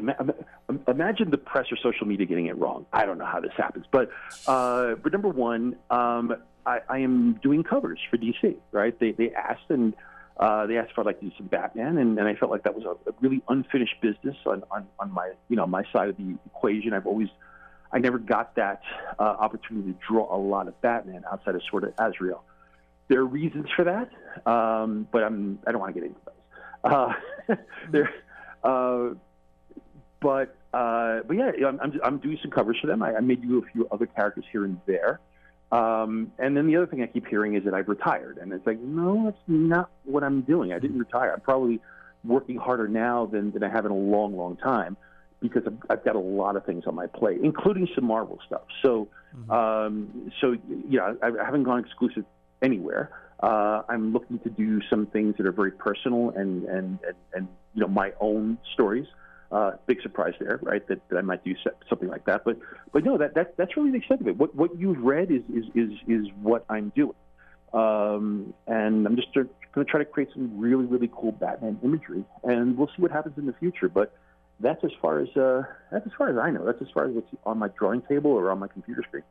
imagine 0.87 1.31
the 1.31 1.37
press 1.37 1.67
or 1.71 1.77
social 1.77 2.05
media 2.05 2.25
getting 2.25 2.47
it 2.47 2.57
wrong. 2.57 2.85
I 2.93 3.05
don't 3.05 3.17
know 3.17 3.25
how 3.25 3.39
this 3.39 3.53
happens, 3.57 3.85
but 3.91 4.09
uh, 4.47 4.95
but 4.95 5.11
number 5.11 5.29
one, 5.29 5.75
um, 5.89 6.35
I, 6.65 6.79
I 6.87 6.97
am 6.99 7.39
doing 7.41 7.63
covers 7.63 7.99
for 8.09 8.17
DC, 8.17 8.55
right? 8.71 8.97
They 8.99 9.11
they 9.11 9.31
asked 9.33 9.69
and 9.69 9.95
uh, 10.37 10.65
they 10.67 10.77
asked 10.77 10.91
if 10.91 10.99
I'd 10.99 11.05
like 11.05 11.19
to 11.19 11.25
do 11.25 11.31
some 11.37 11.47
Batman, 11.47 11.97
and, 11.97 12.17
and 12.17 12.27
I 12.27 12.35
felt 12.35 12.49
like 12.51 12.63
that 12.63 12.73
was 12.73 12.85
a, 12.85 13.09
a 13.09 13.13
really 13.19 13.41
unfinished 13.49 13.95
business 14.01 14.37
on, 14.45 14.63
on, 14.71 14.87
on 14.99 15.11
my 15.11 15.33
you 15.49 15.55
know 15.55 15.65
my 15.65 15.83
side 15.91 16.09
of 16.09 16.17
the 16.17 16.37
equation. 16.45 16.93
I've 16.93 17.07
always 17.07 17.29
I 17.91 17.99
never 17.99 18.19
got 18.19 18.55
that 18.55 18.81
uh, 19.17 19.23
opportunity 19.23 19.93
to 19.93 19.97
draw 20.07 20.33
a 20.33 20.37
lot 20.37 20.67
of 20.67 20.79
Batman 20.81 21.23
outside 21.31 21.55
of 21.55 21.61
sort 21.69 21.83
of 21.83 21.93
Azrael. 21.97 22.43
There 23.09 23.19
are 23.19 23.25
reasons 23.25 23.67
for 23.75 23.85
that, 23.85 24.09
um, 24.49 25.07
but 25.11 25.23
I'm 25.23 25.59
I 25.67 25.71
don't 25.71 25.81
want 25.81 25.93
to 25.93 25.99
get 25.99 26.07
into 26.07 26.21
those. 26.25 26.93
Uh, 26.93 27.55
there, 27.91 28.09
uh, 28.63 29.15
but 30.21 30.55
uh, 30.73 31.21
but 31.27 31.35
yeah, 31.35 31.51
I'm, 31.67 31.79
I'm 31.81 31.99
I'm 32.03 32.17
doing 32.19 32.37
some 32.41 32.51
covers 32.51 32.77
for 32.79 32.87
them. 32.87 33.03
I, 33.03 33.15
I 33.15 33.19
may 33.19 33.35
do 33.35 33.57
a 33.57 33.71
few 33.71 33.87
other 33.91 34.05
characters 34.05 34.45
here 34.51 34.63
and 34.63 34.79
there. 34.85 35.19
Um, 35.71 36.31
and 36.39 36.57
then 36.57 36.65
the 36.67 36.77
other 36.77 36.87
thing 36.87 37.03
I 37.03 37.07
keep 37.07 37.27
hearing 37.27 37.55
is 37.55 37.63
that 37.65 37.73
I've 37.73 37.89
retired, 37.89 38.39
and 38.39 38.51
it's 38.53 38.65
like, 38.65 38.79
no, 38.79 39.25
that's 39.25 39.37
not 39.47 39.91
what 40.03 40.23
I'm 40.23 40.41
doing. 40.41 40.73
I 40.73 40.79
didn't 40.79 40.97
retire. 40.97 41.31
I'm 41.31 41.41
probably 41.41 41.79
working 42.23 42.57
harder 42.57 42.87
now 42.87 43.27
than, 43.27 43.51
than 43.51 43.63
I 43.63 43.69
have 43.69 43.85
in 43.85 43.91
a 43.91 43.95
long, 43.95 44.35
long 44.35 44.57
time 44.57 44.97
because 45.41 45.63
I've, 45.65 45.77
I've 45.89 46.03
got 46.03 46.15
a 46.15 46.19
lot 46.19 46.55
of 46.55 46.65
things 46.65 46.83
on 46.85 46.95
my 46.95 47.07
plate, 47.07 47.39
including 47.43 47.87
some 47.95 48.05
Marvel 48.05 48.39
stuff. 48.45 48.63
So, 48.81 49.07
mm-hmm. 49.35 49.51
um, 49.51 50.31
so 50.41 50.51
you 50.67 50.97
know, 50.97 51.17
I, 51.21 51.27
I 51.27 51.45
haven't 51.45 51.63
gone 51.63 51.79
exclusive 51.79 52.25
anywhere. 52.61 53.11
Uh, 53.41 53.83
I'm 53.87 54.11
looking 54.11 54.39
to 54.39 54.49
do 54.49 54.81
some 54.89 55.05
things 55.05 55.35
that 55.37 55.45
are 55.45 55.51
very 55.51 55.71
personal 55.71 56.31
and 56.31 56.65
and 56.65 56.99
and, 57.03 57.15
and 57.33 57.47
you 57.73 57.81
know 57.81 57.87
my 57.87 58.13
own 58.19 58.57
stories. 58.73 59.07
Uh, 59.51 59.71
big 59.87 59.99
surprise 60.03 60.33
there, 60.39 60.59
right? 60.61 60.87
That, 60.87 61.01
that 61.09 61.17
I 61.17 61.21
might 61.21 61.43
do 61.43 61.55
something 61.89 62.07
like 62.07 62.25
that. 62.25 62.43
But 62.45 62.57
but 62.91 63.03
no, 63.03 63.17
that, 63.17 63.33
that 63.35 63.57
that's 63.57 63.75
really 63.77 63.91
the 63.91 63.97
extent 63.97 64.21
of 64.21 64.27
it. 64.27 64.37
What 64.37 64.53
what 64.55 64.77
you've 64.77 64.99
read 64.99 65.31
is 65.31 65.41
is 65.53 65.65
is, 65.73 65.91
is 66.07 66.27
what 66.41 66.65
I'm 66.69 66.91
doing, 66.95 67.15
um, 67.73 68.53
and 68.67 69.07
I'm 69.07 69.15
just 69.15 69.33
going 69.33 69.47
to 69.73 69.85
try 69.85 69.99
to 69.99 70.05
create 70.05 70.29
some 70.33 70.59
really 70.59 70.85
really 70.85 71.09
cool 71.11 71.31
Batman 71.31 71.79
imagery, 71.83 72.25
and 72.43 72.77
we'll 72.77 72.87
see 72.87 73.01
what 73.01 73.11
happens 73.11 73.37
in 73.37 73.47
the 73.47 73.53
future. 73.53 73.89
But 73.89 74.13
that's 74.59 74.83
as 74.83 74.91
far 75.01 75.19
as 75.19 75.29
uh, 75.35 75.63
that's 75.91 76.05
as 76.05 76.11
far 76.17 76.29
as 76.29 76.37
I 76.37 76.51
know. 76.51 76.65
That's 76.65 76.81
as 76.81 76.89
far 76.93 77.05
as 77.05 77.15
what's 77.15 77.27
on 77.45 77.57
my 77.57 77.69
drawing 77.69 78.01
table 78.03 78.31
or 78.31 78.51
on 78.51 78.59
my 78.59 78.67
computer 78.67 79.01
screen. 79.07 79.23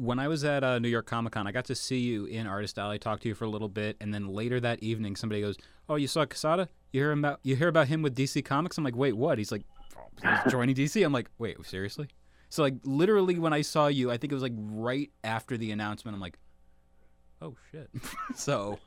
When 0.00 0.18
I 0.18 0.28
was 0.28 0.44
at 0.44 0.64
uh, 0.64 0.78
New 0.78 0.88
York 0.88 1.04
Comic 1.04 1.34
Con, 1.34 1.46
I 1.46 1.52
got 1.52 1.66
to 1.66 1.74
see 1.74 1.98
you 1.98 2.24
in 2.24 2.46
Artist 2.46 2.78
Alley, 2.78 2.98
talk 2.98 3.20
to 3.20 3.28
you 3.28 3.34
for 3.34 3.44
a 3.44 3.50
little 3.50 3.68
bit, 3.68 3.98
and 4.00 4.14
then 4.14 4.28
later 4.28 4.58
that 4.58 4.82
evening, 4.82 5.14
somebody 5.14 5.42
goes, 5.42 5.58
"Oh, 5.90 5.96
you 5.96 6.06
saw 6.06 6.24
Quesada? 6.24 6.70
You 6.90 7.00
hear 7.02 7.12
about 7.12 7.40
you 7.42 7.54
hear 7.54 7.68
about 7.68 7.88
him 7.88 8.00
with 8.00 8.16
DC 8.16 8.42
Comics?" 8.42 8.78
I'm 8.78 8.84
like, 8.84 8.96
"Wait, 8.96 9.14
what?" 9.14 9.36
He's 9.36 9.52
like, 9.52 9.62
"He's 10.22 10.52
joining 10.52 10.74
DC." 10.74 11.04
I'm 11.04 11.12
like, 11.12 11.28
"Wait, 11.38 11.58
seriously?" 11.66 12.08
So 12.48 12.62
like 12.62 12.76
literally 12.84 13.38
when 13.38 13.52
I 13.52 13.60
saw 13.60 13.88
you, 13.88 14.10
I 14.10 14.16
think 14.16 14.32
it 14.32 14.34
was 14.34 14.42
like 14.42 14.54
right 14.56 15.10
after 15.22 15.58
the 15.58 15.70
announcement. 15.70 16.14
I'm 16.14 16.20
like, 16.20 16.38
"Oh 17.42 17.56
shit!" 17.70 17.90
so 18.34 18.78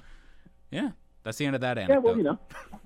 yeah, 0.71 0.93
that's 1.23 1.37
the 1.37 1.45
end 1.45 1.53
of 1.53 1.61
that 1.61 1.77
Yeah, 1.77 1.99
well, 1.99 2.17
you 2.17 2.23
know, 2.23 2.39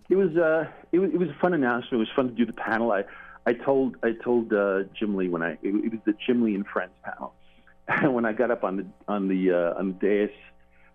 it 0.09 0.17
was 0.17 0.35
uh, 0.35 0.69
it 0.91 0.99
was 0.99 1.11
it 1.13 1.17
was 1.17 1.29
a 1.29 1.37
fun 1.39 1.53
announcement. 1.53 1.93
It 1.93 1.97
was 1.97 2.09
fun 2.13 2.27
to 2.27 2.33
do 2.33 2.45
the 2.45 2.51
panel. 2.51 2.91
I 2.91 3.05
I 3.45 3.53
told 3.53 3.95
I 4.03 4.11
told 4.21 4.51
uh, 4.51 4.83
Jim 4.99 5.15
Lee 5.15 5.29
when 5.29 5.41
I 5.41 5.51
it, 5.61 5.73
it 5.73 5.91
was 5.91 6.01
the 6.05 6.13
Jim 6.25 6.43
Lee 6.43 6.53
and 6.53 6.67
Friends 6.67 6.91
panel. 7.05 7.33
When 8.03 8.25
I 8.25 8.33
got 8.33 8.51
up 8.51 8.63
on 8.63 8.77
the 8.77 8.85
on 9.07 9.27
the 9.27 9.51
uh, 9.51 9.79
on 9.79 9.87
the 9.87 10.07
dais, 10.07 10.35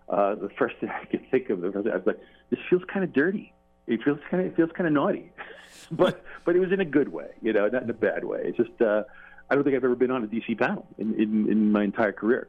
uh, 0.09 0.35
the 0.35 0.49
first 0.57 0.75
thing 0.77 0.89
I 1.01 1.05
could 1.05 1.29
think 1.31 1.49
of, 1.49 1.63
I 1.63 1.69
was 1.69 2.03
like, 2.05 2.19
"This 2.49 2.59
feels 2.69 2.83
kind 2.91 3.03
of 3.03 3.13
dirty. 3.13 3.53
It 3.87 4.03
feels 4.03 4.19
kind 4.29 4.45
of 4.45 4.51
it 4.51 4.55
feels 4.55 4.71
kind 4.71 4.87
of 4.87 4.93
naughty," 4.93 5.31
but 5.91 6.23
but 6.45 6.55
it 6.55 6.59
was 6.59 6.71
in 6.71 6.79
a 6.79 6.85
good 6.85 7.09
way, 7.09 7.29
you 7.41 7.53
know, 7.53 7.67
not 7.67 7.83
in 7.83 7.89
a 7.89 7.93
bad 7.93 8.23
way. 8.23 8.41
It's 8.43 8.57
just 8.57 8.81
uh, 8.81 9.03
I 9.49 9.55
don't 9.55 9.63
think 9.63 9.75
I've 9.75 9.83
ever 9.83 9.95
been 9.95 10.11
on 10.11 10.23
a 10.23 10.27
DC 10.27 10.57
panel 10.59 10.87
in 10.97 11.13
in, 11.15 11.51
in 11.51 11.71
my 11.71 11.83
entire 11.83 12.11
career. 12.11 12.47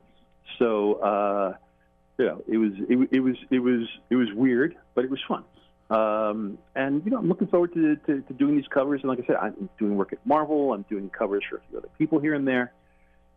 So 0.59 0.95
uh, 0.95 1.57
you 2.19 2.27
know, 2.27 2.43
it 2.47 2.59
was 2.59 2.73
it, 2.89 3.09
it 3.11 3.21
was 3.21 3.37
it 3.51 3.59
was 3.59 3.89
it 4.11 4.17
was 4.17 4.29
weird, 4.35 4.77
but 4.95 5.05
it 5.05 5.11
was 5.11 5.21
fun. 5.27 5.45
Um, 5.91 6.59
and 6.75 7.05
you 7.05 7.11
know, 7.11 7.19
I'm 7.19 7.29
looking 7.29 7.49
forward 7.49 7.75
to, 7.75 7.97
to 7.97 8.21
to 8.21 8.33
doing 8.35 8.57
these 8.57 8.69
covers. 8.69 9.01
And 9.03 9.09
like 9.09 9.21
I 9.21 9.27
said, 9.27 9.37
I'm 9.37 9.69
doing 9.79 9.97
work 9.97 10.13
at 10.13 10.25
Marvel. 10.27 10.73
I'm 10.73 10.83
doing 10.89 11.11
covers 11.11 11.45
for 11.49 11.57
a 11.57 11.61
few 11.69 11.79
other 11.79 11.89
people 11.99 12.21
here 12.21 12.35
and 12.35 12.47
there. 12.47 12.73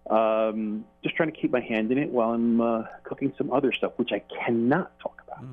Um, 0.09 0.85
just 1.03 1.15
trying 1.15 1.31
to 1.31 1.37
keep 1.39 1.51
my 1.51 1.59
hand 1.59 1.91
in 1.91 1.97
it 1.97 2.09
while 2.09 2.31
I'm 2.31 2.61
uh, 2.61 2.83
cooking 3.03 3.33
some 3.37 3.51
other 3.51 3.71
stuff, 3.73 3.93
which 3.97 4.11
I 4.11 4.19
cannot 4.45 4.97
talk 4.99 5.21
about. 5.27 5.43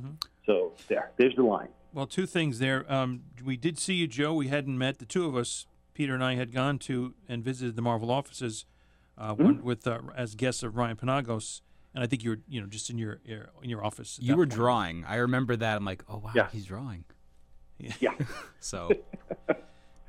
So 0.47 0.73
there, 0.89 1.11
there's 1.17 1.35
the 1.37 1.43
line. 1.43 1.69
Well, 1.93 2.07
two 2.07 2.27
things 2.27 2.59
there. 2.59 2.91
Um, 2.93 3.23
we 3.45 3.57
did 3.57 3.79
see 3.79 3.95
you, 3.95 4.07
Joe. 4.07 4.35
We 4.35 4.49
hadn't 4.49 4.77
met. 4.79 4.99
The 4.99 5.05
two 5.07 5.27
of 5.27 5.37
us, 5.37 5.67
Peter 5.95 6.15
and 6.15 6.23
I, 6.25 6.35
had 6.35 6.53
gone 6.53 6.79
to 6.81 7.15
and 7.29 7.43
visited 7.45 7.77
the 7.77 7.83
Marvel 7.83 8.11
offices, 8.11 8.65
uh, 9.17 9.35
one 9.35 9.63
with 9.63 9.87
uh, 9.87 10.01
as 10.17 10.35
guests 10.35 10.63
of 10.63 10.77
Ryan 10.77 10.97
Penagos, 10.97 11.61
and 11.95 12.03
I 12.03 12.07
think 12.09 12.25
you 12.25 12.31
were, 12.31 12.39
you 12.49 12.61
know, 12.61 12.67
just 12.67 12.91
in 12.91 12.99
your 12.99 13.21
your- 13.25 13.51
in 13.63 13.71
your 13.71 13.85
office. 13.85 14.19
You 14.21 14.37
were 14.37 14.45
point. 14.45 14.55
drawing. 14.55 15.05
I 15.05 15.17
remember 15.17 15.55
that. 15.57 15.77
I'm 15.77 15.85
like, 15.85 16.03
"Oh 16.09 16.19
wow, 16.19 16.33
Yeah. 16.35 16.49
he's 16.53 16.65
drawing." 16.67 17.05
Yeah, 17.79 18.13
So 18.61 18.91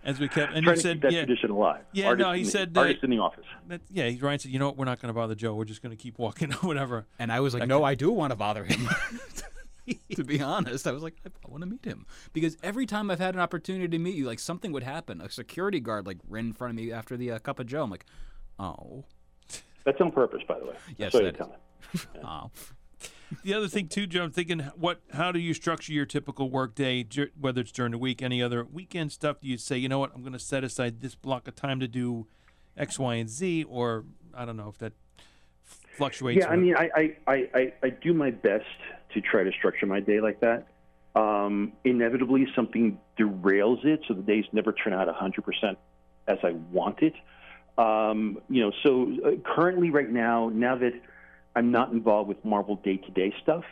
as 0.05 0.19
we 0.19 0.27
kept, 0.27 0.53
and 0.53 0.63
trying 0.63 0.75
you 0.77 0.81
to 0.81 0.87
said, 0.87 1.01
that 1.01 1.11
yeah, 1.11 1.25
tradition 1.25 1.49
alive. 1.51 1.83
Yeah, 1.91 2.07
Artist 2.07 2.25
no, 2.25 2.31
he 2.33 2.39
in 2.39 2.45
the, 2.45 2.51
said 2.51 2.73
that- 2.73 2.79
artist 2.79 3.03
in 3.03 3.09
the 3.09 3.19
office. 3.19 3.45
that, 3.67 3.81
yeah. 3.89 4.07
he- 4.07 4.17
Ryan 4.17 4.39
said, 4.39 4.51
you 4.51 4.59
know 4.59 4.67
what, 4.67 4.77
we're 4.77 4.85
not 4.85 5.01
going 5.01 5.09
to 5.09 5.13
bother 5.13 5.35
Joe. 5.35 5.53
We're 5.55 5.65
just 5.65 5.81
going 5.81 5.95
to 5.95 6.01
keep 6.01 6.17
walking 6.19 6.53
or 6.53 6.57
whatever. 6.57 7.05
And 7.19 7.31
I 7.31 7.39
was 7.39 7.53
like, 7.53 7.67
no, 7.67 7.83
I 7.83 7.95
do 7.95 8.11
want 8.11 8.31
to 8.31 8.35
bother 8.35 8.63
him. 8.63 8.87
to 10.15 10.23
be 10.23 10.41
honest, 10.41 10.87
I 10.87 10.91
was 10.91 11.03
like, 11.03 11.15
I, 11.25 11.29
want 11.49 11.61
to 11.63 11.69
meet 11.69 11.85
him 11.85 12.05
because 12.33 12.57
every 12.63 12.85
time 12.85 13.11
I've 13.11 13.19
had 13.19 13.35
an 13.35 13.41
opportunity 13.41 13.87
to 13.87 13.99
meet 13.99 14.15
you, 14.15 14.25
like 14.25 14.39
something 14.39 14.71
would 14.71 14.83
happen. 14.83 15.21
A 15.21 15.29
security 15.29 15.79
guard 15.79 16.05
like 16.07 16.17
ran 16.27 16.47
in 16.47 16.53
front 16.53 16.71
of 16.71 16.75
me 16.83 16.91
after 16.91 17.15
the 17.17 17.31
uh, 17.31 17.39
cup 17.39 17.59
of 17.59 17.67
Joe. 17.67 17.83
I'm 17.83 17.91
like, 17.91 18.05
oh, 18.59 19.05
That's 19.85 19.99
on 20.01 20.11
purpose, 20.11 20.41
by 20.47 20.59
the 20.59 20.65
way. 20.65 20.75
Yes, 20.97 21.11
So 21.11 21.19
that 21.19 21.23
you 21.23 21.29
is. 21.29 21.37
tell 21.37 21.55
oh. 22.23 22.51
The 23.43 23.53
other 23.53 23.67
thing 23.67 23.87
too, 23.87 24.07
Joe, 24.07 24.23
I'm 24.23 24.31
thinking, 24.31 24.59
what? 24.75 25.01
How 25.13 25.31
do 25.31 25.39
you 25.39 25.53
structure 25.53 25.91
your 25.91 26.05
typical 26.05 26.49
work 26.49 26.75
day? 26.75 27.05
Whether 27.39 27.61
it's 27.61 27.71
during 27.71 27.91
the 27.91 27.97
week, 27.97 28.21
any 28.21 28.41
other 28.41 28.63
weekend 28.63 29.11
stuff? 29.11 29.41
Do 29.41 29.47
you 29.47 29.57
say, 29.57 29.77
you 29.77 29.89
know 29.89 29.99
what, 29.99 30.11
I'm 30.13 30.21
going 30.21 30.33
to 30.33 30.39
set 30.39 30.63
aside 30.63 31.01
this 31.01 31.15
block 31.15 31.47
of 31.47 31.55
time 31.55 31.79
to 31.79 31.87
do 31.87 32.27
X, 32.77 32.99
Y, 32.99 33.15
and 33.15 33.29
Z, 33.29 33.63
or 33.63 34.05
I 34.33 34.45
don't 34.45 34.57
know 34.57 34.69
if 34.69 34.77
that 34.79 34.93
fluctuates. 35.95 36.45
Yeah, 36.45 36.51
I 36.51 36.55
mean, 36.55 36.75
I, 36.75 36.89
I, 36.95 37.15
I, 37.27 37.49
I, 37.53 37.73
I 37.83 37.89
do 37.89 38.13
my 38.13 38.31
best 38.31 38.65
to 39.13 39.21
try 39.21 39.43
to 39.43 39.51
structure 39.51 39.85
my 39.85 39.99
day 39.99 40.19
like 40.19 40.41
that. 40.41 40.67
Um, 41.15 41.73
inevitably, 41.85 42.45
something 42.55 42.99
derails 43.17 43.85
it, 43.85 44.01
so 44.07 44.13
the 44.13 44.21
days 44.21 44.43
never 44.51 44.73
turn 44.73 44.93
out 44.93 45.07
100% 45.07 45.75
as 46.27 46.37
I 46.43 46.51
want 46.71 47.01
it. 47.01 47.13
Um, 47.77 48.39
you 48.49 48.61
know, 48.61 48.71
so 48.83 49.11
uh, 49.25 49.31
currently, 49.55 49.89
right 49.89 50.09
now, 50.09 50.49
now 50.53 50.77
that 50.77 50.93
I'm 51.55 51.71
not 51.71 51.91
involved 51.91 52.27
with 52.27 52.43
Marvel 52.43 52.75
day-to-day 52.77 53.33
stuff, 53.41 53.63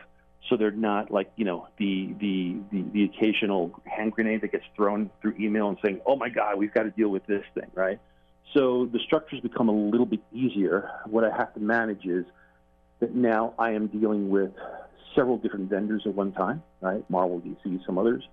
so 0.49 0.57
they're 0.57 0.71
not 0.71 1.11
like 1.11 1.31
you 1.35 1.45
know 1.45 1.67
the 1.77 2.13
the 2.19 2.57
the, 2.71 2.83
the 2.93 3.03
occasional 3.05 3.71
hand 3.85 4.13
grenade 4.13 4.41
that 4.41 4.51
gets 4.51 4.65
thrown 4.75 5.09
through 5.21 5.35
email 5.39 5.69
and 5.69 5.77
saying, 5.83 6.01
"Oh 6.05 6.15
my 6.15 6.29
God, 6.29 6.57
we've 6.57 6.73
got 6.73 6.83
to 6.83 6.91
deal 6.91 7.09
with 7.09 7.25
this 7.25 7.43
thing," 7.53 7.69
right? 7.73 7.99
So 8.53 8.85
the 8.85 8.99
structures 8.99 9.39
become 9.39 9.69
a 9.69 9.73
little 9.73 10.05
bit 10.05 10.19
easier. 10.31 10.89
What 11.07 11.23
I 11.23 11.35
have 11.35 11.53
to 11.55 11.59
manage 11.59 12.05
is 12.05 12.25
that 12.99 13.15
now 13.15 13.53
I 13.57 13.71
am 13.71 13.87
dealing 13.87 14.29
with 14.29 14.51
several 15.15 15.37
different 15.37 15.69
vendors 15.69 16.03
at 16.05 16.13
one 16.13 16.31
time, 16.31 16.63
right? 16.81 17.03
Marvel, 17.09 17.41
DC, 17.41 17.85
some 17.85 17.97
others, 17.97 18.23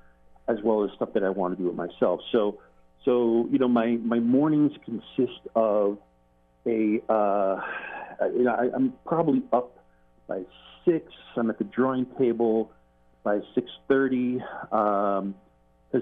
as 0.49 0.59
well 0.63 0.85
as 0.85 0.91
stuff 0.93 1.13
that 1.15 1.25
I 1.25 1.31
want 1.31 1.57
to 1.57 1.63
do 1.63 1.69
it 1.69 1.75
myself. 1.75 2.21
So, 2.33 2.59
so 3.05 3.49
you 3.51 3.59
know, 3.59 3.69
my 3.69 3.99
my 4.03 4.19
mornings 4.19 4.73
consist 4.85 5.41
of 5.55 5.99
a, 6.67 7.01
uh, 7.09 7.61
you 8.27 8.45
know, 8.45 8.53
I, 8.53 8.69
I'm 8.75 8.93
probably 9.07 9.43
up 9.53 9.79
by 10.27 10.43
six. 10.85 11.13
I'm 11.37 11.51
at 11.51 11.59
the 11.59 11.65
drawing 11.65 12.07
table 12.19 12.71
by 13.23 13.41
six 13.55 13.71
thirty, 13.89 14.39
because 14.71 15.35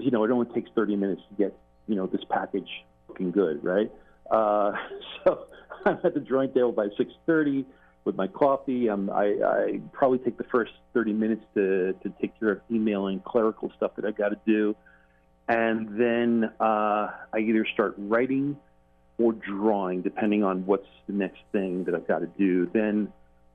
you 0.01 0.11
know 0.11 0.23
it 0.23 0.31
only 0.31 0.51
takes 0.53 0.69
thirty 0.75 0.95
minutes 0.95 1.21
to 1.29 1.35
get 1.35 1.57
you 1.87 1.95
know 1.95 2.07
this 2.07 2.21
package 2.29 2.69
looking 3.07 3.31
good, 3.31 3.63
right? 3.63 3.91
Uh, 4.29 4.71
so 5.23 5.45
I'm 5.85 5.99
at 6.03 6.13
the 6.13 6.19
drawing 6.19 6.53
table 6.53 6.71
by 6.71 6.87
six 6.97 7.11
thirty 7.25 7.65
with 8.05 8.15
my 8.15 8.27
coffee. 8.27 8.89
Um, 8.89 9.09
I, 9.09 9.35
I 9.43 9.79
probably 9.91 10.19
take 10.19 10.37
the 10.37 10.45
first 10.45 10.71
30 10.93 11.13
minutes 11.13 11.43
to, 11.53 11.93
to 12.01 12.13
take 12.21 12.37
care 12.39 12.49
of 12.49 12.61
emailing 12.71 13.19
clerical 13.19 13.71
stuff 13.77 13.91
that 13.97 14.05
I 14.05 14.11
got 14.11 14.29
to 14.29 14.39
do. 14.45 14.75
And 15.47 15.99
then 15.99 16.51
uh, 16.59 17.11
I 17.33 17.39
either 17.39 17.65
start 17.73 17.95
writing 17.97 18.57
or 19.19 19.33
drawing, 19.33 20.01
depending 20.01 20.43
on 20.43 20.65
what's 20.65 20.87
the 21.07 21.13
next 21.13 21.39
thing 21.51 21.83
that 21.85 21.95
I've 21.95 22.07
got 22.07 22.19
to 22.19 22.27
do. 22.27 22.69
Then 22.73 23.11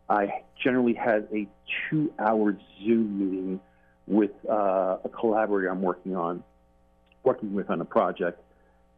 I 0.08 0.42
generally 0.62 0.94
have 0.94 1.26
a 1.32 1.48
two 1.88 2.12
hour 2.18 2.56
Zoom 2.84 3.18
meeting 3.18 3.60
with 4.06 4.32
uh, 4.48 4.98
a 5.02 5.08
collaborator 5.08 5.68
I'm 5.68 5.82
working 5.82 6.14
on, 6.14 6.44
working 7.22 7.54
with 7.54 7.70
on 7.70 7.80
a 7.80 7.84
project. 7.84 8.40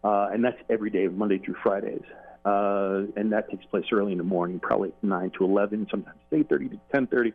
Uh, 0.03 0.29
and 0.33 0.45
that's 0.45 0.59
every 0.69 0.91
day, 0.91 1.07
Monday 1.09 1.39
through 1.39 1.57
Fridays 1.63 2.03
uh, 2.47 3.03
and 3.17 3.33
that 3.33 3.51
takes 3.51 3.65
place 3.67 3.87
early 3.91 4.13
in 4.13 4.19
the 4.19 4.25
morning, 4.25 4.61
probably 4.61 4.93
nine 5.03 5.31
to 5.37 5.45
eleven, 5.45 5.87
sometimes 5.91 6.17
eight 6.31 6.49
thirty 6.49 6.69
to 6.69 6.79
ten 6.95 7.09
thirty. 7.09 7.35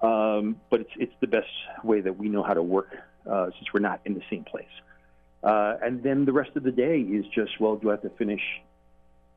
Um, 0.00 0.60
but 0.70 0.80
it's 0.80 0.90
it's 0.96 1.12
the 1.20 1.26
best 1.26 1.48
way 1.82 2.00
that 2.00 2.16
we 2.16 2.28
know 2.28 2.44
how 2.44 2.54
to 2.54 2.62
work 2.62 2.96
uh, 3.28 3.46
since 3.46 3.66
we're 3.74 3.80
not 3.80 4.00
in 4.04 4.14
the 4.14 4.22
same 4.30 4.44
place. 4.44 4.66
Uh, 5.42 5.76
and 5.82 6.02
then 6.02 6.24
the 6.24 6.32
rest 6.32 6.50
of 6.56 6.62
the 6.62 6.72
day 6.72 7.00
is 7.00 7.24
just 7.34 7.60
well, 7.60 7.76
do 7.76 7.90
I 7.90 7.92
have 7.92 8.02
to 8.02 8.10
finish 8.10 8.42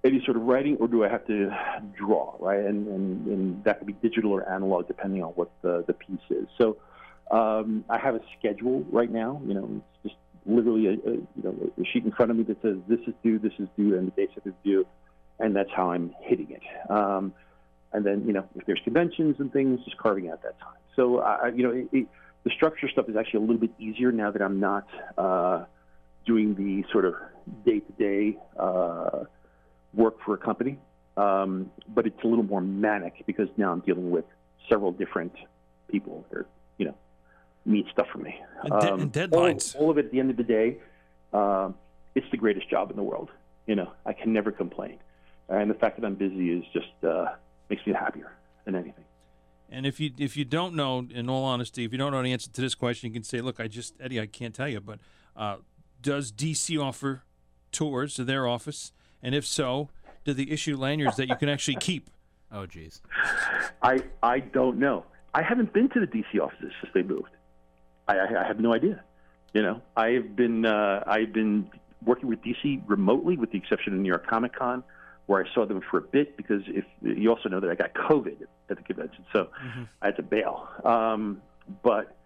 any 0.04 0.24
sort 0.26 0.36
of 0.36 0.44
writing, 0.44 0.78
or 0.78 0.88
do 0.88 1.04
I 1.04 1.10
have 1.10 1.26
to 1.28 1.52
draw, 1.96 2.36
right? 2.40 2.60
And 2.60 2.88
and, 2.88 3.28
and 3.28 3.64
that 3.66 3.78
could 3.80 3.88
be 3.88 3.94
digital 3.94 4.32
or 4.32 4.50
analog, 4.50 4.88
depending 4.88 5.24
on 5.24 5.32
what 5.32 5.52
the 5.62 5.84
the 5.86 5.94
piece 5.94 6.20
is. 6.30 6.48
So 6.58 6.78
um, 7.30 7.86
I 7.90 7.98
have 7.98 8.16
a 8.16 8.22
schedule 8.38 8.84
right 8.92 9.12
now. 9.12 9.42
You 9.46 9.54
know, 9.54 9.82
it's 10.04 10.14
just 10.14 10.16
literally 10.46 10.88
a, 10.88 10.92
a 10.92 11.14
you 11.14 11.44
know 11.44 11.72
a 11.80 11.86
sheet 11.86 12.04
in 12.04 12.12
front 12.12 12.32
of 12.32 12.38
me 12.38 12.44
that 12.44 12.62
says 12.62 12.78
this 12.88 13.00
is 13.08 13.14
due, 13.24 13.38
this 13.38 13.54
is 13.60 13.68
due, 13.78 13.96
and 13.98 14.08
the 14.08 14.12
dates 14.12 14.34
is 14.44 14.54
due, 14.64 14.88
and 15.40 15.56
that's 15.56 15.72
how 15.76 15.92
I'm 15.92 16.16
hitting 16.22 16.50
it. 16.50 16.92
Um, 16.92 17.34
and 17.94 18.04
then 18.04 18.26
you 18.26 18.34
know 18.34 18.48
if 18.56 18.66
there's 18.66 18.82
conventions 18.84 19.36
and 19.40 19.54
things, 19.54 19.80
just 19.86 19.98
carving 19.98 20.30
out 20.30 20.42
that 20.42 20.60
time. 20.60 20.80
So 20.96 21.24
you 21.56 21.64
know 21.64 21.72
it, 21.72 21.88
it, 21.92 22.08
the 22.44 22.50
structure 22.50 22.90
stuff 22.90 23.08
is 23.08 23.16
actually 23.16 23.38
a 23.38 23.42
little 23.42 23.58
bit 23.58 23.72
easier 23.78 24.12
now 24.12 24.32
that 24.32 24.42
I'm 24.42 24.60
not 24.60 24.88
uh, 25.16 25.66
doing 26.26 26.56
the 26.56 26.86
sort 26.92 27.06
of 27.06 27.16
day-to-day 27.66 28.38
uh, 28.58 29.26
work 29.94 30.22
for 30.24 30.34
a 30.34 30.38
company. 30.38 30.78
Um, 31.18 31.72
but 31.90 32.08
it's 32.08 32.24
a 32.24 32.28
little 32.28 32.44
more 32.44 32.62
manic 32.62 33.24
because 33.26 33.50
now 33.58 33.72
I'm 33.72 33.82
dealing 33.82 34.12
with 34.12 34.26
several 34.70 34.92
different 34.92 35.34
people 35.90 36.26
that 36.30 36.38
are, 36.38 36.46
you 36.78 36.86
know 36.86 36.96
need 37.66 37.86
stuff 37.92 38.08
from 38.12 38.24
me. 38.24 38.40
And 38.64 38.82
de- 38.82 38.94
and 38.94 39.14
deadlines. 39.14 39.76
All, 39.76 39.84
all 39.84 39.92
of 39.92 39.98
it 39.98 40.06
at 40.06 40.12
the 40.12 40.20
end 40.20 40.32
of 40.32 40.38
the 40.38 40.44
day, 40.44 40.78
um, 41.34 41.76
it's 42.16 42.26
the 42.32 42.38
greatest 42.38 42.70
job 42.70 42.90
in 42.90 42.96
the 42.96 43.04
world. 43.04 43.30
You 43.68 43.76
know, 43.76 43.92
I 44.06 44.14
can 44.14 44.34
never 44.34 44.52
complain. 44.52 44.98
And 45.50 45.70
the 45.70 45.76
fact 45.76 46.00
that 46.00 46.06
I'm 46.06 46.16
busy 46.16 46.52
is 46.52 46.64
just 46.74 46.88
uh, 47.04 47.26
makes 47.70 47.86
me 47.86 47.94
happier 47.94 48.32
than 48.66 48.76
anything. 48.76 49.04
And 49.70 49.86
if 49.86 50.00
you 50.00 50.12
if 50.18 50.36
you 50.36 50.44
don't 50.44 50.76
know, 50.76 51.06
in 51.10 51.30
all 51.30 51.46
honesty, 51.46 51.86
if 51.86 51.92
you 51.92 51.98
don't 51.98 52.12
know 52.12 52.22
the 52.22 52.34
answer 52.34 52.50
to 52.50 52.62
this 52.62 52.76
question, 52.76 53.10
you 53.10 53.14
can 53.14 53.24
say, 53.24 53.40
"Look, 53.40 53.60
I 53.60 53.68
just 53.68 53.94
Eddie, 54.02 54.20
I 54.20 54.26
can't 54.26 54.54
tell 54.54 54.68
you." 54.68 54.82
But 54.82 55.00
uh, 55.36 55.58
does 56.02 56.32
DC 56.32 56.82
offer 56.82 57.24
tours 57.72 58.16
to 58.16 58.24
their 58.24 58.48
office? 58.48 58.92
And 59.22 59.36
if 59.36 59.46
so, 59.46 59.90
do 60.26 60.34
they 60.34 60.44
issue 60.44 60.76
lanyards 60.76 61.18
that 61.18 61.28
you 61.28 61.36
can 61.36 61.50
actually 61.50 61.78
keep? 61.78 62.10
Oh, 62.54 62.68
jeez. 62.68 63.00
I 63.82 64.00
I 64.22 64.40
don't 64.40 64.78
know. 64.78 65.06
I 65.34 65.42
haven't 65.42 65.72
been 65.72 65.88
to 65.92 66.02
the 66.02 66.06
DC 66.06 66.38
offices 66.38 66.74
since 66.82 66.94
they 66.94 67.02
moved. 67.02 67.30
I, 68.10 68.18
I, 68.18 68.44
I 68.44 68.46
have 68.46 68.60
no 68.60 68.74
idea. 68.74 69.02
You 69.54 69.62
know, 69.62 69.82
I've 69.96 70.36
been 70.36 70.66
uh, 70.66 71.02
I've 71.08 71.32
been 71.32 71.70
working 72.06 72.28
with 72.28 72.42
DC 72.42 72.82
remotely, 72.88 73.38
with 73.38 73.52
the 73.52 73.58
exception 73.58 73.94
of 73.94 74.00
New 74.00 74.10
York 74.10 74.28
Comic 74.28 74.54
Con, 74.54 74.84
where 75.28 75.46
I 75.46 75.54
saw 75.54 75.66
them 75.66 75.82
for 75.90 76.00
a 76.00 76.02
bit 76.02 76.36
because 76.36 76.62
if 76.68 76.84
you 77.02 77.30
also 77.30 77.48
know 77.48 77.62
that 77.62 77.70
I 77.70 77.76
got 77.76 77.94
COVID 77.94 78.46
at 78.70 78.76
the 78.78 78.84
convention, 78.84 79.24
so 79.32 79.48
I 80.02 80.08
had 80.08 80.18
to 80.18 80.24
bail. 80.24 80.68
Um, 80.84 81.42
but 81.84 82.18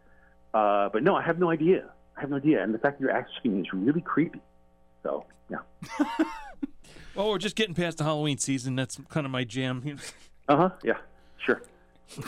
uh, 0.55 0.89
but 0.89 1.03
no, 1.03 1.15
I 1.15 1.21
have 1.21 1.37
no 1.37 1.51
idea. 1.51 1.91
I 2.17 2.21
have 2.21 2.29
no 2.29 2.37
idea, 2.37 2.63
and 2.63 2.73
the 2.73 2.79
fact 2.79 2.99
that 2.99 3.01
you're 3.05 3.15
asking 3.15 3.55
me 3.55 3.61
is 3.61 3.67
really 3.73 4.01
creepy. 4.01 4.41
So 5.03 5.25
yeah. 5.49 5.57
Well, 7.15 7.29
we're 7.29 7.37
just 7.37 7.55
getting 7.55 7.73
past 7.75 7.97
the 7.97 8.03
Halloween 8.03 8.37
season. 8.37 8.75
That's 8.75 8.99
kind 9.09 9.25
of 9.25 9.31
my 9.31 9.43
jam. 9.43 9.97
Uh 10.47 10.57
huh. 10.57 10.69
Yeah. 10.83 10.97
Sure. 11.43 11.63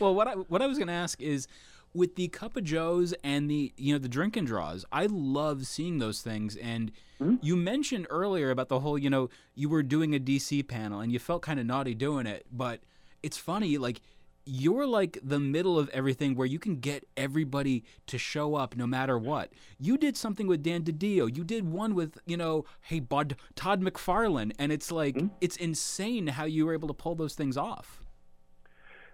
Well, 0.00 0.14
what 0.14 0.26
I 0.28 0.32
what 0.32 0.60
I 0.60 0.66
was 0.66 0.76
going 0.78 0.88
to 0.88 0.94
ask 0.94 1.22
is 1.22 1.46
with 1.94 2.16
the 2.16 2.28
cup 2.28 2.56
of 2.56 2.64
joes 2.64 3.14
and 3.24 3.48
the 3.48 3.72
you 3.78 3.94
know 3.94 3.98
the 3.98 4.08
drink 4.08 4.36
and 4.36 4.46
draws 4.46 4.84
i 4.92 5.06
love 5.06 5.66
seeing 5.66 5.98
those 5.98 6.20
things 6.20 6.54
and 6.56 6.92
you 7.40 7.56
mentioned 7.56 8.06
earlier 8.10 8.50
about 8.50 8.68
the 8.68 8.80
whole 8.80 8.98
you 8.98 9.08
know 9.08 9.30
you 9.54 9.68
were 9.68 9.82
doing 9.82 10.14
a 10.14 10.20
dc 10.20 10.68
panel 10.68 11.00
and 11.00 11.10
you 11.10 11.18
felt 11.18 11.40
kind 11.40 11.58
of 11.58 11.64
naughty 11.64 11.94
doing 11.94 12.26
it 12.26 12.44
but 12.52 12.80
it's 13.22 13.38
funny 13.38 13.78
like 13.78 14.02
you're 14.46 14.86
like 14.86 15.18
the 15.22 15.40
middle 15.40 15.78
of 15.78 15.88
everything 15.90 16.36
where 16.36 16.46
you 16.46 16.58
can 16.58 16.76
get 16.76 17.04
everybody 17.16 17.84
to 18.06 18.16
show 18.16 18.54
up 18.54 18.76
no 18.76 18.86
matter 18.86 19.18
what. 19.18 19.50
You 19.78 19.98
did 19.98 20.16
something 20.16 20.46
with 20.46 20.62
Dan 20.62 20.82
DiDio. 20.82 21.36
You 21.36 21.44
did 21.44 21.70
one 21.70 21.94
with, 21.94 22.18
you 22.26 22.36
know, 22.36 22.64
hey, 22.82 23.00
Bud, 23.00 23.36
Todd 23.56 23.82
McFarlane. 23.82 24.52
And 24.58 24.70
it's 24.70 24.92
like, 24.92 25.20
it's 25.40 25.56
insane 25.56 26.28
how 26.28 26.44
you 26.44 26.64
were 26.64 26.72
able 26.72 26.88
to 26.88 26.94
pull 26.94 27.16
those 27.16 27.34
things 27.34 27.56
off. 27.56 28.04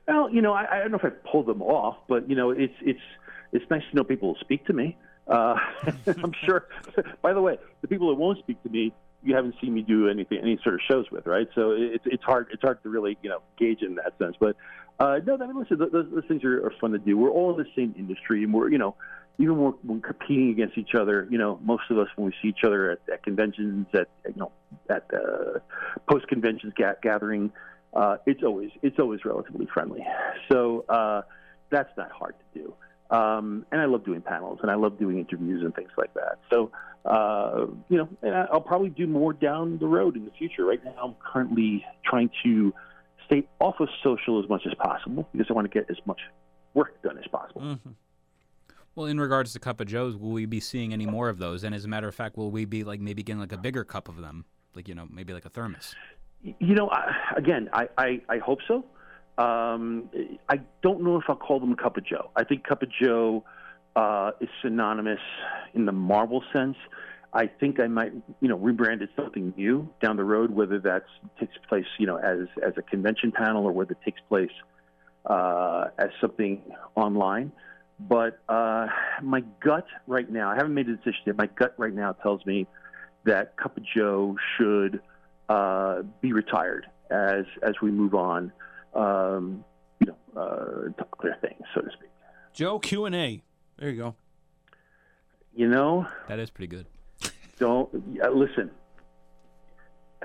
Well, 0.06 0.30
you 0.30 0.42
know, 0.42 0.52
I, 0.52 0.66
I 0.70 0.78
don't 0.80 0.90
know 0.90 0.98
if 0.98 1.04
I 1.04 1.10
pulled 1.30 1.46
them 1.46 1.62
off, 1.62 1.96
but 2.08 2.28
you 2.28 2.34
know, 2.34 2.50
it's 2.50 2.74
it's 2.82 3.00
it's 3.52 3.64
nice 3.70 3.82
to 3.90 3.96
know 3.96 4.04
people 4.04 4.28
will 4.28 4.40
speak 4.40 4.66
to 4.66 4.72
me. 4.72 4.96
Uh, 5.28 5.54
I'm 6.06 6.32
sure. 6.44 6.68
By 7.22 7.32
the 7.32 7.40
way, 7.40 7.56
the 7.82 7.88
people 7.88 8.08
that 8.08 8.16
won't 8.16 8.38
speak 8.40 8.62
to 8.64 8.68
me, 8.68 8.92
you 9.22 9.34
haven't 9.34 9.54
seen 9.60 9.74
me 9.74 9.82
do 9.82 10.08
anything, 10.08 10.38
any 10.42 10.58
sort 10.64 10.74
of 10.74 10.80
shows 10.90 11.06
with, 11.12 11.26
right? 11.26 11.46
So 11.54 11.72
it's 11.72 12.04
it's 12.06 12.24
hard 12.24 12.48
it's 12.52 12.62
hard 12.62 12.82
to 12.82 12.88
really 12.88 13.16
you 13.22 13.30
know 13.30 13.42
gauge 13.58 13.82
in 13.82 13.94
that 13.96 14.14
sense. 14.18 14.34
But 14.40 14.56
uh, 15.02 15.18
no, 15.26 15.34
I 15.34 15.46
mean, 15.48 15.58
listen, 15.58 15.78
those, 15.78 16.06
those 16.14 16.24
things 16.28 16.44
are, 16.44 16.64
are 16.64 16.72
fun 16.80 16.92
to 16.92 16.98
do. 16.98 17.18
We're 17.18 17.30
all 17.30 17.50
in 17.50 17.56
the 17.58 17.68
same 17.74 17.92
industry, 17.98 18.44
and 18.44 18.54
we're 18.54 18.70
you 18.70 18.78
know 18.78 18.94
even 19.38 19.58
when 19.58 19.74
we're 19.82 19.98
competing 19.98 20.50
against 20.50 20.78
each 20.78 20.94
other, 20.94 21.26
you 21.28 21.38
know, 21.38 21.58
most 21.64 21.84
of 21.90 21.98
us 21.98 22.06
when 22.14 22.26
we 22.26 22.32
see 22.40 22.48
each 22.48 22.64
other 22.64 22.92
at, 22.92 22.98
at 23.12 23.24
conventions, 23.24 23.86
at 23.94 24.06
you 24.26 24.34
know, 24.36 24.52
at 24.88 25.04
uh, 25.12 25.58
post 26.08 26.28
conventions 26.28 26.72
ga- 26.76 26.94
gathering, 27.02 27.50
uh, 27.94 28.18
it's 28.26 28.44
always 28.44 28.70
it's 28.82 29.00
always 29.00 29.24
relatively 29.24 29.66
friendly. 29.74 30.06
So 30.50 30.84
uh, 30.88 31.22
that's 31.70 31.90
not 31.96 32.12
hard 32.12 32.34
to 32.38 32.60
do. 32.60 32.74
Um, 33.10 33.66
and 33.72 33.80
I 33.80 33.86
love 33.86 34.04
doing 34.04 34.22
panels, 34.22 34.60
and 34.62 34.70
I 34.70 34.76
love 34.76 35.00
doing 35.00 35.18
interviews 35.18 35.64
and 35.64 35.74
things 35.74 35.90
like 35.98 36.14
that. 36.14 36.38
So 36.48 36.70
uh, 37.04 37.66
you 37.88 37.98
know, 37.98 38.08
and 38.22 38.36
I'll 38.36 38.60
probably 38.60 38.90
do 38.90 39.08
more 39.08 39.32
down 39.32 39.78
the 39.78 39.88
road 39.88 40.16
in 40.16 40.24
the 40.26 40.30
future. 40.30 40.64
Right 40.64 40.82
now, 40.84 40.94
I'm 41.02 41.16
currently 41.32 41.84
trying 42.04 42.30
to 42.44 42.72
stay 43.32 43.48
off 43.60 43.80
of 43.80 43.88
social 44.02 44.42
as 44.42 44.48
much 44.48 44.62
as 44.66 44.74
possible 44.74 45.28
because 45.32 45.46
I 45.50 45.52
want 45.54 45.70
to 45.70 45.78
get 45.78 45.90
as 45.90 45.96
much 46.06 46.20
work 46.74 47.00
done 47.02 47.18
as 47.18 47.26
possible. 47.28 47.62
Mhm. 47.62 47.94
Well, 48.94 49.06
in 49.06 49.18
regards 49.18 49.52
to 49.54 49.58
Cup 49.58 49.80
of 49.80 49.86
Joes, 49.86 50.16
will 50.16 50.32
we 50.32 50.44
be 50.44 50.60
seeing 50.60 50.92
any 50.92 51.06
more 51.06 51.28
of 51.28 51.38
those? 51.38 51.64
And 51.64 51.74
as 51.74 51.84
a 51.84 51.88
matter 51.88 52.08
of 52.08 52.14
fact, 52.14 52.36
will 52.36 52.50
we 52.50 52.64
be 52.66 52.84
like 52.84 53.00
maybe 53.00 53.22
getting 53.22 53.40
like 53.40 53.52
a 53.52 53.58
bigger 53.58 53.84
cup 53.84 54.08
of 54.08 54.20
them? 54.20 54.44
Like, 54.74 54.88
you 54.88 54.94
know, 54.94 55.08
maybe 55.10 55.32
like 55.32 55.46
a 55.46 55.48
thermos. 55.48 55.94
You 56.42 56.74
know, 56.74 56.90
I, 56.90 57.14
again, 57.36 57.70
I, 57.72 57.88
I, 57.96 58.20
I 58.28 58.38
hope 58.38 58.58
so. 58.68 58.84
Um, 59.38 60.10
I 60.48 60.60
don't 60.82 61.02
know 61.02 61.16
if 61.16 61.24
I'll 61.28 61.36
call 61.36 61.58
them 61.60 61.74
Cup 61.74 61.96
of 61.96 62.04
Joe. 62.04 62.30
I 62.36 62.44
think 62.44 62.64
Cup 62.64 62.82
of 62.82 62.90
Joe 62.90 63.44
uh, 63.96 64.32
is 64.40 64.48
synonymous 64.60 65.20
in 65.72 65.86
the 65.86 65.92
Marvel 65.92 66.42
sense. 66.52 66.76
I 67.34 67.46
think 67.46 67.80
I 67.80 67.86
might, 67.86 68.12
you 68.40 68.48
know, 68.48 68.58
rebrand 68.58 69.00
it 69.00 69.08
something 69.16 69.54
new 69.56 69.88
down 70.02 70.16
the 70.16 70.24
road, 70.24 70.50
whether 70.50 70.78
that 70.80 71.04
takes 71.40 71.54
place, 71.68 71.86
you 71.98 72.06
know, 72.06 72.16
as 72.16 72.40
as 72.64 72.74
a 72.76 72.82
convention 72.82 73.32
panel 73.32 73.64
or 73.64 73.72
whether 73.72 73.92
it 73.92 73.98
takes 74.04 74.20
place 74.28 74.50
uh, 75.26 75.86
as 75.98 76.10
something 76.20 76.60
online. 76.94 77.52
But 77.98 78.40
uh, 78.48 78.88
my 79.22 79.42
gut 79.60 79.86
right 80.06 80.30
now, 80.30 80.50
I 80.50 80.56
haven't 80.56 80.74
made 80.74 80.88
a 80.88 80.96
decision 80.96 81.20
yet. 81.26 81.36
My 81.38 81.46
gut 81.46 81.74
right 81.78 81.94
now 81.94 82.12
tells 82.12 82.44
me 82.44 82.66
that 83.24 83.56
Cup 83.56 83.76
of 83.76 83.84
Joe 83.94 84.36
should 84.56 85.00
uh, 85.48 86.02
be 86.20 86.32
retired 86.32 86.86
as 87.10 87.44
as 87.62 87.74
we 87.80 87.90
move 87.90 88.14
on, 88.14 88.52
um, 88.94 89.64
you 90.00 90.08
know, 90.08 90.16
uh, 90.40 90.90
to 90.98 91.06
other 91.20 91.38
things, 91.40 91.62
so 91.74 91.80
to 91.80 91.90
speak. 91.92 92.10
Joe 92.52 92.78
Q 92.78 93.06
and 93.06 93.14
A. 93.14 93.42
There 93.78 93.88
you 93.88 93.96
go. 93.96 94.16
You 95.54 95.68
know, 95.68 96.06
That 96.28 96.38
is 96.38 96.50
pretty 96.50 96.68
good. 96.68 96.86
Don't 97.62 97.88
uh, 98.24 98.28
listen. 98.30 98.70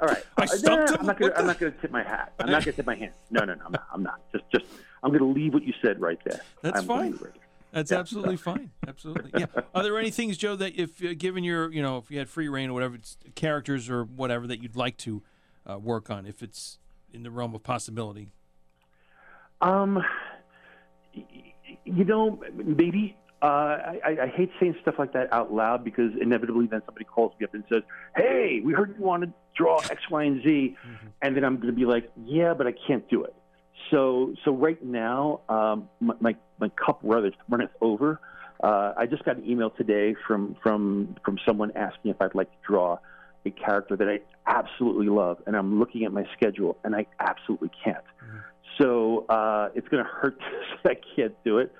All 0.00 0.06
right, 0.08 0.22
I 0.36 0.42
Uh, 0.42 0.46
stumped 0.46 0.90
nah, 0.90 0.98
him? 0.98 1.10
I'm. 1.10 1.32
I'm 1.36 1.46
not 1.46 1.58
gonna 1.58 1.72
tip 1.72 1.90
my 1.90 2.02
hat. 2.02 2.32
I'm 2.38 2.50
not 2.50 2.62
gonna 2.64 2.72
tip 2.76 2.86
my 2.86 2.94
hand. 2.94 3.12
No, 3.30 3.44
no, 3.44 3.54
no. 3.54 3.64
I'm 3.64 3.72
not. 3.72 3.86
I'm 3.92 4.02
not. 4.02 4.20
Just, 4.32 4.44
just. 4.52 4.64
I'm 5.02 5.10
gonna 5.12 5.24
leave 5.24 5.54
what 5.54 5.62
you 5.64 5.72
said 5.82 6.00
right 6.00 6.18
there. 6.24 6.40
That's 6.62 6.80
I'm 6.80 6.86
fine. 6.86 7.12
leave 7.12 7.14
it 7.20 7.24
right 7.24 7.34
there. 7.34 7.42
That's 7.72 7.90
Yeah. 7.90 7.98
absolutely 7.98 8.36
fine. 8.36 8.70
Absolutely. 8.86 9.30
Yeah. 9.40 9.46
Are 9.74 9.82
there 9.82 9.98
any 9.98 10.10
things, 10.10 10.36
Joe, 10.36 10.56
that 10.56 10.78
if 10.80 11.02
uh, 11.04 11.14
given 11.16 11.42
your, 11.44 11.70
you 11.72 11.82
know, 11.82 11.98
if 11.98 12.10
you 12.10 12.18
had 12.18 12.28
free 12.28 12.48
reign 12.48 12.70
or 12.70 12.74
whatever, 12.74 12.94
it's 12.96 13.16
characters 13.34 13.88
or 13.90 14.04
whatever 14.04 14.46
that 14.46 14.62
you'd 14.62 14.76
like 14.76 14.96
to 14.98 15.22
uh, 15.70 15.78
work 15.78 16.10
on, 16.10 16.26
if 16.26 16.42
it's 16.42 16.78
in 17.12 17.22
the 17.22 17.30
realm 17.30 17.54
of 17.54 17.62
possibility? 17.62 18.28
Um, 19.60 20.02
you 21.12 22.04
know, 22.04 22.42
maybe. 22.54 23.16
Uh, 23.40 23.46
I, 24.04 24.16
I- 24.22 24.26
hate 24.26 24.50
saying 24.58 24.76
stuff 24.82 24.96
like 24.98 25.12
that 25.12 25.32
out 25.32 25.52
loud 25.52 25.84
because 25.84 26.12
inevitably 26.20 26.66
then 26.66 26.82
somebody 26.86 27.04
calls 27.04 27.32
me 27.38 27.44
up 27.44 27.54
and 27.54 27.62
says, 27.68 27.82
"Hey, 28.16 28.60
we 28.64 28.72
heard 28.72 28.94
you 28.98 29.04
want 29.04 29.22
to 29.22 29.32
draw 29.56 29.78
X, 29.78 30.10
Y, 30.10 30.24
and 30.24 30.42
Z," 30.42 30.76
and 31.22 31.36
then 31.36 31.44
I'm 31.44 31.56
going 31.56 31.68
to 31.68 31.72
be 31.72 31.84
like, 31.84 32.10
"Yeah, 32.24 32.54
but 32.54 32.66
I 32.66 32.72
can't 32.86 33.08
do 33.08 33.22
it." 33.24 33.34
So, 33.90 34.34
so 34.44 34.52
right 34.52 34.82
now, 34.84 35.40
um, 35.48 35.88
my, 36.00 36.14
my 36.20 36.36
my 36.58 36.68
cup 36.70 36.98
runneth 37.02 37.34
runneth 37.48 37.70
over. 37.80 38.20
Uh, 38.60 38.92
I 38.96 39.06
just 39.06 39.24
got 39.24 39.36
an 39.36 39.48
email 39.48 39.70
today 39.70 40.16
from 40.26 40.56
from 40.62 41.14
from 41.24 41.38
someone 41.46 41.70
asking 41.76 42.10
if 42.10 42.20
I'd 42.20 42.34
like 42.34 42.50
to 42.50 42.56
draw 42.66 42.98
a 43.46 43.50
character 43.50 43.94
that 43.96 44.08
I 44.08 44.18
absolutely 44.48 45.08
love, 45.08 45.38
and 45.46 45.56
I'm 45.56 45.78
looking 45.78 46.04
at 46.04 46.12
my 46.12 46.26
schedule, 46.36 46.76
and 46.82 46.96
I 46.96 47.06
absolutely 47.20 47.70
can't. 47.84 48.04
So 48.78 49.26
uh, 49.28 49.70
it's 49.76 49.86
going 49.88 50.04
to 50.04 50.10
hurt 50.10 50.38
that 50.82 50.90
I 50.90 50.96
can't 51.16 51.34
do 51.44 51.58
it, 51.58 51.72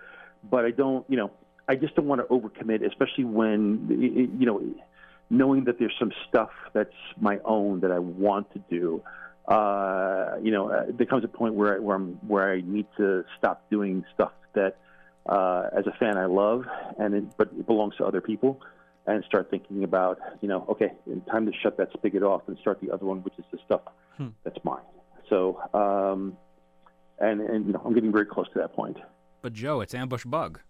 but 0.49 0.65
I 0.65 0.71
don't, 0.71 1.05
you 1.09 1.17
know, 1.17 1.31
I 1.69 1.75
just 1.77 1.95
don't 1.95 2.07
want 2.07 2.21
to 2.23 2.27
overcommit, 2.27 2.87
especially 2.87 3.25
when, 3.25 3.87
you 4.41 4.47
know, 4.47 4.62
knowing 5.29 5.64
that 5.64 5.79
there's 5.79 5.95
some 5.99 6.12
stuff 6.29 6.51
that's 6.73 6.95
my 7.21 7.39
own 7.45 7.81
that 7.81 7.93
I 7.93 7.99
want 7.99 8.51
to 8.55 8.61
do. 8.71 9.03
Uh, 9.47 10.37
you 10.43 10.51
know, 10.51 10.71
uh, 10.71 10.87
there 10.89 11.07
comes 11.07 11.25
a 11.25 11.29
point 11.29 11.55
where 11.55 11.77
I, 11.77 11.79
where 11.79 11.97
I'm 11.97 12.14
where 12.27 12.53
I 12.53 12.62
need 12.62 12.87
to 12.97 13.25
stop 13.39 13.69
doing 13.71 14.05
stuff 14.14 14.33
that, 14.55 14.77
uh, 15.27 15.69
as 15.77 15.87
a 15.87 15.93
fan, 15.93 16.16
I 16.16 16.27
love, 16.27 16.64
and 16.99 17.14
it, 17.14 17.25
but 17.37 17.49
it 17.59 17.66
belongs 17.66 17.97
to 17.97 18.05
other 18.07 18.21
people, 18.21 18.61
and 19.07 19.23
start 19.25 19.51
thinking 19.51 19.85
about, 19.85 20.19
you 20.41 20.49
know, 20.49 20.66
okay, 20.71 20.93
time 21.31 21.47
to 21.47 21.53
shut 21.62 21.77
that 21.79 21.93
spigot 21.95 22.23
off 22.23 22.43
and 22.47 22.59
start 22.59 22.81
the 22.81 22.91
other 22.91 23.07
one, 23.07 23.19
which 23.23 23.35
is 23.39 23.45
the 23.53 23.59
stuff 23.64 23.83
Hmm. 24.16 24.29
that's 24.45 24.59
mine. 24.64 24.83
So, 25.29 25.61
um, 25.73 26.37
and 27.19 27.41
and 27.41 27.66
you 27.66 27.73
know, 27.73 27.83
I'm 27.85 27.95
getting 27.95 28.12
very 28.12 28.27
close 28.27 28.49
to 28.55 28.59
that 28.59 28.75
point. 28.75 28.97
But 29.43 29.53
Joe, 29.53 29.81
it's 29.81 29.95
Ambush 29.95 30.25
Bug. 30.25 30.61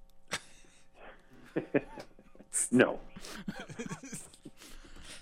No, 2.73 2.99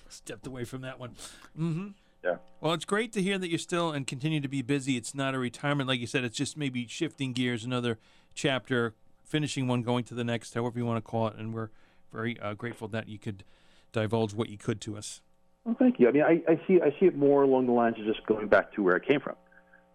Stepped 0.09 0.47
away 0.47 0.63
from 0.63 0.81
that 0.81 0.99
one. 0.99 1.15
hmm 1.55 1.89
Yeah. 2.23 2.37
Well, 2.59 2.73
it's 2.73 2.85
great 2.85 3.13
to 3.13 3.21
hear 3.21 3.37
that 3.37 3.49
you're 3.49 3.59
still 3.59 3.91
and 3.91 4.05
continue 4.07 4.41
to 4.41 4.47
be 4.47 4.61
busy. 4.61 4.97
It's 4.97 5.13
not 5.13 5.35
a 5.35 5.39
retirement, 5.39 5.87
like 5.87 5.99
you 5.99 6.07
said. 6.07 6.23
It's 6.23 6.35
just 6.37 6.57
maybe 6.57 6.87
shifting 6.87 7.33
gears, 7.33 7.63
another 7.63 7.97
chapter, 8.33 8.93
finishing 9.23 9.67
one, 9.67 9.83
going 9.83 10.03
to 10.05 10.13
the 10.15 10.23
next, 10.23 10.53
however 10.53 10.79
you 10.79 10.85
want 10.85 10.97
to 10.97 11.07
call 11.09 11.27
it. 11.27 11.35
And 11.37 11.53
we're 11.53 11.69
very 12.11 12.39
uh, 12.39 12.53
grateful 12.55 12.87
that 12.89 13.07
you 13.07 13.19
could 13.19 13.43
divulge 13.91 14.33
what 14.33 14.49
you 14.49 14.57
could 14.57 14.81
to 14.81 14.97
us. 14.97 15.21
Well, 15.63 15.75
thank 15.77 15.99
you. 15.99 16.07
I 16.07 16.11
mean, 16.11 16.23
I, 16.23 16.41
I 16.49 16.59
see 16.67 16.79
I 16.81 16.91
see 16.99 17.05
it 17.07 17.15
more 17.17 17.43
along 17.43 17.65
the 17.67 17.73
lines 17.73 17.97
of 17.99 18.05
just 18.05 18.25
going 18.25 18.47
back 18.47 18.73
to 18.73 18.83
where 18.83 18.95
I 18.95 19.05
came 19.05 19.19
from. 19.19 19.35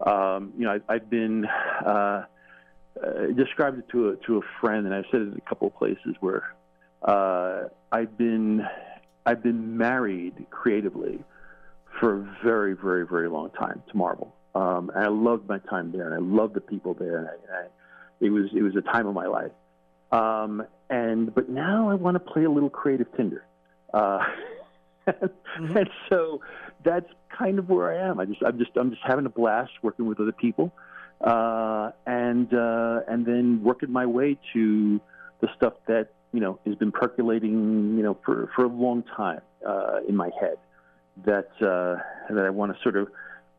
Um, 0.07 0.53
you 0.57 0.64
know, 0.64 0.78
I, 0.89 0.95
I've 0.95 1.09
been 1.11 1.45
uh, 1.47 2.24
uh, 3.01 3.26
described 3.34 3.78
it 3.78 3.88
to 3.90 4.11
a 4.11 4.16
to 4.26 4.38
a 4.38 4.40
friend, 4.61 4.86
and 4.86 4.95
I've 4.95 5.07
said 5.11 5.22
it 5.22 5.28
in 5.28 5.40
a 5.45 5.49
couple 5.49 5.68
of 5.68 5.76
places 5.76 6.14
where 6.20 6.55
uh, 7.03 7.64
I've 7.90 8.16
been 8.18 8.66
I've 9.24 9.43
been 9.43 9.76
married 9.76 10.47
creatively 10.51 11.24
for 11.99 12.14
a 12.16 12.36
very 12.45 12.74
very 12.74 13.07
very 13.07 13.28
long 13.28 13.51
time 13.51 13.82
to 13.90 13.97
Marvel. 13.97 14.34
um, 14.55 14.90
and 14.95 15.05
I 15.05 15.09
loved 15.09 15.49
my 15.49 15.59
time 15.59 15.93
there, 15.93 16.07
and 16.07 16.14
I 16.14 16.18
loved 16.18 16.55
the 16.55 16.61
people 16.61 16.95
there, 16.95 17.18
and 17.18 17.28
I, 17.28 17.32
and 17.32 17.66
I, 17.66 17.66
it 18.20 18.30
was 18.30 18.51
it 18.55 18.62
was 18.62 18.76
a 18.76 18.82
time 18.82 19.07
of 19.07 19.14
my 19.14 19.26
life. 19.26 19.53
Um, 20.11 20.64
and 20.90 21.34
but 21.34 21.49
now 21.49 21.88
I 21.88 21.95
want 21.95 22.14
to 22.16 22.20
play 22.20 22.45
a 22.45 22.51
little 22.51 22.70
creative 22.70 23.07
Tinder, 23.16 23.45
uh, 23.95 24.20
mm-hmm. 25.07 25.76
and 25.76 25.90
so 26.11 26.43
that's 26.84 27.09
kind 27.30 27.59
of 27.59 27.68
where 27.70 27.90
I 27.90 28.09
am. 28.09 28.20
I 28.20 28.26
just 28.26 28.43
I'm 28.43 28.59
just 28.59 28.72
I'm 28.76 28.90
just 28.90 29.03
having 29.03 29.24
a 29.24 29.30
blast 29.30 29.72
working 29.80 30.07
with 30.07 30.20
other 30.20 30.32
people, 30.32 30.70
uh, 31.23 31.91
and 32.07 32.53
uh, 32.53 33.01
and 33.09 33.25
then 33.27 33.62
working 33.62 33.93
my 33.93 34.07
way 34.07 34.39
to 34.53 35.01
the 35.41 35.49
stuff 35.57 35.75
that 35.87 36.09
you 36.33 36.41
know 36.41 36.59
has 36.66 36.75
been 36.77 36.93
percolating 36.93 37.97
you 37.97 38.03
know 38.03 38.16
for 38.25 38.51
for 38.55 38.64
a 38.64 38.68
long 38.68 39.05
time 39.16 39.41
uh, 39.66 40.01
in 40.09 40.16
my 40.16 40.31
head 40.41 40.57
that 41.25 41.51
uh, 41.61 42.03
that 42.35 42.45
I 42.45 42.51
want 42.51 42.75
to 42.75 42.83
sort 42.83 42.97
of 42.97 43.09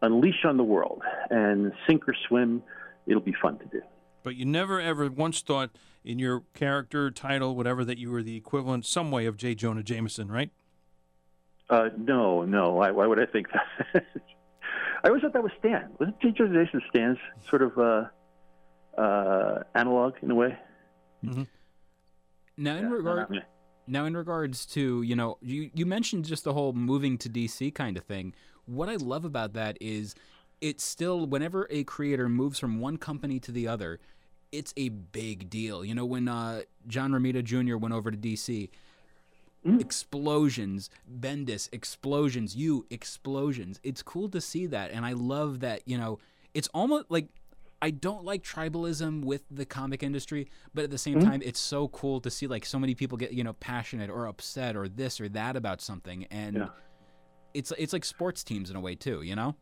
unleash 0.01 0.43
on 0.45 0.57
the 0.57 0.63
world 0.63 1.01
and 1.29 1.71
sink 1.87 2.07
or 2.07 2.15
swim. 2.27 2.63
It'll 3.05 3.21
be 3.21 3.35
fun 3.41 3.59
to 3.59 3.65
do. 3.65 3.81
But 4.23 4.35
you 4.35 4.45
never 4.45 4.79
ever 4.79 5.09
once 5.09 5.41
thought 5.41 5.71
in 6.03 6.19
your 6.19 6.43
character, 6.53 7.11
title, 7.11 7.55
whatever, 7.55 7.85
that 7.85 7.97
you 7.97 8.11
were 8.11 8.23
the 8.23 8.35
equivalent, 8.35 8.85
some 8.85 9.11
way, 9.11 9.25
of 9.25 9.37
J. 9.37 9.55
Jonah 9.55 9.83
Jameson, 9.83 10.31
right? 10.31 10.51
Uh, 11.69 11.89
no, 11.97 12.43
no. 12.43 12.73
Why, 12.73 12.91
why 12.91 13.07
would 13.07 13.19
I 13.19 13.25
think 13.25 13.47
that? 13.51 14.05
I 15.03 15.07
always 15.07 15.21
thought 15.21 15.33
that 15.33 15.43
was 15.43 15.51
Stan. 15.59 15.89
Wasn't 15.99 16.19
J. 16.21 16.31
Jonah 16.31 16.53
Jameson 16.53 16.81
Stan's 16.89 17.17
sort 17.49 17.61
of 17.61 17.77
uh, 17.77 19.01
uh, 19.01 19.63
analog 19.75 20.15
in 20.21 20.31
a 20.31 20.35
way? 20.35 20.57
Mm-hmm. 21.25 21.43
Now, 22.57 22.75
in 22.75 22.83
yeah, 22.83 22.91
regard, 22.91 23.45
now 23.87 24.05
in 24.05 24.15
regards 24.15 24.65
to 24.67 25.01
you 25.01 25.15
know, 25.15 25.37
you 25.41 25.69
you 25.73 25.85
mentioned 25.85 26.25
just 26.25 26.43
the 26.43 26.53
whole 26.53 26.73
moving 26.73 27.17
to 27.19 27.29
DC 27.29 27.73
kind 27.73 27.97
of 27.97 28.03
thing. 28.03 28.33
What 28.65 28.89
I 28.89 28.95
love 28.95 29.25
about 29.25 29.53
that 29.53 29.77
is 29.81 30.15
it's 30.61 30.83
still 30.83 31.25
whenever 31.25 31.67
a 31.69 31.83
creator 31.83 32.29
moves 32.29 32.59
from 32.59 32.79
one 32.79 32.97
company 32.97 33.39
to 33.41 33.51
the 33.51 33.67
other, 33.67 33.99
it's 34.53 34.73
a 34.77 34.89
big 34.89 35.49
deal. 35.49 35.83
You 35.83 35.95
know, 35.95 36.05
when 36.05 36.29
uh, 36.29 36.61
John 36.87 37.11
Romita 37.11 37.43
Jr. 37.43 37.75
went 37.75 37.93
over 37.93 38.11
to 38.11 38.17
DC, 38.17 38.69
mm. 39.65 39.79
explosions, 39.79 40.89
Bendis 41.19 41.69
explosions, 41.71 42.55
you 42.55 42.85
explosions. 42.89 43.79
It's 43.83 44.03
cool 44.03 44.29
to 44.29 44.41
see 44.41 44.65
that, 44.67 44.91
and 44.91 45.05
I 45.05 45.13
love 45.13 45.59
that. 45.61 45.81
You 45.85 45.97
know, 45.97 46.19
it's 46.53 46.67
almost 46.73 47.05
like 47.09 47.27
I 47.81 47.91
don't 47.91 48.23
like 48.23 48.43
tribalism 48.43 49.25
with 49.25 49.41
the 49.51 49.65
comic 49.65 50.03
industry, 50.03 50.47
but 50.73 50.85
at 50.85 50.91
the 50.91 50.97
same 50.97 51.19
mm 51.19 51.23
time, 51.23 51.41
it's 51.43 51.59
so 51.59 51.89
cool 51.89 52.21
to 52.21 52.29
see 52.29 52.47
like 52.47 52.65
so 52.65 52.79
many 52.79 52.95
people 52.95 53.17
get 53.17 53.33
you 53.33 53.43
know 53.43 53.53
passionate 53.53 54.09
or 54.09 54.25
upset 54.27 54.75
or 54.75 54.87
this 54.87 55.19
or 55.19 55.27
that 55.29 55.55
about 55.55 55.81
something, 55.81 56.25
and 56.31 56.55
yeah. 56.55 56.67
it's 57.53 57.73
it's 57.77 57.93
like 57.93 58.05
sports 58.05 58.43
teams 58.43 58.69
in 58.69 58.75
a 58.75 58.79
way 58.79 58.95
too. 58.95 59.21
You 59.21 59.35
know. 59.35 59.55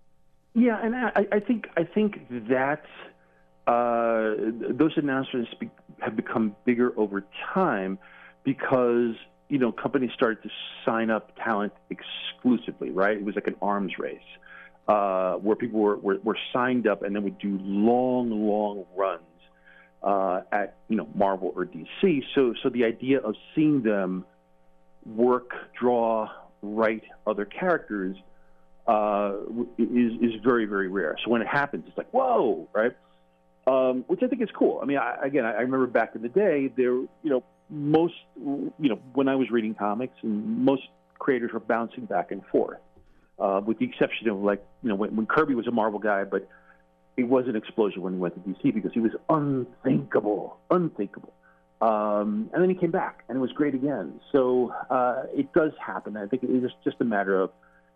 Yeah, 0.54 0.84
and 0.84 0.96
I, 0.96 1.26
I 1.32 1.40
think 1.40 1.68
I 1.78 1.84
think 1.84 2.28
that 2.50 2.84
uh, 3.68 4.36
those 4.70 4.92
announcements 4.98 5.52
be, 5.60 5.70
have 6.00 6.16
become 6.16 6.56
bigger 6.66 6.94
over 6.98 7.24
time 7.54 7.98
because 8.44 9.16
you 9.52 9.60
know 9.60 9.72
companies 9.72 10.12
started 10.14 10.42
to 10.44 10.50
sign 10.86 11.10
up 11.10 11.36
talent 11.36 11.74
exclusively. 11.90 12.90
Right, 12.90 13.18
it 13.18 13.24
was 13.24 13.36
like 13.36 13.48
an 13.48 13.58
arms 13.62 14.00
race 14.00 14.20
uh, 14.88 15.34
where 15.36 15.58
people 15.58 15.80
were, 15.80 15.98
were, 15.98 16.20
were 16.24 16.38
signed 16.54 16.88
up 16.88 17.04
and 17.04 17.16
then 17.16 17.24
would 17.24 17.38
do 17.38 17.60
long, 17.62 18.30
long 18.32 18.86
runs 18.96 19.22
uh, 20.02 20.42
at 20.54 20.78
you 20.88 20.96
know 20.96 21.08
Marvel 21.14 21.54
or 21.56 21.66
DC. 21.66 22.24
So 22.34 22.54
so 22.64 22.70
the 22.70 22.86
idea 22.86 23.20
of 23.20 23.36
seeing 23.54 23.84
them 23.84 24.26
work, 25.06 25.52
draw, 25.78 26.30
write 26.62 27.04
other 27.28 27.44
characters 27.44 28.16
uh, 28.88 29.34
is 29.78 30.14
is 30.22 30.42
very 30.44 30.66
very 30.66 30.88
rare. 30.88 31.18
So 31.26 31.30
when 31.30 31.42
it 31.42 31.48
happens, 31.48 31.84
it's 31.90 31.98
like 31.98 32.12
whoa, 32.12 32.70
right? 32.74 32.94
Um, 33.68 34.06
which 34.08 34.22
I 34.24 34.28
think 34.28 34.42
is 34.42 34.50
cool. 34.58 34.80
I 34.82 34.86
mean, 34.86 34.98
I, 34.98 35.18
again, 35.24 35.46
I 35.46 35.62
remember 35.62 35.86
back 35.86 36.16
in 36.16 36.24
the 36.24 36.30
day, 36.30 36.72
there, 36.76 36.94
you 36.94 37.10
know, 37.24 37.44
most, 37.70 38.16
you 38.36 38.72
know, 38.80 39.00
when 39.14 39.28
I 39.28 39.36
was 39.36 39.52
reading 39.52 39.76
comics, 39.76 40.16
and 40.24 40.66
most 40.66 40.82
creators 41.20 41.52
were 41.54 41.60
bouncing 41.60 42.06
back 42.06 42.32
and 42.32 42.44
forth, 42.48 42.80
uh, 43.38 43.62
with 43.64 43.78
the 43.78 43.86
exception 43.86 44.30
of 44.30 44.40
like, 44.40 44.66
you 44.82 44.90
know, 44.90 44.96
when, 44.96 45.16
when 45.16 45.26
Kirby 45.28 45.54
was 45.54 45.68
a 45.68 45.72
Marvel 45.72 46.00
guy, 46.00 46.24
but 46.24 46.48
it 47.18 47.24
was 47.24 47.46
an 47.48 47.56
explosion 47.56 48.02
when 48.02 48.14
he 48.14 48.20
went 48.20 48.34
to 48.34 48.50
DC 48.50 48.74
because 48.74 48.92
he 48.94 49.00
was 49.00 49.12
unthinkable, 49.30 50.58
unthinkable. 50.72 51.34
Um, 51.82 52.50
and 52.54 52.62
then 52.62 52.70
he 52.70 52.76
came 52.76 52.92
back, 52.92 53.24
and 53.28 53.38
it 53.38 53.42
was 53.42 53.52
great 53.52 53.74
again. 53.74 54.20
So 54.32 54.74
uh, 54.90 55.24
it 55.34 55.52
does 55.54 55.72
happen. 55.84 56.16
I 56.16 56.28
think 56.28 56.44
it's 56.44 56.74
just 56.84 56.98
a 57.00 57.06
matter 57.06 57.40
of 57.40 57.52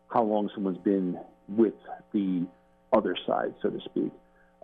how 0.10 0.24
long 0.24 0.50
someone's 0.54 0.80
been 0.80 1.20
with 1.48 1.76
the 2.12 2.46
other 2.94 3.16
side, 3.28 3.54
so 3.62 3.70
to 3.70 3.80
speak. 3.82 4.12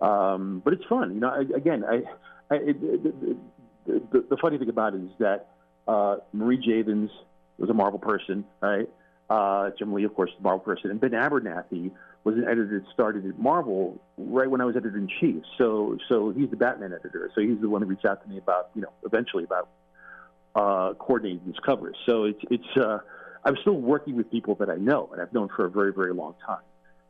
Um, 0.02 0.62
but 0.64 0.74
it's 0.74 0.86
fun, 0.86 1.14
you 1.14 1.20
know. 1.20 1.30
I, 1.30 1.42
again, 1.56 1.84
I, 1.84 2.04
I 2.50 2.56
it, 2.56 2.78
it, 2.82 3.04
the, 3.04 3.38
the, 4.12 4.26
the, 4.32 4.38
funny 4.38 4.58
thing 4.58 4.70
about 4.70 4.96
it 4.96 5.02
is 5.02 5.12
that 5.20 5.50
uh, 5.88 6.18
Marie 6.34 6.58
Javins 6.58 7.12
was 7.58 7.70
a 7.70 7.74
Marvel 7.74 8.00
person, 8.00 8.44
right? 8.62 8.90
Uh, 9.30 9.70
Jim 9.78 9.94
Lee, 9.94 10.04
of 10.04 10.16
course, 10.16 10.32
Marvel 10.42 10.60
person, 10.60 10.90
and 10.90 11.00
Ben 11.00 11.12
Abernathy 11.12 11.92
was 12.24 12.36
an 12.36 12.46
editor 12.46 12.80
that 12.80 12.92
started 12.94 13.26
at 13.26 13.40
Marvel 13.40 14.00
right 14.18 14.50
when 14.50 14.60
I 14.60 14.66
was 14.66 14.76
editor 14.76 14.98
in 14.98 15.08
chief. 15.20 15.44
So, 15.58 15.98
so 16.10 16.32
he's 16.32 16.50
the 16.50 16.58
Batman 16.58 16.94
editor. 16.94 17.32
So 17.34 17.42
he's 17.42 17.60
the 17.62 17.70
one 17.70 17.82
who 17.82 17.88
reached 17.88 18.06
out 18.06 18.24
to 18.24 18.30
me 18.30 18.38
about, 18.38 18.70
you 18.76 18.82
know, 18.82 18.92
eventually 19.06 19.44
about 19.44 19.70
uh, 20.56 20.94
coordinating 20.96 21.42
these 21.46 21.60
covers. 21.66 21.96
So 22.06 22.26
it's 22.26 22.42
it's. 22.50 22.78
Uh, 22.78 23.00
I'm 23.44 23.58
still 23.62 23.74
working 23.74 24.16
with 24.16 24.30
people 24.32 24.56
that 24.56 24.70
I 24.70 24.76
know 24.76 25.10
and 25.12 25.22
I've 25.22 25.34
known 25.34 25.50
for 25.56 25.66
a 25.66 25.70
very, 25.70 25.94
very 25.94 26.14
long 26.14 26.36
time. 26.46 26.62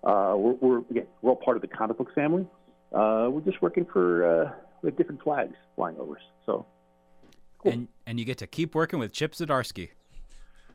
Uh, 0.03 0.35
we're, 0.35 0.53
we're, 0.53 0.77
again, 0.89 1.07
we're 1.21 1.31
all 1.31 1.35
part 1.35 1.57
of 1.57 1.61
the 1.61 1.67
comic 1.67 1.97
book 1.97 2.13
family. 2.15 2.47
Uh, 2.93 3.29
we're 3.29 3.41
just 3.41 3.61
working 3.61 3.85
for 3.85 4.25
uh, 4.25 4.51
with 4.81 4.97
different 4.97 5.21
flags 5.23 5.55
flying 5.75 5.97
over 5.97 6.17
us. 6.17 6.23
So, 6.45 6.65
cool. 7.59 7.71
and 7.71 7.87
and 8.05 8.19
you 8.19 8.25
get 8.25 8.37
to 8.39 8.47
keep 8.47 8.75
working 8.75 8.99
with 8.99 9.13
Chip 9.13 9.33
Zdarsky. 9.33 9.89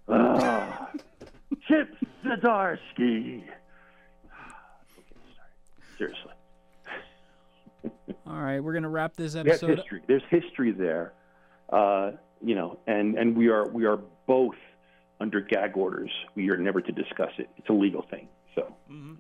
Uh, 0.09 0.87
Chip 1.69 1.95
Zdarsky. 2.25 3.45
Seriously. 5.99 6.33
All 8.27 8.41
right, 8.41 8.61
we're 8.61 8.73
gonna 8.73 8.89
wrap 8.89 9.17
this 9.17 9.37
episode. 9.37 9.67
There's 9.67 9.79
history. 9.79 10.03
There's 10.07 10.23
history 10.31 10.73
there, 10.73 11.13
uh, 11.71 12.13
you 12.43 12.55
know, 12.55 12.79
and 12.87 13.17
and 13.17 13.37
we 13.37 13.49
are 13.49 13.69
we 13.69 13.85
are 13.85 13.99
both 14.27 14.57
under 15.21 15.41
gag 15.41 15.77
orders. 15.77 16.11
We 16.35 16.51
are 16.51 16.57
never 16.57 16.81
to 16.81 16.93
discuss 16.93 17.31
it. 17.39 17.49
It's 17.57 17.69
a 17.69 17.73
legal 17.73 18.03
thing. 18.11 18.29
So 18.55 18.75
mm-hmm. 18.91 19.15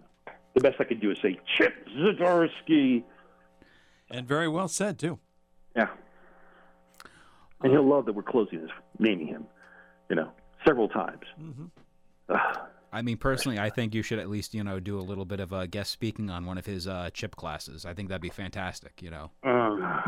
The 0.57 0.63
best 0.63 0.81
I 0.81 0.85
could 0.85 1.01
do 1.01 1.11
is 1.13 1.19
say 1.23 1.39
Chip 1.57 1.87
Zdarsky. 1.97 3.05
And 4.11 4.27
very 4.27 4.49
well 4.49 4.69
said 4.69 4.99
too. 4.99 5.19
Yeah. 5.77 5.89
And 7.63 7.73
he'll 7.73 7.87
love 7.87 8.07
that 8.07 8.15
we're 8.15 8.23
closing 8.23 8.63
this, 8.63 8.71
naming 8.99 9.27
him, 9.27 9.47
you 10.09 10.17
know, 10.17 10.31
several 10.67 10.89
times. 10.89 11.25
Mm-hmm. 11.41 12.35
I 12.93 13.03
mean, 13.03 13.19
personally, 13.19 13.59
I 13.59 13.69
think 13.69 13.95
you 13.95 14.03
should 14.03 14.19
at 14.19 14.31
least, 14.31 14.55
you 14.55 14.65
know, 14.65 14.81
do 14.81 14.99
a 14.99 15.03
little 15.03 15.27
bit 15.27 15.41
of 15.41 15.53
a 15.53 15.67
guest 15.67 15.91
speaking 15.91 16.31
on 16.31 16.47
one 16.47 16.57
of 16.57 16.65
his 16.65 16.89
uh, 16.89 17.11
chip 17.13 17.37
classes. 17.37 17.85
I 17.85 17.93
think 17.93 18.09
that'd 18.09 18.23
be 18.23 18.31
fantastic, 18.31 19.03
you 19.03 19.11
know. 19.11 19.31
Uh, 19.43 20.01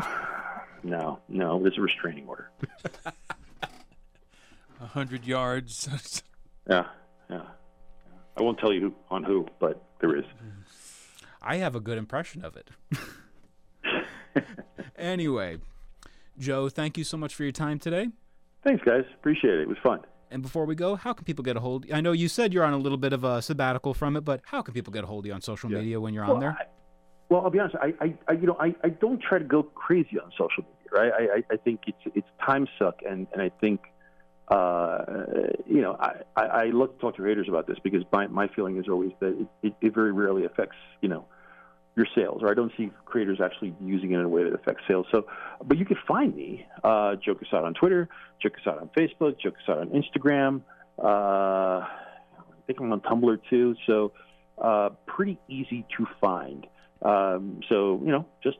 no, 0.83 1.19
no, 1.27 1.61
there's 1.61 1.77
a 1.77 1.81
restraining 1.81 2.27
order. 2.27 2.49
A 4.81 4.87
hundred 4.87 5.27
yards. 5.27 6.23
yeah, 6.69 6.85
yeah. 7.29 7.41
I 8.39 8.41
won't 8.41 8.57
tell 8.57 8.73
you 8.73 8.81
who, 8.81 8.93
on 9.11 9.23
who, 9.23 9.45
but 9.59 9.83
there 9.99 10.17
is. 10.17 10.23
I 11.41 11.57
have 11.57 11.75
a 11.75 11.79
good 11.79 11.97
impression 11.97 12.43
of 12.45 12.55
it. 12.55 12.69
anyway, 14.97 15.57
Joe, 16.37 16.69
thank 16.69 16.97
you 16.97 17.03
so 17.03 17.17
much 17.17 17.35
for 17.35 17.43
your 17.43 17.51
time 17.51 17.79
today. 17.79 18.09
Thanks, 18.63 18.83
guys. 18.83 19.03
Appreciate 19.15 19.55
it. 19.55 19.61
It 19.61 19.67
was 19.67 19.77
fun. 19.83 19.99
And 20.31 20.41
before 20.41 20.65
we 20.65 20.75
go, 20.75 20.95
how 20.95 21.13
can 21.13 21.25
people 21.25 21.43
get 21.43 21.57
a 21.57 21.59
hold? 21.59 21.85
I 21.91 22.01
know 22.01 22.11
you 22.11 22.27
said 22.27 22.53
you're 22.53 22.63
on 22.63 22.73
a 22.73 22.77
little 22.77 22.97
bit 22.97 23.13
of 23.13 23.23
a 23.23 23.41
sabbatical 23.41 23.93
from 23.93 24.15
it, 24.15 24.21
but 24.21 24.41
how 24.45 24.61
can 24.61 24.73
people 24.73 24.93
get 24.93 25.03
a 25.03 25.07
hold 25.07 25.25
of 25.25 25.27
you 25.27 25.33
on 25.33 25.41
social 25.41 25.71
yeah. 25.71 25.79
media 25.79 25.99
when 25.99 26.13
you're 26.13 26.25
well, 26.25 26.35
on 26.35 26.39
there? 26.39 26.51
I, 26.51 26.65
well, 27.29 27.41
I'll 27.41 27.49
be 27.49 27.59
honest. 27.59 27.75
I, 27.81 27.93
I, 27.99 28.13
I, 28.27 28.31
you 28.33 28.47
know, 28.47 28.57
I, 28.59 28.75
I 28.83 28.89
don't 28.89 29.21
try 29.21 29.39
to 29.39 29.45
go 29.45 29.63
crazy 29.63 30.19
on 30.23 30.31
social 30.37 30.63
media, 30.63 30.91
right? 30.91 31.11
I, 31.11 31.37
I, 31.37 31.53
I 31.53 31.57
think 31.57 31.81
it's 31.87 32.15
it's 32.15 32.27
time 32.45 32.67
suck, 32.77 32.99
and 33.07 33.27
and 33.33 33.41
I 33.41 33.49
think 33.61 33.81
uh, 34.49 35.05
you 35.67 35.81
know, 35.81 35.95
I, 35.99 36.21
I, 36.35 36.43
I 36.43 36.65
love 36.65 36.93
to 36.95 36.99
talk 36.99 37.15
to 37.15 37.21
creators 37.21 37.47
about 37.47 37.67
this 37.67 37.77
because 37.83 38.03
my, 38.11 38.27
my 38.27 38.47
feeling 38.47 38.77
is 38.77 38.87
always 38.89 39.11
that 39.19 39.39
it, 39.39 39.47
it, 39.61 39.73
it 39.81 39.93
very 39.93 40.11
rarely 40.11 40.45
affects, 40.45 40.77
you 41.01 41.09
know, 41.09 41.25
your 41.95 42.07
sales, 42.15 42.41
or 42.41 42.49
I 42.49 42.53
don't 42.53 42.71
see 42.77 42.91
creators 43.05 43.39
actually 43.43 43.75
using 43.81 44.11
it 44.11 44.19
in 44.19 44.21
a 44.25 44.29
way 44.29 44.43
that 44.43 44.53
affects 44.53 44.83
sales. 44.87 45.05
So, 45.11 45.27
but 45.63 45.77
you 45.77 45.85
can 45.85 45.97
find 46.07 46.35
me, 46.35 46.65
uh, 46.83 47.15
Joe 47.15 47.35
Quesada 47.35 47.65
on 47.65 47.73
Twitter, 47.73 48.07
Joe 48.41 48.49
Quesada 48.49 48.81
on 48.81 48.89
Facebook, 48.97 49.39
Joe 49.39 49.51
Quesada 49.51 49.81
on 49.81 49.89
Instagram. 49.89 50.61
Uh, 50.97 51.85
I 51.85 52.61
think 52.65 52.79
I'm 52.79 52.91
on 52.91 53.01
Tumblr 53.01 53.39
too. 53.49 53.75
So, 53.85 54.13
uh, 54.57 54.89
pretty 55.05 55.37
easy 55.47 55.85
to 55.97 56.07
find. 56.21 56.65
Um, 57.01 57.61
so, 57.69 58.01
you 58.03 58.11
know, 58.11 58.25
just 58.43 58.57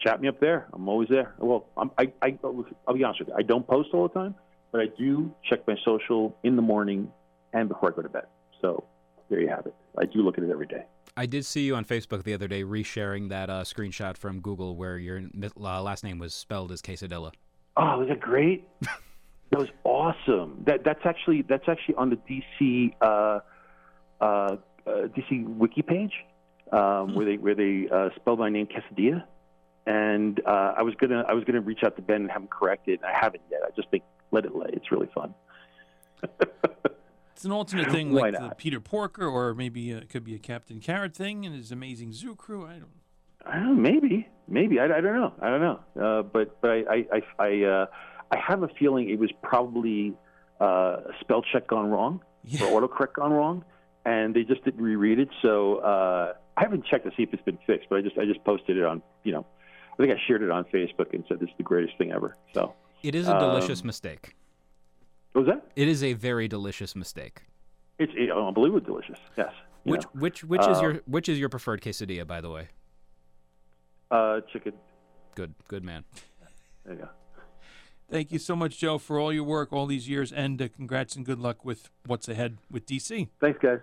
chat 0.00 0.20
me 0.20 0.28
up 0.28 0.40
there. 0.40 0.66
I'm 0.72 0.88
always 0.88 1.08
there. 1.08 1.34
Well, 1.38 1.66
I'm, 1.76 1.90
I, 1.98 2.12
I, 2.22 2.38
I'll 2.42 2.94
be 2.94 3.04
honest 3.04 3.20
with 3.20 3.28
you. 3.28 3.34
I 3.36 3.42
don't 3.42 3.66
post 3.66 3.90
all 3.92 4.08
the 4.08 4.14
time 4.14 4.34
but 4.72 4.80
I 4.80 4.86
do 4.98 5.32
check 5.48 5.60
my 5.68 5.76
social 5.84 6.36
in 6.42 6.56
the 6.56 6.62
morning 6.62 7.12
and 7.52 7.68
before 7.68 7.92
I 7.92 7.94
go 7.94 8.02
to 8.02 8.08
bed. 8.08 8.24
So 8.60 8.84
there 9.28 9.40
you 9.40 9.48
have 9.48 9.66
it. 9.66 9.74
I 9.98 10.06
do 10.06 10.22
look 10.22 10.38
at 10.38 10.44
it 10.44 10.50
every 10.50 10.66
day. 10.66 10.84
I 11.16 11.26
did 11.26 11.44
see 11.44 11.60
you 11.60 11.76
on 11.76 11.84
Facebook 11.84 12.22
the 12.24 12.32
other 12.32 12.48
day 12.48 12.64
resharing 12.64 13.28
that 13.28 13.50
uh, 13.50 13.64
screenshot 13.64 14.16
from 14.16 14.40
Google 14.40 14.76
where 14.76 14.96
your 14.96 15.22
uh, 15.60 15.82
last 15.82 16.02
name 16.02 16.18
was 16.18 16.32
spelled 16.32 16.72
as 16.72 16.80
Quesadilla. 16.80 17.32
Oh, 17.76 17.98
was 17.98 18.08
that 18.08 18.20
great? 18.20 18.66
that 18.80 19.58
was 19.58 19.68
awesome. 19.84 20.62
That 20.66 20.84
that's 20.84 21.04
actually 21.04 21.42
that's 21.42 21.68
actually 21.68 21.96
on 21.96 22.10
the 22.10 22.16
DC 22.16 22.94
uh, 23.02 23.40
uh, 24.20 24.24
uh, 24.24 24.56
DC 24.86 25.46
wiki 25.46 25.82
page 25.82 26.12
um, 26.72 27.14
where 27.14 27.26
they 27.26 27.36
where 27.36 27.54
they 27.54 27.88
uh, 27.90 28.08
spelled 28.16 28.38
my 28.38 28.48
name 28.48 28.66
Quesadilla. 28.66 29.24
And 29.84 30.40
uh, 30.46 30.74
I 30.76 30.82
was 30.82 30.94
gonna 30.94 31.24
I 31.28 31.34
was 31.34 31.44
gonna 31.44 31.60
reach 31.60 31.80
out 31.84 31.96
to 31.96 32.02
Ben 32.02 32.22
and 32.22 32.30
have 32.30 32.42
him 32.42 32.48
correct 32.48 32.88
it. 32.88 33.00
I 33.04 33.12
haven't 33.18 33.42
yet. 33.50 33.60
I 33.66 33.70
just 33.76 33.90
think 33.90 34.04
let 34.32 34.44
it 34.44 34.54
lay. 34.54 34.70
It's 34.72 34.90
really 34.90 35.08
fun. 35.14 35.34
It's 37.34 37.44
an 37.44 37.52
alternate 37.52 37.90
thing 37.90 38.12
like 38.12 38.34
the? 38.34 38.54
Peter 38.56 38.78
Porker, 38.80 39.26
or 39.26 39.54
maybe 39.54 39.92
uh, 39.92 39.98
it 39.98 40.08
could 40.08 40.22
be 40.24 40.34
a 40.34 40.38
Captain 40.38 40.78
Carrot 40.80 41.14
thing 41.14 41.44
and 41.44 41.54
his 41.54 41.72
amazing 41.72 42.12
zoo 42.12 42.36
crew. 42.36 42.64
I 42.66 42.74
don't. 42.74 42.90
I 43.44 43.54
don't 43.56 43.74
know, 43.82 43.90
maybe, 43.90 44.28
maybe. 44.46 44.78
I, 44.78 44.84
I 44.84 45.00
don't 45.00 45.14
know. 45.16 45.32
I 45.40 45.48
don't 45.50 45.60
know. 45.60 45.80
Uh, 46.00 46.22
but 46.22 46.60
but 46.60 46.70
I 46.70 46.76
I 46.88 47.04
I 47.12 47.44
I, 47.44 47.62
uh, 47.64 47.86
I 48.30 48.36
have 48.38 48.62
a 48.62 48.68
feeling 48.78 49.10
it 49.10 49.18
was 49.18 49.30
probably 49.42 50.14
uh, 50.60 50.98
spell 51.20 51.42
check 51.52 51.66
gone 51.66 51.90
wrong 51.90 52.20
Yeah. 52.44 52.66
or 52.66 52.80
autocorrect 52.80 53.14
gone 53.14 53.32
wrong, 53.32 53.64
and 54.04 54.32
they 54.36 54.44
just 54.44 54.62
didn't 54.64 54.80
reread 54.82 55.18
it. 55.18 55.28
So 55.40 55.76
uh, 55.78 56.34
I 56.56 56.60
haven't 56.62 56.84
checked 56.86 57.04
to 57.06 57.10
see 57.16 57.24
if 57.24 57.32
it's 57.34 57.42
been 57.42 57.58
fixed. 57.66 57.88
But 57.90 57.96
I 57.98 58.02
just 58.02 58.16
I 58.18 58.24
just 58.24 58.44
posted 58.44 58.76
it 58.76 58.84
on 58.84 59.02
you 59.24 59.32
know 59.32 59.44
I 59.94 59.96
think 59.96 60.12
I 60.16 60.20
shared 60.28 60.42
it 60.42 60.50
on 60.52 60.62
Facebook 60.66 61.12
and 61.12 61.24
said 61.26 61.40
this 61.40 61.48
is 61.48 61.54
the 61.56 61.64
greatest 61.64 61.98
thing 61.98 62.12
ever. 62.12 62.36
So 62.54 62.74
It 63.02 63.14
is 63.14 63.28
a 63.28 63.38
delicious 63.38 63.80
Um, 63.82 63.86
mistake. 63.88 64.34
what 65.32 65.44
was 65.46 65.54
that? 65.54 65.72
It 65.76 65.88
is 65.88 66.02
a 66.04 66.12
very 66.12 66.48
delicious 66.48 66.94
mistake. 66.94 67.42
It's 67.98 68.12
it, 68.16 68.30
unbelievably 68.30 68.82
delicious. 68.86 69.18
Yes. 69.36 69.52
Which 69.84 70.02
know. 70.04 70.10
which 70.20 70.44
which 70.44 70.60
is 70.62 70.78
uh, 70.78 70.82
your 70.82 70.94
which 71.06 71.28
is 71.28 71.38
your 71.38 71.48
preferred 71.48 71.80
quesadilla, 71.82 72.26
by 72.26 72.40
the 72.40 72.50
way? 72.50 72.68
uh, 74.10 74.40
chicken? 74.52 74.74
Good 75.34 75.54
good 75.68 75.82
man. 75.84 76.04
There 76.84 76.94
you 76.94 77.00
go. 77.00 77.08
Thank 78.10 78.30
you 78.30 78.38
so 78.38 78.54
much, 78.54 78.78
Joe, 78.78 78.98
for 78.98 79.18
all 79.18 79.32
your 79.32 79.44
work 79.44 79.72
all 79.72 79.86
these 79.86 80.06
years, 80.08 80.32
and 80.32 80.60
uh, 80.60 80.68
congrats 80.68 81.16
and 81.16 81.24
good 81.24 81.38
luck 81.38 81.64
with 81.64 81.88
what's 82.06 82.28
ahead 82.28 82.58
with 82.70 82.84
DC. 82.86 83.28
Thanks, 83.40 83.58
guys. 83.62 83.78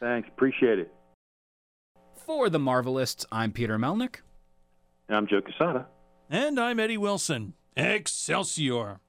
Thanks. 0.00 0.28
Appreciate 0.28 0.80
it. 0.80 0.92
For 2.16 2.50
the 2.50 2.58
Marvelists, 2.58 3.24
I'm 3.30 3.52
Peter 3.52 3.78
Melnick. 3.78 4.16
And 5.08 5.16
I'm 5.16 5.26
Joe 5.28 5.40
Quesada. 5.40 5.86
And 6.28 6.58
I'm 6.58 6.80
Eddie 6.80 6.98
Wilson. 6.98 7.54
Excelsior. 7.76 9.00